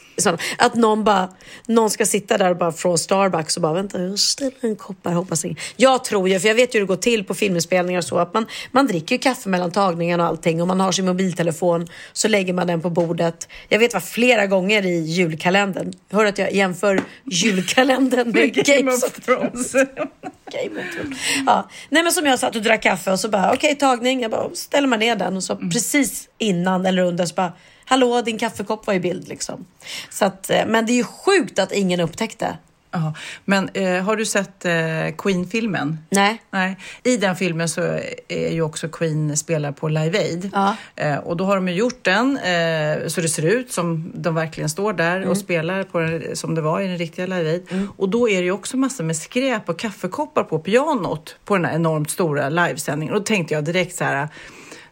Att 0.58 0.74
någon, 0.74 1.04
bara, 1.04 1.28
någon 1.66 1.90
ska 1.90 2.06
sitta 2.06 2.38
där 2.38 2.50
och 2.50 2.56
bara 2.56 2.72
från 2.72 2.98
Starbucks 2.98 3.56
och 3.56 3.62
bara 3.62 3.72
vänta, 3.72 4.02
jag 4.02 4.18
ställer 4.18 4.52
en 4.60 4.76
kopp 4.76 4.96
här, 5.04 5.12
hoppas 5.12 5.44
ingen. 5.44 5.56
Jag 5.76 6.04
tror 6.04 6.28
ju, 6.28 6.40
för 6.40 6.48
jag 6.48 6.54
vet 6.54 6.74
ju 6.74 6.78
hur 6.78 6.86
det 6.86 6.88
går 6.88 6.96
till 6.96 7.24
på 7.24 7.34
filminspelningar 7.34 7.98
och 7.98 8.04
så, 8.04 8.18
att 8.18 8.34
man, 8.34 8.46
man 8.70 8.86
dricker 8.86 9.18
kaffe 9.18 9.48
mellan 9.48 9.70
tagningarna 9.70 10.22
och 10.22 10.28
allting 10.28 10.62
och 10.62 10.68
man 10.68 10.80
har 10.80 10.92
sin 10.92 11.06
mobiltelefon 11.06 11.86
så 12.12 12.28
lägger 12.28 12.52
man 12.52 12.66
den 12.66 12.80
på 12.80 12.90
bordet. 12.90 13.48
Jag 13.68 13.78
vet 13.78 13.92
vad 13.92 14.04
flera 14.04 14.46
gånger 14.46 14.86
i 14.86 15.00
julkalendern, 15.00 15.92
hör 16.10 16.24
att 16.24 16.38
jag 16.38 16.52
jämför 16.52 17.02
julkalendern 17.24 18.30
med 18.30 18.54
Game 18.54 18.92
of 18.92 19.00
Thrones. 19.00 19.72
Game 20.52 20.80
of 20.80 20.94
Thrones. 20.94 21.18
Ja. 21.46 21.70
Nej 21.88 22.02
men 22.02 22.12
som 22.12 22.26
jag 22.26 22.38
satt 22.38 22.56
och 22.56 22.62
drack 22.62 22.82
kaffe 22.82 23.12
och 23.12 23.20
så 23.20 23.28
bara 23.28 23.52
okej 23.52 23.74
tagning, 23.74 24.22
jag 24.22 24.30
bara 24.30 24.54
ställer 24.54 24.88
man 24.88 24.98
ner 24.98 25.16
den 25.16 25.36
och 25.36 25.44
så 25.44 25.56
precis 25.56 26.28
innan 26.38 26.86
eller 26.86 27.02
under 27.02 27.26
så 27.26 27.34
bara 27.34 27.52
hallå 27.92 28.22
din 28.22 28.38
kaffekopp 28.38 28.86
var 28.86 28.94
i 28.94 29.00
bild 29.00 29.28
liksom. 29.28 29.64
Så 30.10 30.24
att, 30.24 30.50
eh, 30.50 30.66
men 30.66 30.86
det 30.86 30.92
är 30.92 30.96
ju 30.96 31.04
sjukt 31.04 31.58
att 31.58 31.72
ingen 31.72 32.00
upptäckte. 32.00 32.56
Ja, 32.94 33.14
men 33.44 33.68
eh, 33.74 34.02
har 34.04 34.16
du 34.16 34.26
sett 34.26 34.64
eh, 34.64 34.72
Queen-filmen? 35.18 35.98
Nej. 36.10 36.42
Nej. 36.50 36.76
I 37.04 37.16
den 37.16 37.36
filmen 37.36 37.68
så 37.68 37.80
är 38.28 38.52
ju 38.52 38.62
också 38.62 38.88
Queen 38.88 39.36
spelar 39.36 39.72
på 39.72 39.88
Live 39.88 40.18
Aid. 40.18 40.50
Ja. 40.52 40.76
Eh, 40.96 41.16
och 41.16 41.36
då 41.36 41.44
har 41.44 41.54
de 41.56 41.68
ju 41.68 41.74
gjort 41.74 42.04
den 42.04 42.36
eh, 42.38 43.06
så 43.08 43.20
det 43.20 43.28
ser 43.28 43.46
ut 43.46 43.72
som 43.72 44.12
de 44.14 44.34
verkligen 44.34 44.68
står 44.70 44.92
där 44.92 45.16
Mm. 45.16 45.28
och 45.28 45.36
spelar 45.36 45.82
på 45.82 45.98
den, 46.00 46.36
som 46.36 46.54
det 46.54 46.60
var 46.60 46.80
i 46.80 46.86
den 46.86 46.98
riktiga 46.98 47.26
Live 47.26 47.50
Aid. 47.50 47.88
Och 47.96 48.08
då 48.08 48.28
är 48.28 48.36
det 48.36 48.44
ju 48.44 48.52
också 48.52 48.76
massor 48.76 49.04
med 49.04 49.16
skräp 49.16 49.68
och 49.68 49.78
kaffekoppar 49.78 50.44
på 50.44 50.58
pianot 50.58 51.36
på 51.44 51.56
den 51.56 51.64
här 51.64 51.74
enormt 51.74 52.10
stora 52.10 52.48
livesändningen. 52.48 53.14
Och 53.14 53.20
då 53.20 53.24
tänkte 53.26 53.54
jag 53.54 53.64
direkt 53.64 53.96
så 53.96 54.04
här 54.04 54.28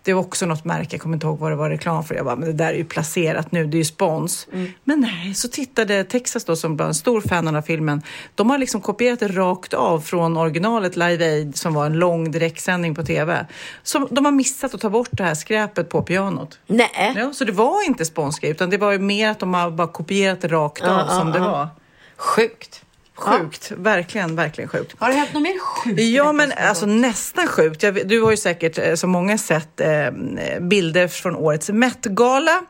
det 0.02 0.12
var 0.12 0.20
också 0.20 0.46
något 0.46 0.64
märke, 0.64 0.88
jag 0.90 1.00
kommer 1.00 1.16
inte 1.16 1.26
ihåg 1.26 1.38
vad 1.38 1.52
det 1.52 1.56
var 1.56 1.70
reklam 1.70 2.04
för. 2.04 2.14
Jag 2.14 2.24
bara, 2.24 2.36
men 2.36 2.48
det 2.48 2.52
där 2.52 2.68
är 2.72 2.76
ju 2.76 2.84
placerat 2.84 3.52
nu, 3.52 3.66
det 3.66 3.76
är 3.76 3.78
ju 3.78 3.84
spons. 3.84 4.46
Men 4.84 5.00
nej, 5.00 5.34
så 5.34 5.48
tittade 5.48 6.04
Texas 6.04 6.44
då 6.44 6.56
som 6.56 6.76
var 6.76 6.86
en 6.86 6.94
stor 6.94 7.20
fan 7.20 7.56
av 7.56 7.62
filmen. 7.62 8.02
De 8.34 8.50
har 8.50 8.58
liksom 8.58 8.80
kopierat 8.80 9.20
det 9.20 9.28
rakt 9.28 9.74
av 9.74 10.00
från 10.00 10.36
originalet 10.36 10.96
Live 10.96 11.24
Aid 11.24 11.56
som 11.56 11.74
var 11.74 11.86
en 11.86 11.92
lång 11.92 12.30
direktsändning 12.30 12.94
på 12.94 13.02
tv. 13.02 13.46
Så 13.82 14.08
de 14.10 14.24
har 14.24 14.32
missat 14.32 14.74
att 14.74 14.80
ta 14.80 14.90
bort 14.90 15.08
det 15.12 15.24
här 15.24 15.34
skräpet 15.34 15.88
på 15.88 16.02
pianot. 16.02 16.58
Nej. 16.66 17.14
Ja, 17.16 17.32
så 17.32 17.44
det 17.44 17.52
var 17.52 17.86
inte 17.86 18.04
sponsgrej 18.04 18.50
utan 18.50 18.70
det 18.70 18.78
var 18.78 18.92
ju 18.92 18.98
mer 18.98 19.30
att 19.30 19.38
de 19.38 19.54
har 19.54 19.70
bara 19.70 19.88
kopierat 19.88 20.40
det 20.40 20.48
rakt 20.48 20.82
av 20.82 20.88
Ja, 20.88 21.08
som 21.08 21.28
ja, 21.28 21.34
det 21.34 21.40
var. 21.40 21.68
Sjukt. 22.16 22.84
Sjukt, 23.20 23.72
verkligen, 23.76 24.36
verkligen 24.36 24.68
sjukt. 24.68 24.94
Har 24.98 25.08
det 25.08 25.14
hänt 25.14 25.32
något 25.32 25.42
mer 25.42 25.58
sjukt? 25.58 26.00
Ja, 26.00 26.32
men 26.32 26.52
alltså 26.52 26.86
nästan 26.86 27.46
sjukt. 27.46 27.82
Jag, 27.82 28.08
du 28.08 28.22
har 28.22 28.30
ju 28.30 28.36
säkert 28.36 28.78
eh, 28.78 28.94
som 28.94 29.10
många 29.10 29.38
sett 29.38 29.80
eh, 29.80 29.88
bilder 30.60 31.08
från 31.08 31.36
årets 31.36 31.70
Met-gala. 31.70 32.62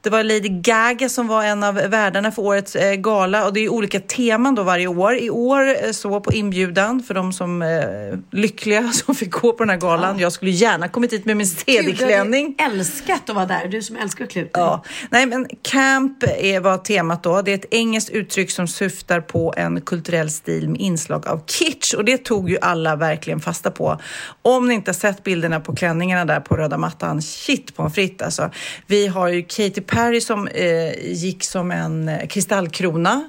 Det 0.00 0.10
var 0.10 0.22
Lady 0.22 0.48
Gaga 0.48 1.08
som 1.08 1.26
var 1.26 1.44
en 1.44 1.64
av 1.64 1.74
värdarna 1.74 2.32
för 2.32 2.42
årets 2.42 2.76
eh, 2.76 2.94
gala 2.94 3.46
och 3.46 3.52
det 3.52 3.60
är 3.60 3.68
olika 3.68 4.00
teman 4.00 4.54
då 4.54 4.62
varje 4.62 4.86
år. 4.86 5.16
I 5.16 5.30
år 5.30 5.84
eh, 5.84 5.90
så 5.90 6.20
på 6.20 6.32
inbjudan 6.32 7.02
för 7.02 7.14
de 7.14 7.32
som 7.32 7.62
eh, 7.62 8.18
lyckliga 8.30 8.92
som 8.92 9.14
fick 9.14 9.30
gå 9.30 9.52
på 9.52 9.64
den 9.64 9.70
här 9.70 9.76
galan. 9.76 10.18
Jag 10.18 10.32
skulle 10.32 10.50
gärna 10.50 10.88
kommit 10.88 11.12
hit 11.12 11.24
med 11.24 11.36
min 11.36 11.46
CD-klänning. 11.46 12.54
Hade 12.58 12.74
älskat 12.74 13.30
att 13.30 13.36
vara 13.36 13.46
där. 13.46 13.68
Du 13.68 13.82
som 13.82 13.96
älskar 13.96 14.26
dig. 14.26 14.50
Ja, 14.52 14.84
nej 15.10 15.26
men 15.26 15.46
camp 15.62 16.22
är, 16.22 16.60
var 16.60 16.78
temat 16.78 17.22
då. 17.22 17.42
Det 17.42 17.50
är 17.50 17.54
ett 17.54 17.66
engelskt 17.70 18.10
uttryck 18.10 18.50
som 18.50 18.68
syftar 18.68 19.20
på 19.20 19.54
en 19.56 19.80
kulturell 19.98 20.30
stil 20.30 20.68
med 20.68 20.80
inslag 20.80 21.28
av 21.28 21.40
kitsch 21.46 21.94
och 21.94 22.04
det 22.04 22.18
tog 22.18 22.50
ju 22.50 22.58
alla 22.60 22.96
verkligen 22.96 23.40
fasta 23.40 23.70
på. 23.70 23.98
Om 24.42 24.68
ni 24.68 24.74
inte 24.74 24.88
har 24.90 24.94
sett 24.94 25.24
bilderna 25.24 25.60
på 25.60 25.74
klänningarna 25.76 26.24
där 26.24 26.40
på 26.40 26.56
röda 26.56 26.76
mattan, 26.78 27.22
shit 27.22 27.76
på 27.76 27.82
en 27.82 27.90
fritt 27.90 28.22
alltså. 28.22 28.50
Vi 28.86 29.06
har 29.06 29.28
ju 29.28 29.42
Katy 29.42 29.80
Perry 29.80 30.20
som 30.20 30.48
eh, 30.48 31.06
gick 31.12 31.44
som 31.44 31.70
en 31.70 32.08
eh, 32.08 32.26
kristallkrona 32.26 33.28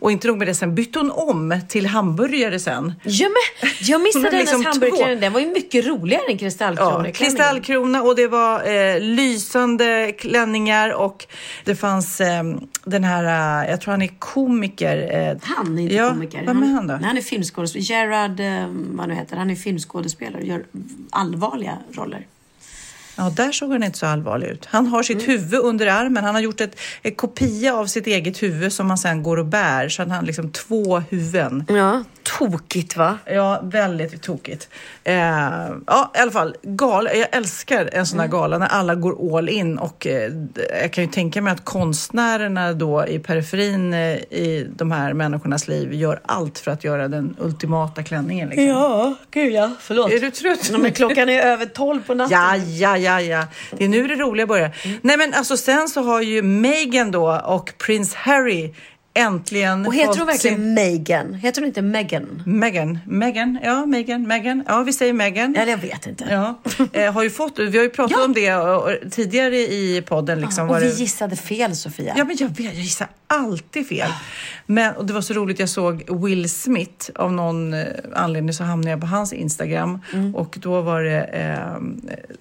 och 0.00 0.12
inte 0.12 0.26
nog 0.28 0.38
med 0.38 0.46
det, 0.46 0.54
sen 0.54 0.74
bytte 0.74 0.98
hon 0.98 1.10
om 1.10 1.60
till 1.68 1.86
hamburgare 1.86 2.58
sen. 2.58 2.92
Ja, 3.04 3.28
men, 3.28 3.70
jag 3.80 4.00
missade 4.02 4.30
liksom 4.38 4.60
hennes 4.62 4.66
hamburgerklänning. 4.66 5.16
två- 5.16 5.20
Den 5.20 5.32
var 5.32 5.40
ju 5.40 5.46
mycket 5.46 5.86
roligare 5.86 6.22
än 6.24 6.32
Ja, 6.32 6.38
kristallkroneklänningen. 6.38 7.12
kristallkrona 7.12 8.02
och 8.02 8.16
det 8.16 8.26
var 8.28 8.68
eh, 8.74 9.00
lysande 9.00 10.12
klänningar 10.18 10.90
och 10.94 11.26
det 11.64 11.74
fanns 11.76 12.20
eh, 12.20 12.42
den 12.84 13.04
här, 13.04 13.62
eh, 13.64 13.70
jag 13.70 13.80
tror 13.80 13.90
han 13.92 14.02
är 14.02 14.10
komiker. 14.18 15.08
Eh, 15.30 15.36
Han 15.42 15.78
inte 15.78 15.94
ja, 16.00 16.08
komiker. 16.08 16.46
Vem 16.46 16.62
är 16.62 16.66
han 16.66 16.86
då? 16.86 16.94
Nej, 16.94 17.04
han 17.04 17.16
är 17.16 17.22
filmskådespelare. 17.22 17.84
Gerard, 17.84 18.40
eh, 18.40 18.68
vad 18.72 19.08
nu 19.08 19.14
heter, 19.14 19.36
han 19.36 19.50
är 19.50 19.54
filmskådespelare 19.54 20.40
och 20.42 20.46
gör 20.46 20.64
allvarliga 21.10 21.78
roller. 21.92 22.26
Ja, 23.20 23.30
där 23.36 23.52
såg 23.52 23.72
han 23.72 23.82
inte 23.82 23.98
så 23.98 24.06
allvarlig 24.06 24.46
ut. 24.48 24.66
Han 24.66 24.86
har 24.86 24.98
Mm. 24.98 25.04
sitt 25.20 25.28
huvud 25.28 25.60
under 25.60 25.86
armen. 25.86 26.24
Han 26.24 26.34
har 26.34 26.42
gjort 26.42 26.60
ett, 26.60 26.76
ett 27.02 27.16
kopia 27.16 27.74
av 27.74 27.86
sitt 27.86 28.06
eget 28.06 28.42
huvud 28.42 28.72
som 28.72 28.88
han 28.88 28.98
sen 28.98 29.22
går 29.22 29.36
och 29.36 29.46
bär. 29.46 29.88
Så 29.88 30.02
han 30.02 30.10
har 30.10 30.22
liksom 30.22 30.50
två 30.52 30.98
huvuden. 31.10 31.64
Ja, 31.68 32.04
tokigt 32.38 32.96
va? 32.96 33.18
Ja, 33.26 33.60
väldigt 33.64 34.22
tokigt. 34.22 34.68
Eh, 35.04 35.16
ja, 35.86 36.12
i 36.14 36.18
alla 36.18 36.30
fall, 36.30 36.56
gal. 36.62 37.08
Jag 37.14 37.26
älskar 37.32 37.90
en 37.92 38.06
sån 38.06 38.18
här 38.18 38.26
Mm. 38.26 38.38
gala 38.40 38.58
när 38.58 38.66
alla 38.66 38.94
går 38.94 39.36
all 39.38 39.48
in 39.48 39.78
och 39.78 40.06
eh, 40.06 40.32
jag 40.82 40.92
kan 40.92 41.04
ju 41.04 41.10
tänka 41.10 41.42
mig 41.42 41.52
att 41.52 41.64
konstnärerna 41.64 42.72
då 42.72 43.06
i 43.06 43.18
periferin 43.18 43.94
eh, 43.94 43.98
i 44.16 44.66
de 44.76 44.90
här 44.90 45.12
människornas 45.12 45.68
liv 45.68 45.92
gör 45.94 46.20
allt 46.26 46.58
för 46.58 46.70
att 46.70 46.84
göra 46.84 47.08
den 47.08 47.36
ultimata 47.38 48.02
klänningen. 48.02 48.48
Liksom. 48.48 48.66
Ja, 48.66 49.14
gud 49.30 49.52
ja. 49.52 49.70
Förlåt. 49.80 50.12
Är 50.12 50.20
du 50.20 50.30
trött? 50.30 50.70
Men 50.80 50.92
klockan 50.92 51.28
är 51.28 51.40
över 51.42 51.66
tolv 51.66 52.00
på 52.06 52.14
natten. 52.14 52.38
Ja, 52.38 52.56
ja, 52.56 52.96
ja, 52.96 53.09
ja. 53.18 53.46
Det 53.70 53.84
är 53.84 53.88
nu 53.88 54.06
det 54.06 54.14
roliga 54.14 54.46
börjar. 54.46 54.70
Nej, 55.02 55.16
men 55.16 55.34
alltså 55.34 55.56
sen 55.56 55.88
så 55.88 56.02
har 56.02 56.20
ju 56.20 56.42
Meghan 56.42 57.10
då 57.10 57.40
och 57.44 57.72
prins 57.78 58.14
Harry 58.14 58.74
äntligen 59.14 59.86
Och 59.86 59.94
heter 59.94 60.18
hon 60.18 60.26
verkligen 60.26 60.56
sin- 60.56 60.74
Megan? 60.74 61.34
Heter 61.34 61.60
hon 61.60 61.66
inte 61.68 61.82
Megan? 61.82 62.42
Meghan, 62.46 62.98
Meghan, 63.06 63.58
ja, 63.62 63.86
Meghan, 63.86 64.22
Meghan. 64.26 64.64
Ja, 64.68 64.82
vi 64.82 64.92
säger 64.92 65.12
Meghan. 65.12 65.56
Eller 65.56 65.70
jag 65.72 65.78
vet 65.78 66.06
inte. 66.06 66.24
Ja, 66.30 66.60
eh, 66.92 67.12
har 67.12 67.22
ju 67.22 67.30
fått, 67.30 67.58
vi 67.58 67.76
har 67.78 67.84
ju 67.84 67.90
pratat 67.90 68.24
om 68.24 68.32
det 68.32 68.54
och, 68.54 68.82
och, 68.84 68.96
tidigare 69.10 69.56
i 69.56 70.02
podden. 70.08 70.40
Liksom, 70.40 70.64
och 70.64 70.68
var 70.74 70.80
vi 70.80 70.86
det- 70.88 70.94
gissade 70.94 71.36
fel 71.36 71.76
Sofia. 71.76 72.14
Ja, 72.16 72.24
men 72.24 72.36
jag 72.40 72.48
vet, 72.48 72.60
jag 72.60 72.74
gissar 72.74 73.08
alltid 73.26 73.88
fel. 73.88 74.08
Men, 74.66 74.94
och 74.96 75.06
det 75.06 75.12
var 75.12 75.20
så 75.20 75.34
roligt, 75.34 75.58
jag 75.58 75.68
såg 75.68 76.20
Will 76.26 76.50
Smith, 76.50 77.10
av 77.14 77.32
någon 77.32 77.74
eh, 77.74 77.86
anledning 78.14 78.52
så 78.54 78.64
hamnade 78.64 78.90
jag 78.90 79.00
på 79.00 79.06
hans 79.06 79.32
Instagram 79.32 79.98
Mm. 80.12 80.34
och 80.34 80.56
då 80.60 80.80
var 80.80 81.02
det, 81.02 81.22
eh, 81.22 81.80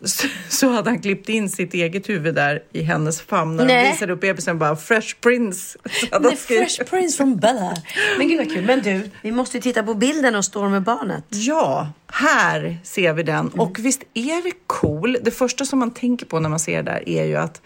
så, 0.03 0.27
så 0.49 0.69
hade 0.69 0.89
han 0.89 1.01
klippt 1.01 1.29
in 1.29 1.49
sitt 1.49 1.73
eget 1.73 2.09
huvud 2.09 2.35
där 2.35 2.63
i 2.71 2.83
hennes 2.83 3.21
famn 3.21 3.55
när 3.55 3.65
de 3.65 3.89
visade 3.91 4.13
upp 4.13 4.21
bebisen 4.21 4.59
bara 4.59 4.75
Fresh 4.75 5.15
Prince. 5.21 5.77
Fresh 6.59 6.89
Prince 6.89 7.17
from 7.17 7.37
Bella. 7.37 7.73
Men 8.17 8.27
gud 8.27 8.37
vad 8.37 8.53
kul. 8.53 8.65
Men 8.65 8.81
du, 8.81 9.09
vi 9.21 9.31
måste 9.31 9.57
ju 9.57 9.61
titta 9.61 9.83
på 9.83 9.93
bilden 9.93 10.35
och 10.35 10.45
står 10.45 10.69
med 10.69 10.81
barnet. 10.81 11.23
Ja, 11.29 11.89
här 12.07 12.77
ser 12.83 13.13
vi 13.13 13.23
den. 13.23 13.47
Och 13.47 13.79
visst 13.79 14.03
är 14.13 14.43
det 14.43 14.51
cool? 14.67 15.17
Det 15.21 15.31
första 15.31 15.65
som 15.65 15.79
man 15.79 15.91
tänker 15.91 16.25
på 16.25 16.39
när 16.39 16.49
man 16.49 16.59
ser 16.59 16.83
det 16.83 16.91
där 16.91 17.09
är 17.09 17.25
ju 17.25 17.35
att 17.35 17.61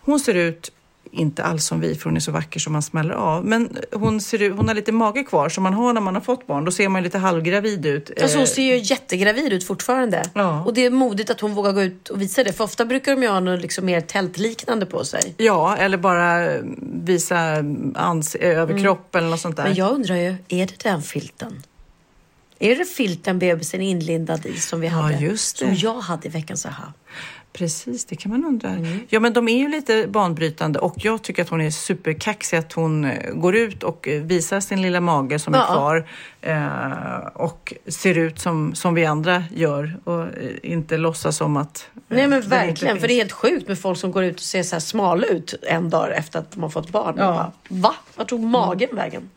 hon 0.00 0.20
ser 0.20 0.34
ut 0.34 0.72
inte 1.12 1.42
alls 1.42 1.64
som 1.64 1.80
vi, 1.80 1.94
för 1.94 2.04
hon 2.04 2.16
är 2.16 2.20
så 2.20 2.32
vacker 2.32 2.60
som 2.60 2.72
man 2.72 2.82
smäller 2.82 3.14
av. 3.14 3.44
Men 3.44 3.76
hon, 3.92 4.20
ser 4.20 4.50
hon 4.50 4.68
har 4.68 4.74
lite 4.74 4.92
mage 4.92 5.22
kvar 5.24 5.48
som 5.48 5.62
man 5.62 5.74
har 5.74 5.92
när 5.92 6.00
man 6.00 6.14
har 6.14 6.22
fått 6.22 6.46
barn. 6.46 6.64
Då 6.64 6.70
ser 6.70 6.88
man 6.88 7.02
lite 7.02 7.18
halvgravid 7.18 7.86
ut. 7.86 8.10
Alltså 8.22 8.36
hon 8.38 8.42
Eh, 8.42 8.48
ser 8.48 8.62
ju 8.62 8.76
jättegravid 8.76 9.52
ut 9.52 9.66
fortfarande. 9.66 10.22
Ja. 10.34 10.64
Och 10.64 10.74
det 10.74 10.84
är 10.86 10.90
modigt 10.90 11.30
att 11.30 11.40
hon 11.40 11.54
vågar 11.54 11.72
gå 11.72 11.82
ut 11.82 12.08
och 12.08 12.20
visa 12.20 12.44
det. 12.44 12.52
För 12.52 12.64
ofta 12.64 12.84
brukar 12.84 13.12
de 13.16 13.22
ju 13.22 13.28
ha 13.28 13.40
något 13.40 13.60
liksom 13.60 13.86
mer 13.86 14.00
tältliknande 14.00 14.86
på 14.86 15.04
sig. 15.04 15.34
Ja, 15.36 15.76
eller 15.76 15.96
bara 15.98 16.48
visa 17.04 17.64
ans 17.94 18.34
överkropp 18.34 19.14
eller 19.14 19.28
något 19.28 19.40
sånt 19.40 19.56
där. 19.56 19.64
Men 19.64 19.74
jag 19.74 19.90
undrar 19.92 20.16
ju, 20.16 20.36
är 20.48 20.66
det 20.66 20.78
den 20.82 21.02
filten? 21.02 21.62
Är 22.58 22.76
det 22.76 22.84
filten 22.84 23.38
bebisen 23.38 23.80
är 23.82 23.90
inlindad 23.90 24.46
i 24.46 24.56
som 24.60 24.80
vi 24.80 24.86
hade? 24.86 25.14
just 25.18 25.58
Som 25.58 25.68
det. 25.68 25.74
jag 25.74 26.00
hade 26.00 26.28
i 26.28 26.30
veckans 26.30 26.66
aha. 26.66 26.92
Precis, 27.56 28.04
det 28.04 28.16
kan 28.16 28.30
man 28.30 28.44
undra. 28.44 28.68
Mm. 28.68 29.00
Ja, 29.08 29.20
men 29.20 29.32
de 29.32 29.48
är 29.48 29.56
ju 29.58 29.68
lite 29.68 30.06
banbrytande 30.08 30.78
och 30.78 30.94
jag 30.96 31.22
tycker 31.22 31.42
att 31.42 31.48
hon 31.48 31.60
är 31.60 31.70
superkaxig 31.70 32.56
att 32.56 32.72
hon 32.72 33.04
eh, 33.04 33.32
går 33.34 33.56
ut 33.56 33.82
och 33.82 34.08
eh, 34.08 34.22
visar 34.22 34.60
sin 34.60 34.82
lilla 34.82 35.00
mage 35.00 35.38
som 35.38 35.54
är 35.54 35.58
Ja. 35.58 35.64
kvar 35.66 36.08
eh, 36.42 37.26
och 37.34 37.74
ser 37.88 38.18
ut 38.18 38.38
som, 38.40 38.74
som 38.74 38.94
vi 38.94 39.04
andra 39.06 39.44
gör 39.54 39.96
och 40.04 40.22
eh, 40.22 40.28
inte 40.62 40.96
låtsas 40.96 41.36
som 41.36 41.56
att 41.56 41.88
eh, 41.94 42.02
Nej 42.16 42.26
men 42.26 42.40
verkligen, 42.48 43.00
för 43.00 43.08
det 43.08 43.14
är 43.14 43.16
helt 43.16 43.32
sjukt 43.32 43.68
med 43.68 43.78
folk 43.78 43.98
som 43.98 44.12
går 44.12 44.24
ut 44.24 44.34
och 44.36 44.40
ser 44.42 44.62
så 44.62 44.74
här 44.74 44.80
smala 44.80 45.26
ut 45.26 45.54
en 45.62 45.90
dag 45.90 46.16
efter 46.16 46.38
att 46.38 46.52
de 46.52 46.62
har 46.62 46.70
fått 46.70 46.90
barn. 46.90 47.14
Ja. 47.18 47.24
Bara, 47.24 47.52
Va? 47.68 47.94
Vart 48.16 48.28
tog 48.28 48.40
magen 48.40 48.88
vägen? 48.92 49.30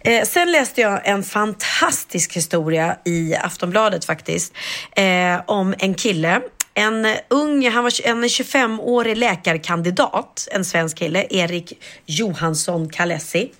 Eh, 0.00 0.24
sen 0.24 0.52
läste 0.52 0.80
jag 0.80 1.00
en 1.08 1.22
fantastisk 1.22 2.36
historia 2.36 2.96
i 3.04 3.34
Aftonbladet 3.34 4.04
faktiskt. 4.04 4.54
Eh, 4.96 5.40
om 5.46 5.74
en 5.78 5.94
kille. 5.94 6.40
En 6.74 7.06
ung, 7.28 7.68
han 7.70 7.82
var 7.84 7.92
en 8.08 8.24
25-årig 8.24 9.16
läkarkandidat, 9.16 10.48
en 10.52 10.64
svensk 10.64 10.98
kille, 10.98 11.26
Erik 11.30 11.72
Johansson 12.06 12.88
Kalessi, 12.90 13.52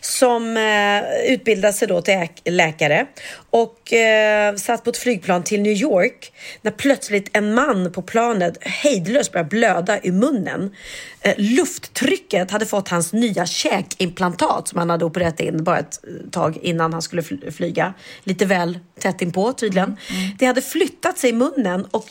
som 0.00 0.56
eh, 0.56 1.32
utbildade 1.32 1.72
sig 1.72 1.88
då 1.88 2.00
till 2.00 2.14
äk- 2.14 2.50
läkare 2.50 3.06
och 3.50 3.92
eh, 3.92 4.54
satt 4.56 4.84
på 4.84 4.90
ett 4.90 4.96
flygplan 4.96 5.42
till 5.44 5.62
New 5.62 5.72
York 5.72 6.32
när 6.62 6.70
plötsligt 6.70 7.30
en 7.32 7.54
man 7.54 7.92
på 7.92 8.02
planet 8.02 8.58
hejdlöst 8.60 9.32
började 9.32 9.48
blöda 9.48 10.00
i 10.02 10.12
munnen. 10.12 10.74
Eh, 11.20 11.34
lufttrycket 11.36 12.50
hade 12.50 12.66
fått 12.66 12.88
hans 12.88 13.12
nya 13.12 13.46
käkimplantat 13.46 14.68
som 14.68 14.78
han 14.78 14.90
hade 14.90 15.04
opererat 15.04 15.40
in 15.40 15.64
bara 15.64 15.78
ett 15.78 16.00
eh, 16.04 16.30
tag 16.30 16.56
innan 16.62 16.92
han 16.92 17.02
skulle 17.02 17.22
fly- 17.22 17.50
flyga. 17.50 17.94
Lite 18.24 18.44
väl 18.44 18.78
tätt 19.00 19.22
inpå 19.22 19.52
tydligen. 19.52 19.96
Det 20.38 20.46
hade 20.46 20.62
flyttat 20.62 21.18
sig 21.18 21.30
i 21.30 21.32
munnen 21.32 21.84
och 21.90 22.06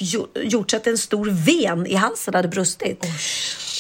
gjort 0.46 0.72
så 0.72 0.78
att 0.78 0.88
en 0.88 0.98
stor 0.98 1.30
ven 1.30 1.88
i 1.88 1.96
halsen 1.96 2.34
hade 2.34 2.48
brustit. 2.48 3.06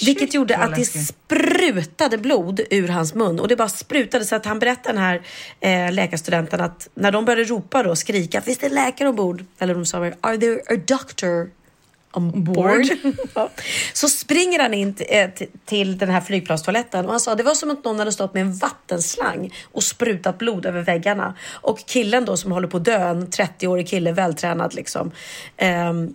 Vilket 0.06 0.34
gjorde 0.34 0.58
att 0.58 0.76
det 0.76 0.86
sprutade 0.86 2.18
blod 2.18 2.62
ur 2.70 2.88
hans 2.88 3.14
mun 3.14 3.40
och 3.40 3.48
det 3.48 3.56
bara 3.56 3.70
sprutade 3.70 4.26
så 4.26 4.36
att 4.36 4.46
han 4.46 4.60
berättade 4.60 4.94
den 4.94 5.04
här 5.04 5.22
eh, 5.60 5.94
läkarstudenten 5.94 6.62
att 6.62 6.90
när 6.96 7.12
de 7.12 7.26
började 7.26 7.44
ropa 7.44 7.84
då 7.84 7.96
skrika 7.96 8.42
finns 8.42 8.58
det 8.58 8.66
en 8.66 8.74
läkare 8.74 9.10
ombord? 9.10 9.46
Eller 9.60 9.74
de 9.74 9.86
sa 9.86 10.12
are 10.22 10.38
there 10.38 10.62
a 10.70 10.82
doctor? 10.88 11.50
Ja. 13.34 13.50
så 13.94 14.10
springer 14.10 14.60
han 14.60 14.74
in 14.74 14.96
eh, 15.00 15.30
till 15.66 15.98
den 15.98 16.10
här 16.10 16.22
flygplanstoaletten 16.22 17.06
och 17.06 17.12
han 17.12 17.20
sa 17.20 17.36
det 17.36 17.44
var 17.44 17.54
som 17.54 17.72
att 17.72 17.84
någon 17.84 18.00
hade 18.00 18.12
stått 18.12 18.34
med 18.34 18.42
en 18.42 18.54
vattenslang 18.54 19.54
och 19.72 19.84
sprutat 19.84 20.38
blod 20.38 20.66
över 20.66 20.82
väggarna 20.82 21.36
och 21.52 21.80
killen 21.86 22.26
då 22.26 22.38
som 22.38 22.52
håller 22.52 22.68
på 22.68 22.78
att 22.78 22.86
dö, 22.86 23.10
en 23.10 23.28
30-årig 23.28 23.88
kille, 23.88 24.12
vältränad 24.12 24.74
liksom 24.74 25.12
ehm, 25.58 26.14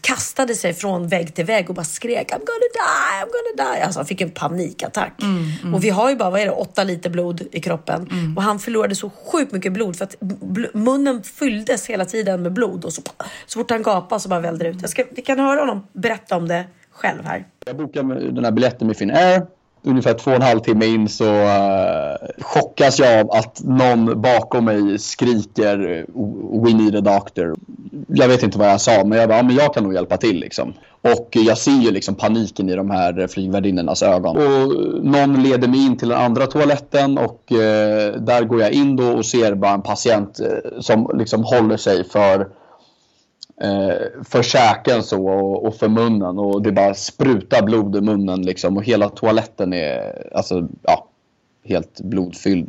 kastade 0.00 0.54
sig 0.54 0.74
från 0.74 1.08
vägg 1.08 1.34
till 1.34 1.44
vägg 1.44 1.68
och 1.68 1.74
bara 1.74 1.84
skrek 1.84 2.30
I'm 2.32 2.38
gonna 2.38 2.68
die, 2.72 3.22
I'm 3.22 3.26
gonna 3.26 3.74
die. 3.74 3.82
Alltså 3.82 3.98
han 3.98 4.06
fick 4.06 4.20
en 4.20 4.30
panikattack. 4.30 5.12
Och 5.74 5.84
vi 5.84 5.90
har 5.90 6.10
ju 6.10 6.16
bara, 6.16 6.30
vad 6.30 6.40
är 6.40 6.44
det, 6.46 6.50
åtta 6.52 6.84
liter 6.84 7.10
blod 7.10 7.42
i 7.52 7.60
kroppen. 7.60 8.08
Och 8.36 8.42
han 8.42 8.58
förlorade 8.58 8.94
så 8.94 9.10
sjukt 9.10 9.52
mycket 9.52 9.72
blod 9.72 9.96
för 9.96 10.04
att 10.04 10.16
bl- 10.20 10.76
munnen 10.76 11.22
fylldes 11.22 11.86
hela 11.86 12.04
tiden 12.04 12.42
med 12.42 12.52
blod 12.52 12.84
och 12.84 12.92
så, 12.92 13.02
så 13.46 13.58
fort 13.58 13.70
han 13.70 13.82
gapade 13.82 14.20
så 14.20 14.28
bara 14.28 14.40
vällde 14.40 14.64
det 14.64 14.70
ut. 14.70 14.80
Jag 14.80 14.90
ska, 14.90 15.04
vi 15.10 15.22
kan 15.22 15.38
höra 15.38 15.60
honom 15.60 15.86
berätta 15.92 16.36
om 16.36 16.48
det 16.48 16.64
själv 16.90 17.24
här. 17.24 17.46
Jag 17.66 17.76
bokade 17.76 18.30
den 18.30 18.44
här 18.44 18.52
biljetten 18.52 18.86
med 18.86 18.96
Finnair. 18.96 19.46
Ungefär 19.86 20.14
två 20.14 20.30
och 20.30 20.36
en 20.36 20.42
halv 20.42 20.60
timme 20.60 20.86
in 20.86 21.08
så 21.08 21.24
uh, 21.24 22.16
chockas 22.40 22.98
jag 22.98 23.20
av 23.20 23.30
att 23.30 23.60
någon 23.64 24.20
bakom 24.20 24.64
mig 24.64 24.98
skriker 24.98 26.06
oh, 26.14 26.64
We 26.64 26.72
need 26.72 26.96
a 26.96 27.00
doctor. 27.00 27.56
Jag 28.08 28.28
vet 28.28 28.42
inte 28.42 28.58
vad 28.58 28.68
jag 28.68 28.80
sa 28.80 29.04
men 29.04 29.18
jag 29.18 29.28
bara, 29.28 29.38
ja, 29.38 29.42
men 29.42 29.56
jag 29.56 29.74
kan 29.74 29.82
nog 29.82 29.94
hjälpa 29.94 30.16
till 30.16 30.40
liksom. 30.40 30.74
Och 31.02 31.28
jag 31.30 31.58
ser 31.58 31.82
ju 31.82 31.90
liksom 31.90 32.14
paniken 32.14 32.68
i 32.68 32.76
de 32.76 32.90
här 32.90 33.26
flygvärdinnornas 33.26 34.02
ögon. 34.02 34.36
Och 34.36 35.04
någon 35.04 35.42
leder 35.42 35.68
mig 35.68 35.86
in 35.86 35.96
till 35.96 36.08
den 36.08 36.18
andra 36.18 36.46
toaletten 36.46 37.18
och 37.18 37.42
uh, 37.52 37.58
där 38.20 38.44
går 38.44 38.60
jag 38.60 38.72
in 38.72 38.96
då 38.96 39.08
och 39.08 39.26
ser 39.26 39.54
bara 39.54 39.72
en 39.72 39.82
patient 39.82 40.40
eh, 40.40 40.80
som 40.80 41.10
liksom 41.14 41.44
håller 41.44 41.76
sig 41.76 42.04
för 42.04 42.48
eh, 43.60 44.24
för 44.24 44.42
käken 44.42 45.02
så 45.02 45.26
och, 45.26 45.66
och 45.66 45.76
för 45.76 45.88
munnen 45.88 46.38
och 46.38 46.62
det 46.62 46.72
bara 46.72 46.94
sprutar 46.94 47.62
blod 47.62 47.96
i 47.96 48.00
munnen 48.00 48.42
liksom 48.42 48.76
och 48.76 48.84
hela 48.84 49.08
toaletten 49.08 49.72
är 49.72 50.28
alltså 50.34 50.68
ja, 50.82 51.08
helt 51.64 52.00
blodfylld. 52.00 52.68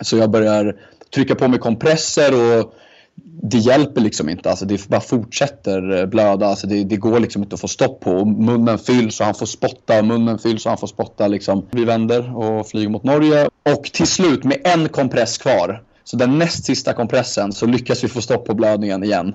Så 0.00 0.16
jag 0.16 0.30
börjar 0.30 0.76
trycka 1.14 1.34
på 1.34 1.48
mig 1.48 1.58
kompresser 1.58 2.32
och 2.32 2.74
det 3.42 3.58
hjälper 3.58 4.00
liksom 4.00 4.28
inte. 4.28 4.50
Alltså 4.50 4.64
det 4.64 4.88
bara 4.88 5.00
fortsätter 5.00 5.98
eh, 6.00 6.06
blöda. 6.06 6.46
Alltså 6.46 6.66
det, 6.66 6.84
det 6.84 6.96
går 6.96 7.20
liksom 7.20 7.42
inte 7.42 7.54
att 7.54 7.60
få 7.60 7.68
stopp 7.68 8.00
på. 8.00 8.10
Och 8.10 8.26
munnen 8.26 8.78
fylls 8.78 9.20
och 9.20 9.26
han 9.26 9.34
får 9.34 9.46
spotta. 9.46 10.02
Munnen 10.02 10.38
fylls 10.38 10.66
och 10.66 10.70
han 10.70 10.78
får 10.78 10.86
spotta. 10.86 11.28
Liksom. 11.28 11.66
Vi 11.70 11.84
vänder 11.84 12.36
och 12.36 12.68
flyger 12.68 12.88
mot 12.88 13.04
Norge. 13.04 13.48
Och 13.62 13.84
till 13.84 14.06
slut 14.06 14.44
med 14.44 14.60
en 14.64 14.88
kompress 14.88 15.38
kvar, 15.38 15.82
så 16.04 16.16
den 16.16 16.38
näst 16.38 16.64
sista 16.64 16.92
kompressen, 16.92 17.52
så 17.52 17.66
lyckas 17.66 18.04
vi 18.04 18.08
få 18.08 18.20
stopp 18.20 18.46
på 18.46 18.54
blödningen 18.54 19.04
igen. 19.04 19.34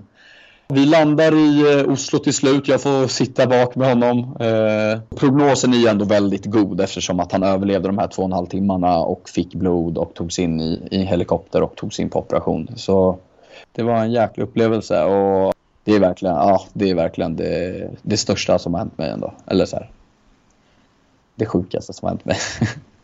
Vi 0.70 0.86
landar 0.86 1.36
i 1.36 1.80
eh, 1.80 1.92
Oslo 1.92 2.20
till 2.20 2.34
slut. 2.34 2.68
Jag 2.68 2.82
får 2.82 3.08
sitta 3.08 3.48
bak 3.48 3.76
med 3.76 3.90
honom. 3.90 4.38
Eh, 4.40 5.00
prognosen 5.16 5.74
är 5.74 5.78
ju 5.78 5.88
ändå 5.88 6.06
väldigt 6.06 6.46
god 6.46 6.82
eftersom 6.82 7.20
att 7.20 7.32
han 7.32 7.44
överlevde 7.44 7.88
de 7.88 7.98
här 7.98 8.08
två 8.08 8.22
och 8.22 8.28
en 8.28 8.34
halv 8.34 8.48
timmarna 8.48 9.00
och 9.00 9.30
fick 9.30 9.56
blod 9.56 9.98
och 9.98 10.14
togs 10.14 10.40
in 10.40 10.62
i, 10.62 10.88
i 10.92 10.98
helikopter 10.98 11.62
och 11.64 11.76
togs 11.76 12.00
in 12.00 12.10
på 12.10 12.20
operation. 12.20 12.68
Så 12.76 13.18
det 13.72 13.84
var 13.84 13.96
en 13.96 14.12
jäkla 14.12 14.44
upplevelse 14.44 15.04
och 15.04 15.54
det 15.84 15.96
är 15.96 16.00
verkligen, 16.00 16.36
ja, 16.36 16.66
det, 16.74 16.90
är 16.90 16.96
verkligen 16.96 17.36
det, 17.36 17.90
det 18.02 18.18
största 18.18 18.60
som 18.60 18.74
har 18.74 18.80
hänt 18.80 18.98
mig 18.98 19.10
ändå. 19.10 19.34
Eller 19.46 19.66
så 19.66 19.76
här, 19.76 19.92
det 21.36 21.46
sjukaste 21.46 21.94
som 21.94 22.06
har 22.06 22.10
hänt 22.10 22.26
mig. 22.26 22.38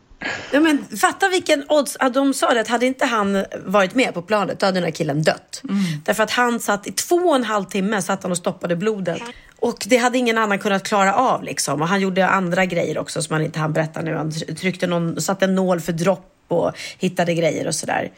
Ja, 0.52 0.60
men 0.60 0.86
fatta 0.98 1.30
vilken 1.30 1.66
odds. 1.70 1.98
De 2.14 2.34
sa 2.34 2.54
det 2.54 2.62
att 2.62 2.68
hade 2.68 2.86
inte 2.86 3.06
han 3.06 3.46
varit 3.66 3.96
med 3.96 4.14
på 4.14 4.22
planet 4.22 4.60
då 4.60 4.66
hade 4.66 4.76
den 4.76 4.84
här 4.84 4.92
killen 4.92 5.24
dött. 5.24 5.62
Därför 6.04 6.24
att 6.24 6.32
han 6.32 6.60
satt 6.60 6.88
i 6.88 6.92
två 6.92 7.16
och 7.16 7.36
en 7.36 7.44
halv 7.44 7.66
timme 7.66 8.02
satt 8.02 8.24
han 8.24 8.32
och 8.32 8.38
stoppade 8.38 8.76
blodet. 8.76 9.22
Och 9.60 9.86
det 9.88 9.98
hade 9.98 10.18
ingen 10.18 10.38
annan 10.38 10.60
kunnat 10.60 10.84
klara 10.84 11.16
av 11.16 11.44
liksom. 11.44 11.82
Och 11.82 11.88
han 11.88 12.02
gjorde 12.02 12.28
andra 12.28 12.66
grejer 12.66 12.98
också 12.98 13.22
som 13.22 13.34
han 13.34 13.44
inte 13.44 13.60
han 13.60 13.74
berätta 13.74 14.02
nu. 14.02 14.16
Han 14.16 14.32
tryckte 14.32 14.88
någon, 14.88 15.22
satte 15.22 15.46
en 15.46 15.56
nål 15.56 15.82
för 15.82 15.92
dropp 15.92 16.30
och 16.48 16.72
hittade 17.00 17.34
grejer 17.34 17.68
och 17.68 17.76
sådär. 17.76 18.12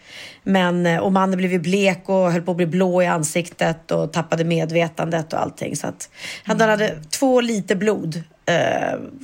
Men, 0.43 0.85
eh, 0.85 0.99
och 0.99 1.11
mannen 1.11 1.37
blev 1.37 1.51
ju 1.51 1.59
blek 1.59 2.09
och 2.09 2.31
höll 2.31 2.41
på 2.41 2.51
att 2.51 2.57
bli 2.57 2.65
blå 2.65 3.01
i 3.01 3.05
ansiktet 3.05 3.91
och 3.91 4.13
tappade 4.13 4.43
medvetandet 4.43 5.33
och 5.33 5.41
allting. 5.41 5.75
Så 5.75 5.87
att 5.87 6.09
han 6.43 6.61
hade 6.61 6.95
två 7.09 7.41
liter 7.41 7.75
blod 7.75 8.23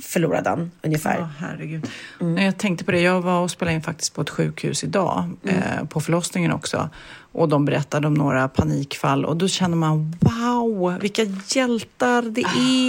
förlorade 0.02 0.50
han 0.50 0.70
ungefär. 0.82 1.18
Ja, 1.18 1.28
herregud. 1.38 1.86
Nej, 2.20 2.44
Jag 2.44 2.58
tänkte 2.58 2.84
på 2.84 2.90
det, 2.92 3.00
jag 3.00 3.20
var 3.20 3.40
och 3.40 3.50
spelade 3.50 3.74
in 3.74 3.82
faktiskt 3.82 4.14
på 4.14 4.20
ett 4.20 4.30
sjukhus 4.30 4.84
idag, 4.84 5.30
eh, 5.44 5.84
på 5.88 6.00
förlossningen 6.00 6.52
också. 6.52 6.90
Och 7.32 7.48
de 7.48 7.64
berättade 7.64 8.06
om 8.06 8.14
några 8.14 8.48
panikfall 8.48 9.24
och 9.24 9.36
då 9.36 9.48
känner 9.48 9.76
man 9.76 10.16
wow, 10.20 10.98
vilka 11.00 11.22
hjältar 11.48 12.22
det 12.22 12.44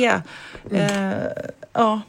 är. 0.06 0.22
Eh, 0.72 1.28
ja. 1.74 2.02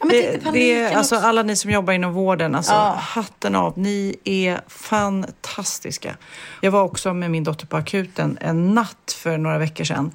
men 0.00 0.08
det, 0.08 0.22
tänk 0.22 0.32
dig 0.32 0.42
det, 0.42 0.44
paniken 0.44 0.98
alltså, 0.98 1.16
alla 1.16 1.42
ni 1.42 1.56
som 1.56 1.70
jobbar 1.70 1.92
inom 1.92 2.12
vården, 2.12 2.54
alltså, 2.54 2.72
Ja. 2.72 2.96
hatten 3.00 3.54
av. 3.54 3.72
Ni 3.78 4.16
är 4.24 4.60
fantastiska. 4.68 6.16
Jag 6.60 6.70
var 6.70 6.82
också 6.82 7.14
med 7.14 7.30
min 7.30 7.44
dotter 7.44 7.66
på 7.66 7.76
akuten 7.76 8.38
en 8.40 8.74
natt 8.74 9.16
för 9.22 9.38
några 9.38 9.58
veckor 9.58 9.84
sedan. 9.84 10.10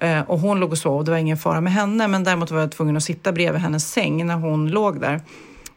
Eh, 0.00 0.20
och 0.20 0.38
hon 0.38 0.60
låg 0.60 0.72
och 0.72 0.78
sov, 0.78 1.04
det 1.04 1.10
var 1.10 1.18
ingen 1.18 1.36
fara 1.36 1.60
med 1.60 1.72
henne. 1.72 2.08
Men 2.08 2.24
däremot 2.24 2.50
var 2.50 2.60
jag 2.60 2.72
tvungen 2.72 2.96
att 2.96 3.04
sitta 3.04 3.32
bredvid 3.32 3.60
hennes 3.60 3.92
säng 3.92 4.26
när 4.26 4.34
hon 4.36 4.68
låg 4.68 5.00
där. 5.00 5.20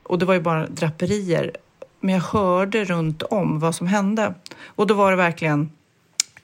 Och 0.04 0.20
det 0.20 0.26
var 0.26 0.34
ju 0.34 0.42
bara 0.42 0.68
draperier. 0.68 1.52
Men 2.00 2.16
jag 2.16 2.22
hörde 2.22 2.84
runt 2.84 3.24
om 3.24 3.60
vad 3.60 3.76
som 3.76 3.88
hände. 3.88 4.34
Och 4.66 4.88
då 4.88 4.94
var 4.94 5.12
det 5.12 5.18
verkligen 5.18 5.70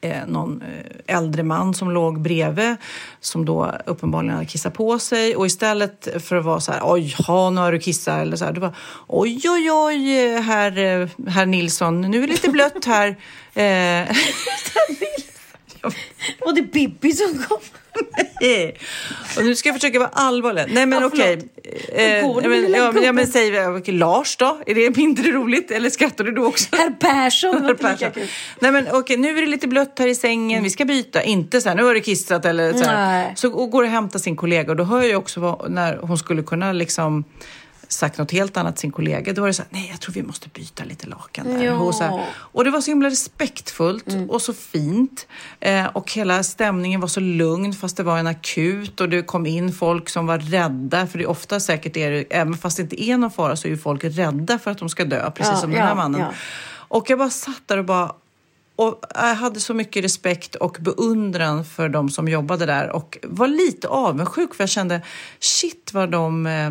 eh, 0.01 0.27
någon 0.27 0.61
eh, 0.61 1.15
äldre 1.17 1.43
man 1.43 1.73
som 1.73 1.91
låg 1.91 2.21
bredvid 2.21 2.75
som 3.19 3.45
då 3.45 3.73
uppenbarligen 3.85 4.35
hade 4.35 4.45
kissat 4.45 4.73
på 4.73 4.99
sig 4.99 5.35
och 5.35 5.45
istället 5.45 6.23
för 6.23 6.35
att 6.35 6.45
vara 6.45 6.59
så 6.59 6.71
här 6.71 6.81
oj, 6.83 7.15
ha, 7.27 7.49
nu 7.49 7.61
har 7.61 7.71
du 7.71 7.79
kissat 7.79 8.21
eller 8.21 8.37
så 8.37 8.45
här, 8.45 8.51
det 8.51 8.59
var 8.59 8.75
oj, 9.07 9.41
oj, 9.49 9.71
oj, 9.71 10.33
eh, 10.35 10.41
herr, 10.41 11.09
herr 11.29 11.45
Nilsson, 11.45 12.01
nu 12.01 12.17
är 12.17 12.21
det 12.21 12.33
lite 12.33 12.49
blött 12.49 12.85
här. 12.85 13.07
Eh, 13.53 14.15
Och 16.41 16.55
det 16.55 16.61
Bibi 16.61 17.11
som 17.13 17.43
kom. 17.43 17.59
och 19.37 19.43
nu 19.43 19.55
ska 19.55 19.69
jag 19.69 19.75
försöka 19.75 19.99
vara 19.99 20.09
allvarlig. 20.13 20.65
Nej 20.69 20.85
men 20.85 21.01
Ja, 21.01 21.05
okej. 21.05 21.49
förlåt. 21.63 21.93
Eh, 21.93 22.03
ja, 22.03 22.33
men, 22.33 22.43
ja, 22.43 22.49
men, 22.49 22.73
ja, 22.73 22.91
men 22.91 23.03
gubben? 23.03 23.27
säg 23.27 23.67
okej, 23.67 23.93
Lars 23.93 24.37
då? 24.37 24.61
Är 24.65 24.75
det 24.75 24.97
mindre 24.97 25.31
roligt 25.31 25.71
eller 25.71 25.89
skrattar 25.89 26.23
du 26.23 26.31
då 26.31 26.45
också? 26.45 26.75
Herr 26.75 26.89
Persson 26.89 27.61
var 27.61 27.67
Herr 27.67 27.73
Persson. 27.73 28.23
Nej 28.59 28.71
men 28.71 28.87
okej, 28.91 29.17
nu 29.17 29.37
är 29.37 29.41
det 29.41 29.47
lite 29.47 29.67
blött 29.67 29.99
här 29.99 30.07
i 30.07 30.15
sängen, 30.15 30.63
vi 30.63 30.69
ska 30.69 30.85
byta. 30.85 31.23
Inte 31.23 31.61
så 31.61 31.69
här, 31.69 31.75
nu 31.75 31.83
har 31.83 31.93
du 31.93 32.01
kissat 32.01 32.45
eller 32.45 32.73
så 32.73 32.83
här. 32.83 33.23
Nej. 33.23 33.33
Så 33.35 33.51
och 33.53 33.71
går 33.71 33.83
och 33.83 33.89
hämtar 33.89 34.19
sin 34.19 34.35
kollega 34.35 34.71
och 34.71 34.77
då 34.77 34.83
hör 34.83 35.03
jag 35.03 35.17
också 35.19 35.39
vad, 35.39 35.71
när 35.71 35.97
hon 35.97 36.17
skulle 36.17 36.43
kunna 36.43 36.71
liksom 36.71 37.23
sagt 37.87 38.17
något 38.17 38.31
helt 38.31 38.57
annat 38.57 38.75
till 38.75 38.81
sin 38.81 38.91
kollega. 38.91 39.33
Då 39.33 39.41
var 39.41 39.47
det 39.47 39.53
så 39.53 39.61
här, 39.61 39.69
nej 39.71 39.87
jag 39.91 39.99
tror 39.99 40.13
vi 40.13 40.23
måste 40.23 40.49
byta 40.49 40.83
lite 40.83 41.07
lakan 41.07 41.47
där. 41.47 41.63
Ja. 41.63 41.73
Och, 41.73 41.95
så 41.95 42.03
här, 42.03 42.25
och 42.33 42.63
det 42.63 42.71
var 42.71 42.81
så 42.81 42.91
himla 42.91 43.09
respektfullt 43.09 44.05
och 44.29 44.41
så 44.41 44.53
fint. 44.53 45.27
Eh, 45.59 45.85
och 45.85 46.11
hela 46.11 46.43
stämningen 46.43 47.01
var 47.01 47.07
så 47.07 47.19
lugn 47.19 47.73
fast 47.73 47.97
det 47.97 48.03
var 48.03 48.17
en 48.17 48.27
akut 48.27 49.01
och 49.01 49.09
det 49.09 49.21
kom 49.21 49.45
in 49.45 49.73
folk 49.73 50.09
som 50.09 50.25
var 50.27 50.39
rädda. 50.39 51.07
För 51.07 51.17
det 51.17 51.23
är 51.23 51.29
ofta 51.29 51.59
säkert 51.59 51.97
är 51.97 52.11
det, 52.11 52.23
även 52.29 52.57
fast 52.57 52.77
det 52.77 52.83
inte 52.83 53.03
är 53.03 53.17
någon 53.17 53.31
fara 53.31 53.55
så 53.55 53.67
är 53.67 53.69
ju 53.69 53.77
folk 53.77 54.03
rädda 54.03 54.59
för 54.59 54.71
att 54.71 54.77
de 54.77 54.89
ska 54.89 55.05
dö. 55.05 55.31
Precis 55.31 55.53
Ja, 55.53 55.59
som 55.59 55.71
den 55.71 55.81
här 55.81 55.89
ja, 55.89 55.95
mannen. 55.95 56.25
Och 56.87 57.09
jag 57.09 57.19
bara 57.19 57.29
satt 57.29 57.61
där 57.67 57.77
och 57.77 57.85
bara 57.85 58.13
och 58.75 59.03
jag 59.15 59.35
hade 59.35 59.59
så 59.59 59.73
mycket 59.73 60.03
respekt 60.03 60.55
och 60.55 60.77
beundran 60.79 61.65
för 61.65 61.89
de 61.89 62.09
som 62.09 62.27
jobbade 62.27 62.65
där 62.65 62.89
och 62.89 63.17
var 63.23 63.47
lite 63.47 63.87
avundsjuk 63.87 64.55
för 64.55 64.63
jag 64.63 64.69
kände 64.69 65.01
shit 65.39 65.91
vad 65.93 66.09
de 66.09 66.45
eh, 66.45 66.69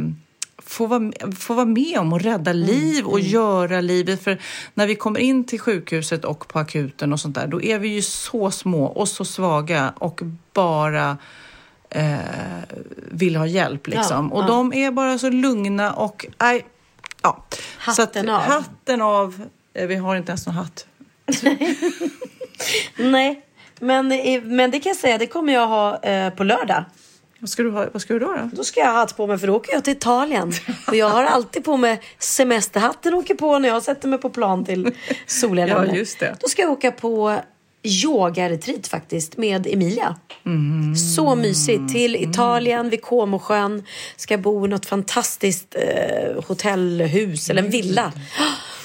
får 0.72 0.86
vara, 0.86 1.32
får 1.36 1.54
vara 1.54 1.66
med 1.66 1.98
om 1.98 2.12
att 2.12 2.22
rädda 2.22 2.52
liv 2.52 3.06
och 3.06 3.20
göra 3.20 3.80
livet. 3.80 4.24
För 4.24 4.38
när 4.74 4.86
vi 4.86 4.94
kommer 4.94 5.20
in 5.20 5.44
till 5.44 5.60
sjukhuset 5.60 6.24
och 6.24 6.48
på 6.48 6.58
akuten 6.58 7.12
och 7.12 7.20
sånt 7.20 7.34
där, 7.34 7.46
då 7.46 7.62
är 7.62 7.78
vi 7.78 7.88
ju 7.88 8.02
så 8.02 8.50
små 8.50 8.84
och 8.84 9.08
så 9.08 9.24
svaga 9.24 9.92
och 9.98 10.20
bara 10.52 11.18
eh, 11.90 12.18
vill 13.10 13.36
ha 13.36 13.46
hjälp 13.46 13.86
liksom. 13.86 14.28
Ja, 14.32 14.36
och 14.36 14.42
ja. 14.42 14.46
de 14.46 14.72
är 14.72 14.90
bara 14.90 15.18
så 15.18 15.30
lugna 15.30 15.92
och 15.92 16.26
nej, 16.40 16.66
ja. 17.22 17.44
Hatten 17.78 17.94
så 17.94 18.02
att, 18.02 18.16
av. 18.28 18.40
Hatten 18.40 19.02
av. 19.02 19.46
Eh, 19.74 19.86
Vi 19.86 19.94
har 19.94 20.16
inte 20.16 20.30
ens 20.30 20.46
någon 20.46 20.54
hatt. 20.54 20.86
Nej, 22.96 23.42
men, 23.80 24.12
eh, 24.12 24.42
men 24.42 24.70
det 24.70 24.80
kan 24.80 24.90
jag 24.90 24.96
säga, 24.96 25.18
det 25.18 25.26
kommer 25.26 25.52
jag 25.52 25.66
ha 25.66 26.02
eh, 26.02 26.34
på 26.34 26.44
lördag. 26.44 26.84
Vad 27.42 27.48
ska 27.48 27.62
du, 27.62 27.70
ha, 27.70 27.86
vad 27.92 28.02
ska 28.02 28.12
du 28.14 28.18
då? 28.20 28.26
då? 28.26 28.50
Då 28.52 28.64
ska 28.64 28.80
jag 28.80 28.86
ha 28.86 28.94
hatt 28.94 29.16
på 29.16 29.26
mig 29.26 29.38
för 29.38 29.46
då 29.46 29.56
åker 29.56 29.72
jag 29.72 29.84
till 29.84 29.92
Italien. 29.92 30.52
Och 30.86 30.94
jag 30.94 31.08
har 31.08 31.24
alltid 31.24 31.64
på 31.64 31.76
mig 31.76 32.00
semesterhatten 32.18 33.14
åker 33.14 33.34
på 33.34 33.58
när 33.58 33.68
jag 33.68 33.82
sätter 33.82 34.08
mig 34.08 34.18
på 34.18 34.30
plan 34.30 34.64
till 34.64 34.94
soliga 35.26 35.68
Ja, 35.68 35.86
just 35.94 36.18
det. 36.18 36.36
Då 36.40 36.48
ska 36.48 36.62
jag 36.62 36.70
åka 36.70 36.92
på 36.92 37.40
yogaretreat 37.82 38.86
faktiskt 38.86 39.36
med 39.36 39.66
Emilia. 39.66 40.16
Mm. 40.46 40.96
Så 40.96 41.34
mysigt. 41.34 41.92
Till 41.92 42.16
Italien 42.16 42.90
vid 42.90 43.02
Comosjön. 43.02 43.84
Ska 44.16 44.38
bo 44.38 44.66
i 44.66 44.68
något 44.68 44.86
fantastiskt 44.86 45.74
eh, 45.74 46.44
hotellhus 46.44 47.50
eller 47.50 47.62
en 47.62 47.70
villa. 47.70 48.12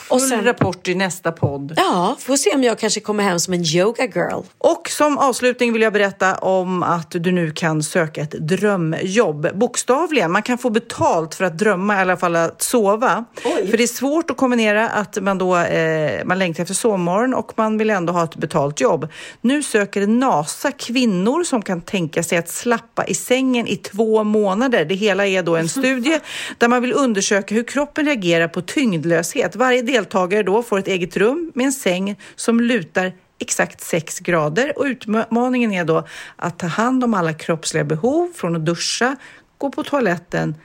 Och 0.10 0.20
Full 0.20 0.30
sen, 0.30 0.43
rapport 0.43 0.88
i 0.88 0.95
nästa 0.95 1.32
podd. 1.32 1.74
ja, 1.78 2.16
får 2.20 2.38
se 2.38 2.55
om 2.55 2.64
jag 2.64 2.80
kanske 2.80 2.99
kommer 2.99 3.24
hem 3.24 3.39
som 3.39 3.53
en 3.53 3.64
yoga 3.66 4.03
girl. 4.05 4.41
Och 4.58 4.89
som 4.89 5.18
avslutning 5.18 5.74
vill 5.74 5.82
jag 5.82 5.93
berätta 5.93 6.36
om 6.36 6.84
att 6.84 7.12
du 7.12 7.32
nu 7.32 7.51
kan 7.51 7.84
söka 7.84 8.22
ett 8.22 8.32
drömjobb. 8.32 9.47
Bokstavligen, 9.53 10.32
man 10.32 10.41
kan 10.41 10.58
få 10.58 10.70
betalt 10.70 11.36
för 11.36 11.45
att 11.45 11.58
drömma, 11.58 11.95
i 11.97 11.99
alla 11.99 12.18
fall 12.18 12.36
att 12.36 12.62
sova. 12.62 13.26
För 13.43 13.78
det 13.78 13.84
är 13.84 13.88
svårt 13.88 14.32
att 14.32 14.38
kombinera 14.38 14.89
att 14.89 15.22
man 15.22 15.38
då 15.38 15.58
eh, 15.58 16.26
man 16.26 16.39
längtar 16.39 16.64
efter 16.64 16.76
sovmorgon 16.76 17.34
och 17.34 17.51
man 17.55 17.78
vill 17.78 17.89
ändå 17.89 18.14
ha 18.14 18.24
ett 18.24 18.36
betalt 18.36 18.82
jobb. 18.82 19.08
Nu 19.41 19.64
söker 19.64 20.08
NASA 20.08 20.72
kvinnor 20.72 21.43
som 21.43 21.62
kan 21.62 21.82
tänka 21.82 22.24
sig 22.24 22.38
att 22.38 22.49
slappa 22.49 23.05
i 23.05 23.14
sängen 23.14 23.68
i 23.68 23.76
två 23.76 24.24
månader. 24.24 24.86
Det 24.86 24.95
hela 24.95 25.28
är 25.28 25.43
då 25.43 25.55
en 25.55 25.70
studie 25.78 26.20
där 26.58 26.68
man 26.68 26.82
vill 26.82 26.93
undersöka 26.93 27.55
hur 27.55 27.64
kroppen 27.64 28.05
reagerar 28.05 28.47
på 28.47 28.62
tyngdlöshet. 28.62 29.55
Varje 29.55 29.82
deltagare 29.98 30.43
då 30.43 30.64
får 30.64 30.80
ett 30.80 30.88
eget 30.88 31.18
rum 31.18 31.52
med 31.56 31.66
en 31.66 31.72
säng 31.72 32.20
som 32.36 32.60
lutar 32.60 33.14
exakt 33.39 33.82
6 33.82 34.20
grader. 34.20 34.74
Och 34.78 34.86
utmaningen 34.86 35.72
är 35.72 35.86
då 35.86 36.08
att 36.36 36.60
ta 36.60 36.68
hand 36.68 37.04
om 37.04 37.14
alla 37.14 37.34
kroppsliga 37.34 37.84
behov 37.84 38.34
från 38.36 38.56
att 38.56 38.66
duscha, 38.66 39.16
gå 39.58 39.70
på 39.70 39.84
toaletten 39.84 40.56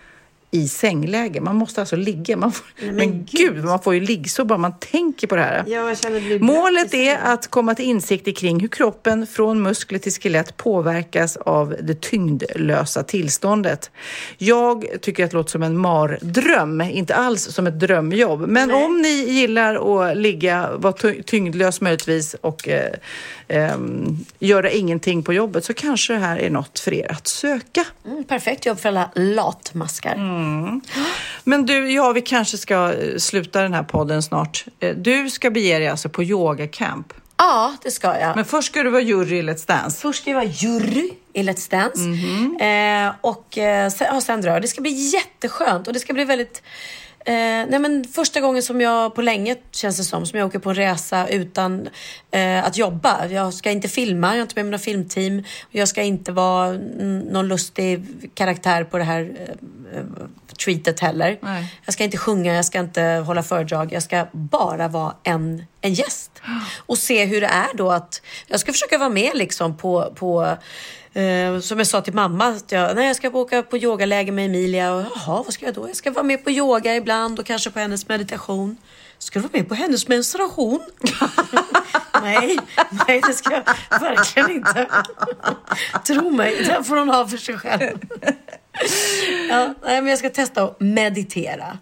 i 0.55 0.69
sängläge. 0.69 1.41
Man 1.41 1.57
måste 1.57 1.81
alltså 1.81 1.97
ligga. 1.97 2.37
Man 2.37 2.53
får, 2.53 2.67
men, 2.93 3.25
gud, 3.31 3.65
man 3.65 3.81
får 3.81 3.95
ju 3.95 4.01
liggsår 4.01 4.45
bara 4.45 4.59
man 4.59 4.75
tänker 4.79 5.27
på 5.27 5.37
det 5.37 5.43
här. 5.43 5.65
Ja, 5.67 5.95
Målet 6.41 6.95
är 6.95 7.19
att 7.23 7.47
komma 7.47 7.75
till 7.75 7.85
insikt 7.85 8.39
kring 8.39 8.61
hur 8.61 8.69
kroppen 8.69 9.27
från 9.27 9.63
muskler 9.63 9.99
till 9.99 10.13
skelett 10.13 10.57
påverkas 10.57 11.37
av 11.37 11.77
det 11.83 12.01
tyngdlösa 12.01 13.03
tillståndet. 13.03 13.91
Jag 14.39 14.87
tycker 15.01 15.25
att 15.25 15.31
det 15.31 15.37
låter 15.37 15.51
som 15.51 15.63
en 15.63 15.77
mardröm, 15.79 16.81
inte 16.81 17.15
alls 17.15 17.43
som 17.45 17.67
ett 17.67 17.81
drömjobb. 17.81 18.49
Men 18.49 18.71
om 18.71 19.03
ni 19.03 19.09
gillar 19.09 19.75
att 20.11 20.17
ligga, 20.17 20.71
vara 20.77 20.93
ty- 20.93 21.23
tyngdlös 21.23 21.81
möjligtvis 21.81 22.35
och 22.41 22.69
eh, 22.69 22.93
ehm, 23.49 24.19
göra 24.39 24.71
ingenting 24.71 25.23
på 25.23 25.33
jobbet 25.33 25.65
så 25.65 25.75
kanske 25.75 26.13
det 26.13 26.19
här 26.19 26.39
är 26.39 26.51
något 26.51 26.79
för 26.79 26.95
er 26.95 27.13
att 27.13 27.27
söka. 27.27 27.85
Mm, 28.07 28.25
perfekt 28.25 28.67
jobb 28.67 28.79
för 28.81 28.89
alla 28.89 29.11
latmaskar. 29.15 30.15
Men 31.45 31.67
du, 31.67 31.93
ja, 31.93 32.13
vi 32.13 32.21
kanske 32.21 32.59
ska 32.59 32.93
eh, 32.93 33.17
sluta 33.19 33.63
den 33.63 33.75
här 33.75 33.83
podden 33.83 34.23
snart. 34.23 34.65
Eh, 34.81 34.97
Du 34.97 35.31
ska 35.31 35.51
bege 35.51 35.79
dig 35.79 35.89
alltså 35.89 36.09
på 36.09 36.23
yogacamp. 36.23 37.13
Ja, 37.37 37.77
det 37.83 37.91
ska 37.91 38.19
jag. 38.19 38.37
Men 38.37 38.45
först 38.45 38.69
ska 38.69 38.83
du 38.83 38.91
vara 38.91 39.03
jury 39.03 39.39
i 39.39 39.43
Let's 39.43 39.67
Dance. 39.69 40.01
Först 40.01 40.21
ska 40.23 40.31
jag 40.31 40.37
vara 40.37 40.49
jury 40.51 41.11
i 41.33 41.43
Let's 41.43 41.71
Dance. 41.71 42.01
Eh, 42.65 43.15
och 43.21 43.59
eh, 43.59 43.91
sen, 43.91 44.07
ja, 44.11 44.21
sen 44.21 44.41
drar 44.41 44.53
jag. 44.53 44.63
Det 44.63 44.69
ska 44.69 44.81
bli 44.81 45.11
jätteskönt 45.13 45.87
och 45.87 45.93
det 45.93 46.01
ska 46.01 46.13
bli 46.13 46.25
väldigt 46.25 46.63
Eh, 47.25 47.67
nej 47.69 47.79
men 47.79 48.05
första 48.05 48.41
gången 48.41 48.63
som 48.63 48.81
jag 48.81 49.15
på 49.15 49.23
länge 49.23 49.57
känns 49.71 49.97
det 49.97 50.05
som, 50.05 50.27
som 50.27 50.39
jag 50.39 50.47
åker 50.47 50.59
på 50.59 50.71
en 50.71 50.77
resa 50.77 51.29
utan 51.29 51.89
eh, 52.31 52.65
att 52.65 52.77
jobba. 52.77 53.27
Jag 53.27 53.55
ska 53.55 53.71
inte 53.71 53.89
filma, 53.89 54.27
jag 54.27 54.35
har 54.35 54.43
inte 54.43 54.55
med 54.57 54.65
mig 54.65 54.73
något 54.73 54.83
filmteam. 54.83 55.43
Jag 55.71 55.89
ska 55.89 56.03
inte 56.03 56.33
vara 56.33 56.73
någon 57.31 57.49
lustig 57.49 58.05
karaktär 58.35 58.85
på 58.85 58.99
det 58.99 59.05
här 59.05 59.21
eh, 59.21 59.99
eh, 59.99 60.05
treatet 60.65 61.01
heller. 61.01 61.39
Nej. 61.43 61.75
Jag 61.85 61.95
ska 61.95 62.05
inte 62.05 62.19
sjunga, 62.19 62.55
jag 62.55 62.65
ska 62.65 62.79
inte 62.79 63.03
hålla 63.03 63.43
föredrag. 63.43 63.93
Jag 63.93 64.03
ska 64.03 64.27
bara 64.33 64.89
vara 64.89 65.15
en, 65.23 65.65
en 65.81 65.95
gäst. 65.95 66.43
Och 66.87 66.99
se 66.99 67.25
hur 67.25 67.41
det 67.41 67.47
är 67.47 67.77
då 67.77 67.91
att 67.91 68.23
jag 68.47 68.61
ska 68.61 68.73
försöka 68.73 68.99
vara 68.99 69.09
med 69.09 69.31
liksom 69.35 69.77
på, 69.77 70.13
på 70.15 70.57
Eh, 71.15 71.61
som 71.61 71.79
jag 71.79 71.87
sa 71.87 72.01
till 72.01 72.15
mamma, 72.15 72.47
att 72.47 72.73
jag, 72.73 72.97
nej, 72.97 73.07
jag 73.07 73.17
ska 73.17 73.31
åka 73.31 73.63
på 73.63 73.79
yogaläger 73.79 74.33
med 74.33 74.47
Emilia. 74.47 74.93
Och, 74.95 75.03
Jaha, 75.03 75.43
vad 75.43 75.53
ska 75.53 75.67
jag 75.67 75.75
då? 75.75 75.89
Jag 75.89 75.97
ska 75.97 76.11
vara 76.11 76.25
med 76.25 76.45
på 76.45 76.51
yoga 76.51 76.97
ibland 76.97 77.39
och 77.39 77.47
kanske 77.47 77.71
på 77.71 77.79
hennes 77.79 78.09
meditation. 78.09 78.77
Ska 79.19 79.39
du 79.39 79.43
vara 79.43 79.59
med 79.59 79.69
på 79.69 79.75
hennes 79.75 80.09
menstruation? 80.09 80.81
nej, 82.23 82.59
nej 83.07 83.23
det 83.27 83.33
ska 83.33 83.51
jag 83.91 84.01
verkligen 84.01 84.51
inte. 84.51 84.89
Tro 86.07 86.31
mig, 86.31 86.65
den 86.65 86.85
får 86.85 86.97
hon 86.97 87.09
ha 87.09 87.29
för 87.29 87.37
sig 87.37 87.59
själv. 87.59 87.99
ja, 89.51 89.75
nej, 89.83 90.03
men 90.03 90.07
jag 90.07 90.19
ska 90.19 90.31
testa 90.31 90.63
att 90.63 90.81
meditera. 90.81 91.79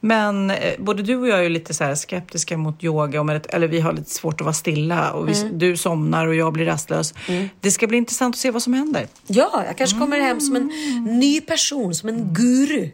Men 0.00 0.50
eh, 0.50 0.56
både 0.78 1.02
du 1.02 1.16
och 1.16 1.28
jag 1.28 1.38
är 1.38 1.42
ju 1.42 1.48
lite 1.48 1.74
så 1.74 1.96
skeptiska 1.96 2.56
mot 2.56 2.84
yoga. 2.84 3.20
Och 3.20 3.30
eller 3.54 3.68
vi 3.68 3.80
har 3.80 3.92
lite 3.92 4.10
svårt 4.10 4.40
att 4.40 4.44
vara 4.44 4.52
stilla. 4.54 5.12
Och 5.12 5.28
vi, 5.28 5.38
Mm. 5.42 5.58
Du 5.58 5.76
somnar 5.76 6.26
och 6.26 6.34
jag 6.34 6.52
blir 6.52 6.64
rastlös. 6.66 7.14
Det 7.60 7.70
ska 7.70 7.86
bli 7.86 7.98
intressant 7.98 8.34
att 8.34 8.38
se 8.38 8.50
vad 8.50 8.62
som 8.62 8.72
händer. 8.74 9.06
Ja, 9.26 9.62
jag 9.66 9.76
kanske 9.78 9.98
kommer 9.98 10.20
hem 10.20 10.40
som 10.40 10.56
en 10.56 10.70
ny 11.18 11.40
person, 11.40 11.94
som 11.94 12.08
en 12.08 12.28
guru. 12.34 12.88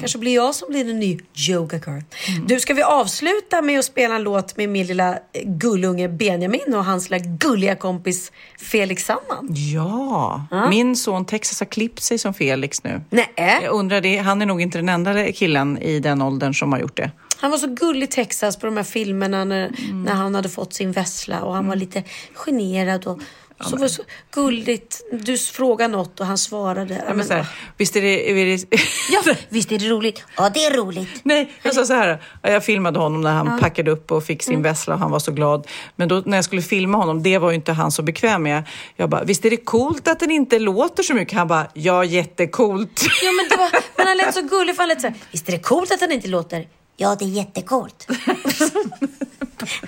Kanske 0.00 0.18
blir 0.18 0.34
jag 0.34 0.54
som 0.54 0.68
blir 0.68 0.90
en 0.90 0.98
ny 1.00 1.18
yoga 1.48 1.76
girl. 1.86 2.00
Du, 2.46 2.60
ska 2.60 2.74
vi 2.74 2.82
avsluta 2.82 3.62
med 3.62 3.78
att 3.78 3.84
spela 3.84 4.14
en 4.16 4.22
låt 4.22 4.56
med 4.56 4.68
min 4.68 4.86
lilla 4.86 5.12
eh, 5.12 5.18
gullunge 5.44 6.08
Benjamin 6.08 6.74
och 6.74 6.84
hans 6.84 7.10
lilla 7.10 7.24
gulliga 7.24 7.76
kompis 7.76 8.32
Felix 8.58 9.04
Sandman? 9.04 9.48
Ja, 9.74 10.46
Ja. 10.50 10.68
min 10.70 10.96
son 10.96 11.24
Texas 11.24 11.60
har 11.60 11.66
klippt 11.66 12.02
sig 12.02 12.18
som 12.18 12.34
Felix 12.34 12.84
nu. 12.84 13.00
Nej. 13.10 13.28
Jag 13.62 13.72
undrar 13.74 14.00
det, 14.00 14.16
han 14.18 14.42
är 14.42 14.46
nog 14.46 14.60
inte 14.62 14.78
den 14.78 14.88
enda 14.88 15.32
killen 15.32 15.78
i 15.78 16.00
den 16.00 16.11
åldern 16.22 16.54
som 16.54 16.72
har 16.72 16.80
gjort 16.80 16.96
det. 16.96 17.10
Han 17.40 17.50
var 17.50 17.58
så 17.58 17.66
gullig 17.66 18.02
i 18.02 18.06
Texas 18.06 18.56
på 18.56 18.66
de 18.66 18.76
här 18.76 18.84
filmerna 18.84 19.44
när, 19.44 19.66
Mm. 19.66 20.02
när 20.02 20.12
han 20.12 20.34
hade 20.34 20.48
fått 20.48 20.74
sin 20.74 20.92
vessla 20.92 21.40
och 21.42 21.54
han 21.54 21.66
var 21.66 21.76
lite 21.76 22.02
generad 22.34 23.06
och 23.06 23.20
så 23.64 23.76
var 23.76 23.82
det 23.82 23.88
så 23.88 24.02
gulligt. 24.34 25.00
Du 25.12 25.38
frågade 25.38 25.92
något 25.92 26.20
och 26.20 26.26
han 26.26 26.38
svarade. 26.38 27.04
Ja, 27.08 27.14
men 27.14 27.26
så 27.26 27.34
här, 27.34 27.46
visst, 27.76 27.96
är 27.96 28.02
det, 28.02 28.30
är 28.30 28.34
det, 28.46 28.76
ja, 29.12 29.34
visst 29.48 29.72
är 29.72 29.78
det 29.78 29.88
roligt? 29.88 30.24
Ja, 30.36 30.50
det 30.54 30.64
är 30.64 30.76
roligt. 30.76 31.08
Nej, 31.22 31.52
jag 31.62 31.74
sa 31.74 31.84
så 31.84 31.92
här. 31.94 32.22
Jag 32.42 32.64
filmade 32.64 32.98
honom 32.98 33.20
när 33.20 33.32
han 33.32 33.46
Ja. 33.46 33.58
packade 33.60 33.90
upp 33.90 34.12
och 34.12 34.24
fick 34.24 34.42
sin 34.42 34.52
Mm. 34.54 34.62
vessla 34.62 34.94
och 34.94 35.00
han 35.00 35.10
var 35.10 35.18
så 35.18 35.32
glad. 35.32 35.66
Men 35.96 36.08
då 36.08 36.22
när 36.26 36.38
jag 36.38 36.44
skulle 36.44 36.62
filma 36.62 36.98
honom, 36.98 37.22
det 37.22 37.38
var 37.38 37.50
ju 37.50 37.54
inte 37.54 37.72
han 37.72 37.92
så 37.92 38.02
bekväm 38.02 38.42
med. 38.42 38.62
Jag 38.96 39.08
bara, 39.10 39.24
visst 39.24 39.44
är 39.44 39.50
det 39.50 39.56
coolt 39.56 40.08
att 40.08 40.20
den 40.20 40.30
inte 40.30 40.58
låter 40.58 41.02
så 41.02 41.14
mycket? 41.14 41.38
Han 41.38 41.48
bara, 41.48 41.66
ja 41.74 42.04
jättecoolt. 42.04 43.02
Ja, 43.22 43.30
men, 43.32 43.48
det 43.48 43.56
var, 43.56 43.70
han 44.12 44.26
lät 44.26 44.34
så 44.34 44.42
gullig 44.42 44.76
för 44.76 44.82
han 44.82 44.88
lät 44.88 45.00
så 45.00 45.06
här, 45.06 45.16
visst 45.32 45.48
är 45.48 45.52
det 45.52 45.58
coolt 45.58 45.92
att 45.92 46.00
han 46.00 46.12
inte 46.12 46.28
låter? 46.28 46.68
Ja, 46.96 47.16
det 47.18 47.24
är 47.24 47.28
jättecoolt. 47.28 48.06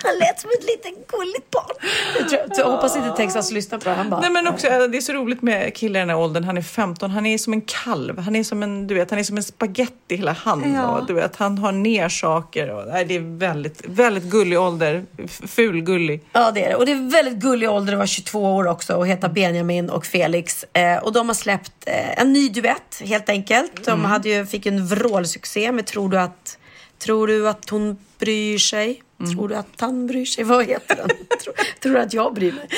han 0.03 0.17
lät 0.19 0.39
som 0.39 0.49
ett 0.59 0.63
litet 0.65 1.07
gulligt 1.07 1.51
barn. 1.51 1.89
Jag, 2.19 2.29
tror, 2.29 2.41
jag 2.57 2.71
hoppas 2.71 2.95
inte 2.95 3.09
Texas 3.17 3.51
lyssnar 3.51 3.77
på 3.79 3.89
det. 3.89 3.95
Han 3.95 4.09
bara, 4.09 4.21
Nej 4.21 4.29
men 4.29 4.47
också, 4.47 4.67
äh, 4.67 4.83
det 4.83 4.97
är 4.97 5.01
så 5.01 5.13
roligt 5.13 5.41
med 5.41 5.73
killar 5.75 5.99
i 5.99 6.01
den 6.01 6.09
här 6.09 6.17
åldern. 6.17 6.43
Han 6.43 6.57
är 6.57 6.61
15, 6.61 7.11
han 7.11 7.25
är 7.25 7.37
som 7.37 7.53
en 7.53 7.61
kalv. 7.61 8.19
Han 8.19 8.35
är 8.35 8.43
som 8.43 8.63
en, 8.63 8.87
du 8.87 8.95
vet, 8.95 9.09
han 9.09 9.19
är 9.19 9.23
som 9.23 9.37
en 9.37 9.43
spaghetti 9.43 10.15
hela 10.15 10.31
han. 10.33 10.73
Ja. 10.73 10.87
Och, 10.87 11.07
du 11.07 11.13
vet, 11.13 11.35
han 11.35 11.57
har 11.57 11.71
ner 11.71 12.09
saker. 12.09 12.69
Och, 12.69 12.87
nej, 12.87 13.05
det 13.05 13.15
är 13.15 13.37
väldigt, 13.37 13.81
väldigt 13.85 14.23
gullig 14.23 14.59
ålder. 14.59 15.05
F- 15.23 15.41
Fulgullig. 15.47 16.21
Ja, 16.31 16.51
det 16.51 16.63
är 16.65 16.69
det. 16.69 16.75
Och 16.75 16.85
det 16.85 16.91
är 16.91 17.11
väldigt 17.11 17.35
gullig 17.37 17.69
ålder 17.69 17.93
att 17.93 17.97
vara 17.97 18.07
22 18.07 18.55
år 18.55 18.67
också 18.67 18.93
och 18.95 19.07
heta 19.07 19.29
Benjamin 19.29 19.89
och 19.89 20.05
Felix. 20.05 20.65
Eh, 20.73 20.97
och 20.97 21.13
de 21.13 21.27
har 21.29 21.33
släppt 21.35 21.71
eh, 21.85 22.21
en 22.21 22.33
ny 22.33 22.49
duett 22.49 23.01
helt 23.03 23.29
enkelt. 23.29 23.85
De 23.85 23.91
Mm. 23.91 24.05
hade 24.05 24.29
ju, 24.29 24.45
fick 24.45 24.65
en 24.65 24.87
vrålsuccé 24.87 25.71
med 25.71 25.85
Tror 25.85 26.09
du 26.09 26.19
att, 26.19 26.57
tror 26.99 27.27
du 27.27 27.49
att 27.49 27.69
hon 27.69 27.97
bryr 28.19 28.57
sig? 28.57 29.01
Mm. 29.19 29.33
Tror 29.33 29.47
du 29.47 29.55
att 29.55 29.67
han 29.79 30.07
bryr 30.07 30.25
sig? 30.25 30.43
Vad 30.43 30.65
heter 30.65 30.95
den? 30.95 31.07
tror, 31.43 31.53
tror 31.81 31.93
du 31.93 31.99
att 31.99 32.13
jag 32.13 32.33
bryr 32.33 32.51
mig? 32.51 32.69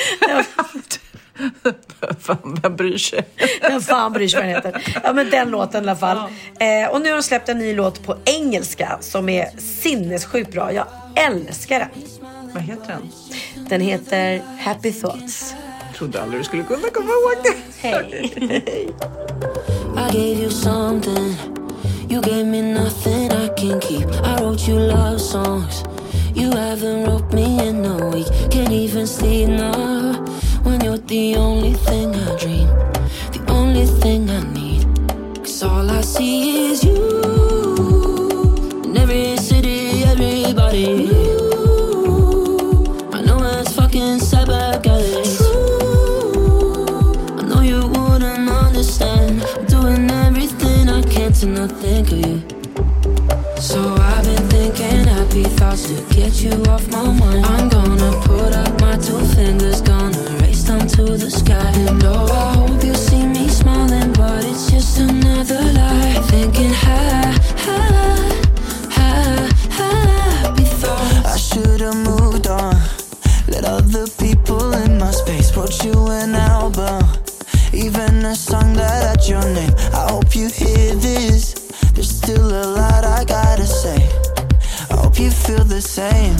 Fan, 2.20 2.58
vem 2.62 2.76
bryr 2.76 2.98
sig? 2.98 3.28
Vem 3.60 3.80
fan 3.80 4.12
bryr 4.12 4.28
sig 4.28 4.40
vad 4.40 4.46
den 4.46 4.54
heter? 4.54 5.00
Ja 5.04 5.12
men 5.12 5.30
den 5.30 5.50
låten 5.50 5.84
i 5.84 5.88
alla 5.88 5.96
fall. 5.96 6.16
Eh, 6.60 6.90
och 6.90 7.00
nu 7.00 7.08
har 7.08 7.16
de 7.16 7.22
släppt 7.22 7.48
en 7.48 7.58
ny 7.58 7.74
låt 7.74 8.02
på 8.02 8.16
engelska 8.24 8.98
som 9.00 9.28
är 9.28 9.48
sinnessjukt 9.58 10.52
bra. 10.52 10.72
Jag 10.72 10.86
älskar 11.16 11.78
den. 11.78 11.88
Vad 12.54 12.62
heter 12.62 12.86
den? 12.88 13.12
Den 13.68 13.80
heter 13.80 14.42
Happy 14.58 14.92
Thoughts. 14.92 15.54
Trodde 15.96 16.22
aldrig 16.22 16.40
du 16.40 16.44
skulle 16.44 16.62
kunna 16.62 16.88
komma 16.88 17.10
ihåg 17.10 17.44
det. 17.44 17.54
Hej. 17.88 18.32
I 19.96 20.12
gave 20.12 20.42
you 20.42 20.50
something. 20.50 21.36
You 22.10 22.22
gave 22.22 22.44
me 22.44 22.62
nothing 22.62 23.26
I 23.26 23.48
can 23.56 23.80
keep. 23.80 24.08
I 24.24 24.42
wrote 24.42 24.70
you 24.70 24.78
love 24.78 25.18
songs. 25.18 25.84
You 26.38 26.52
haven't 26.52 27.04
wrote 27.04 27.32
me 27.32 27.58
in 27.66 27.84
a 27.84 28.10
week. 28.10 28.28
Can't 28.48 28.70
even 28.70 29.08
sleep 29.08 29.48
now. 29.48 30.12
When 30.62 30.80
you're 30.84 30.96
the 30.98 31.34
only 31.34 31.72
thing 31.72 32.14
I 32.14 32.36
dream. 32.36 32.68
The 33.32 33.44
only 33.48 33.86
thing 33.86 34.30
I 34.30 34.44
need. 34.52 34.86
Cause 35.38 35.64
all 35.64 35.90
I 35.90 36.00
see 36.00 36.70
is 36.70 36.84
you. 36.84 37.00
In 38.84 38.96
every 38.96 39.36
city, 39.38 40.04
everybody. 40.04 41.10
I 43.12 43.20
know 43.22 43.38
it's 43.58 43.74
fucking 43.74 44.20
sad, 44.20 44.48
it's 44.86 45.38
true. 45.38 46.54
I 47.36 47.42
know 47.48 47.62
you 47.62 47.80
wouldn't 47.88 48.48
understand. 48.48 49.42
I'm 49.42 49.66
doing 49.66 50.08
everything 50.08 50.88
I 50.88 51.02
can 51.02 51.32
to 51.32 51.46
not 51.46 51.72
think 51.72 52.12
of 52.12 52.18
you. 52.24 52.47
Happy 55.28 55.42
thoughts 55.56 55.86
to 55.88 56.14
get 56.14 56.42
you 56.42 56.52
off 56.70 56.86
my 56.88 57.04
mind. 57.04 57.44
I'm 57.44 57.68
gonna 57.68 58.12
put 58.22 58.52
up 58.54 58.80
my 58.80 58.96
two 58.96 59.20
fingers, 59.34 59.80
gonna 59.82 60.16
race 60.40 60.62
them 60.62 60.86
to 60.88 61.02
the 61.16 61.30
sky. 61.30 61.70
And 61.86 62.02
oh, 62.04 62.26
I 62.26 62.54
hope 62.54 62.82
you 62.82 62.94
see 62.94 63.26
me 63.26 63.48
smiling, 63.48 64.12
but 64.14 64.44
it's 64.44 64.70
just 64.70 64.98
another 64.98 65.60
lie. 65.60 66.14
Thinking 66.28 66.72
ha 66.72 67.34
ha 67.64 67.80
ha 68.96 69.10
happy 69.70 70.64
thoughts. 70.64 71.26
I 71.26 71.36
should've 71.36 71.96
moved 71.96 72.46
on. 72.46 72.76
Let 73.48 73.64
other 73.64 74.06
people 74.06 74.72
in 74.72 74.98
my 74.98 75.10
space. 75.10 75.54
Wrote 75.56 75.84
you 75.84 76.08
an 76.08 76.34
album, 76.34 77.02
even 77.72 78.24
a 78.24 78.34
song 78.34 78.72
that 78.74 79.02
had 79.08 79.28
your 79.28 79.44
name. 79.54 79.74
I 79.92 80.10
hope 80.10 80.34
you 80.34 80.48
hear 80.48 80.94
this. 80.94 81.54
There's 81.92 82.10
still 82.10 82.48
a 82.48 82.66
lot 82.78 83.04
I 83.04 83.24
gotta 83.24 83.66
say. 83.66 84.27
I 84.90 84.96
hope 84.96 85.18
you 85.18 85.30
feel 85.30 85.64
the 85.64 85.80
same. 85.80 86.36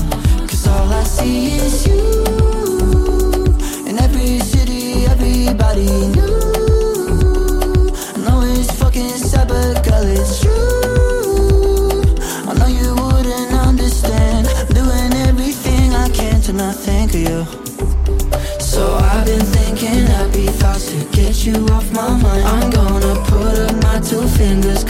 Cause 0.49 0.67
all 0.67 0.93
I 0.93 1.03
see 1.05 1.57
is 1.57 1.87
you. 1.87 2.25
In 3.87 3.99
every 3.99 4.39
city, 4.41 5.05
everybody 5.07 5.87
knew. 6.15 7.91
I 8.15 8.19
know 8.25 8.43
it's 8.43 8.73
fucking 8.79 9.11
sad, 9.11 9.49
but 9.49 9.85
girl, 9.85 10.05
it's 10.05 10.41
true. 10.41 12.15
I 12.49 12.55
know 12.59 12.67
you 12.69 12.95
wouldn't 12.95 13.53
understand. 13.69 14.47
Doing 14.75 15.13
everything 15.29 15.93
I 15.95 16.09
can 16.11 16.41
to 16.43 16.53
not 16.53 16.75
think 16.75 17.15
of 17.15 17.21
you. 17.21 17.45
So 18.61 18.95
I've 18.95 19.27
been 19.27 19.45
thinking 19.45 20.07
happy 20.07 20.47
thoughts 20.47 20.91
to 20.93 21.05
get 21.17 21.45
you 21.45 21.67
off 21.73 21.91
my 21.93 22.09
mind. 22.23 22.45
I'm 22.47 22.71
gonna 22.71 23.15
put 23.27 23.59
up 23.59 23.83
my 23.83 24.01
two 24.01 24.27
fingers, 24.39 24.85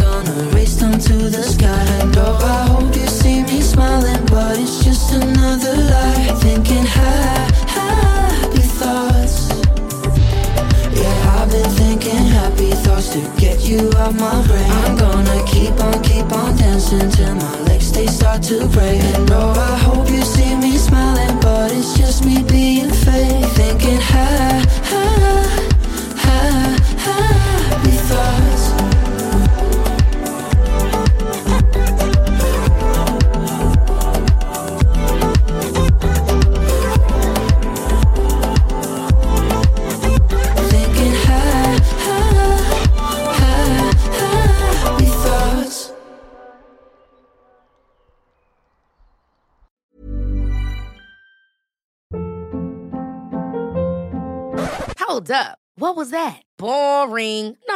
to 18.49 18.66
break. 18.68 19.17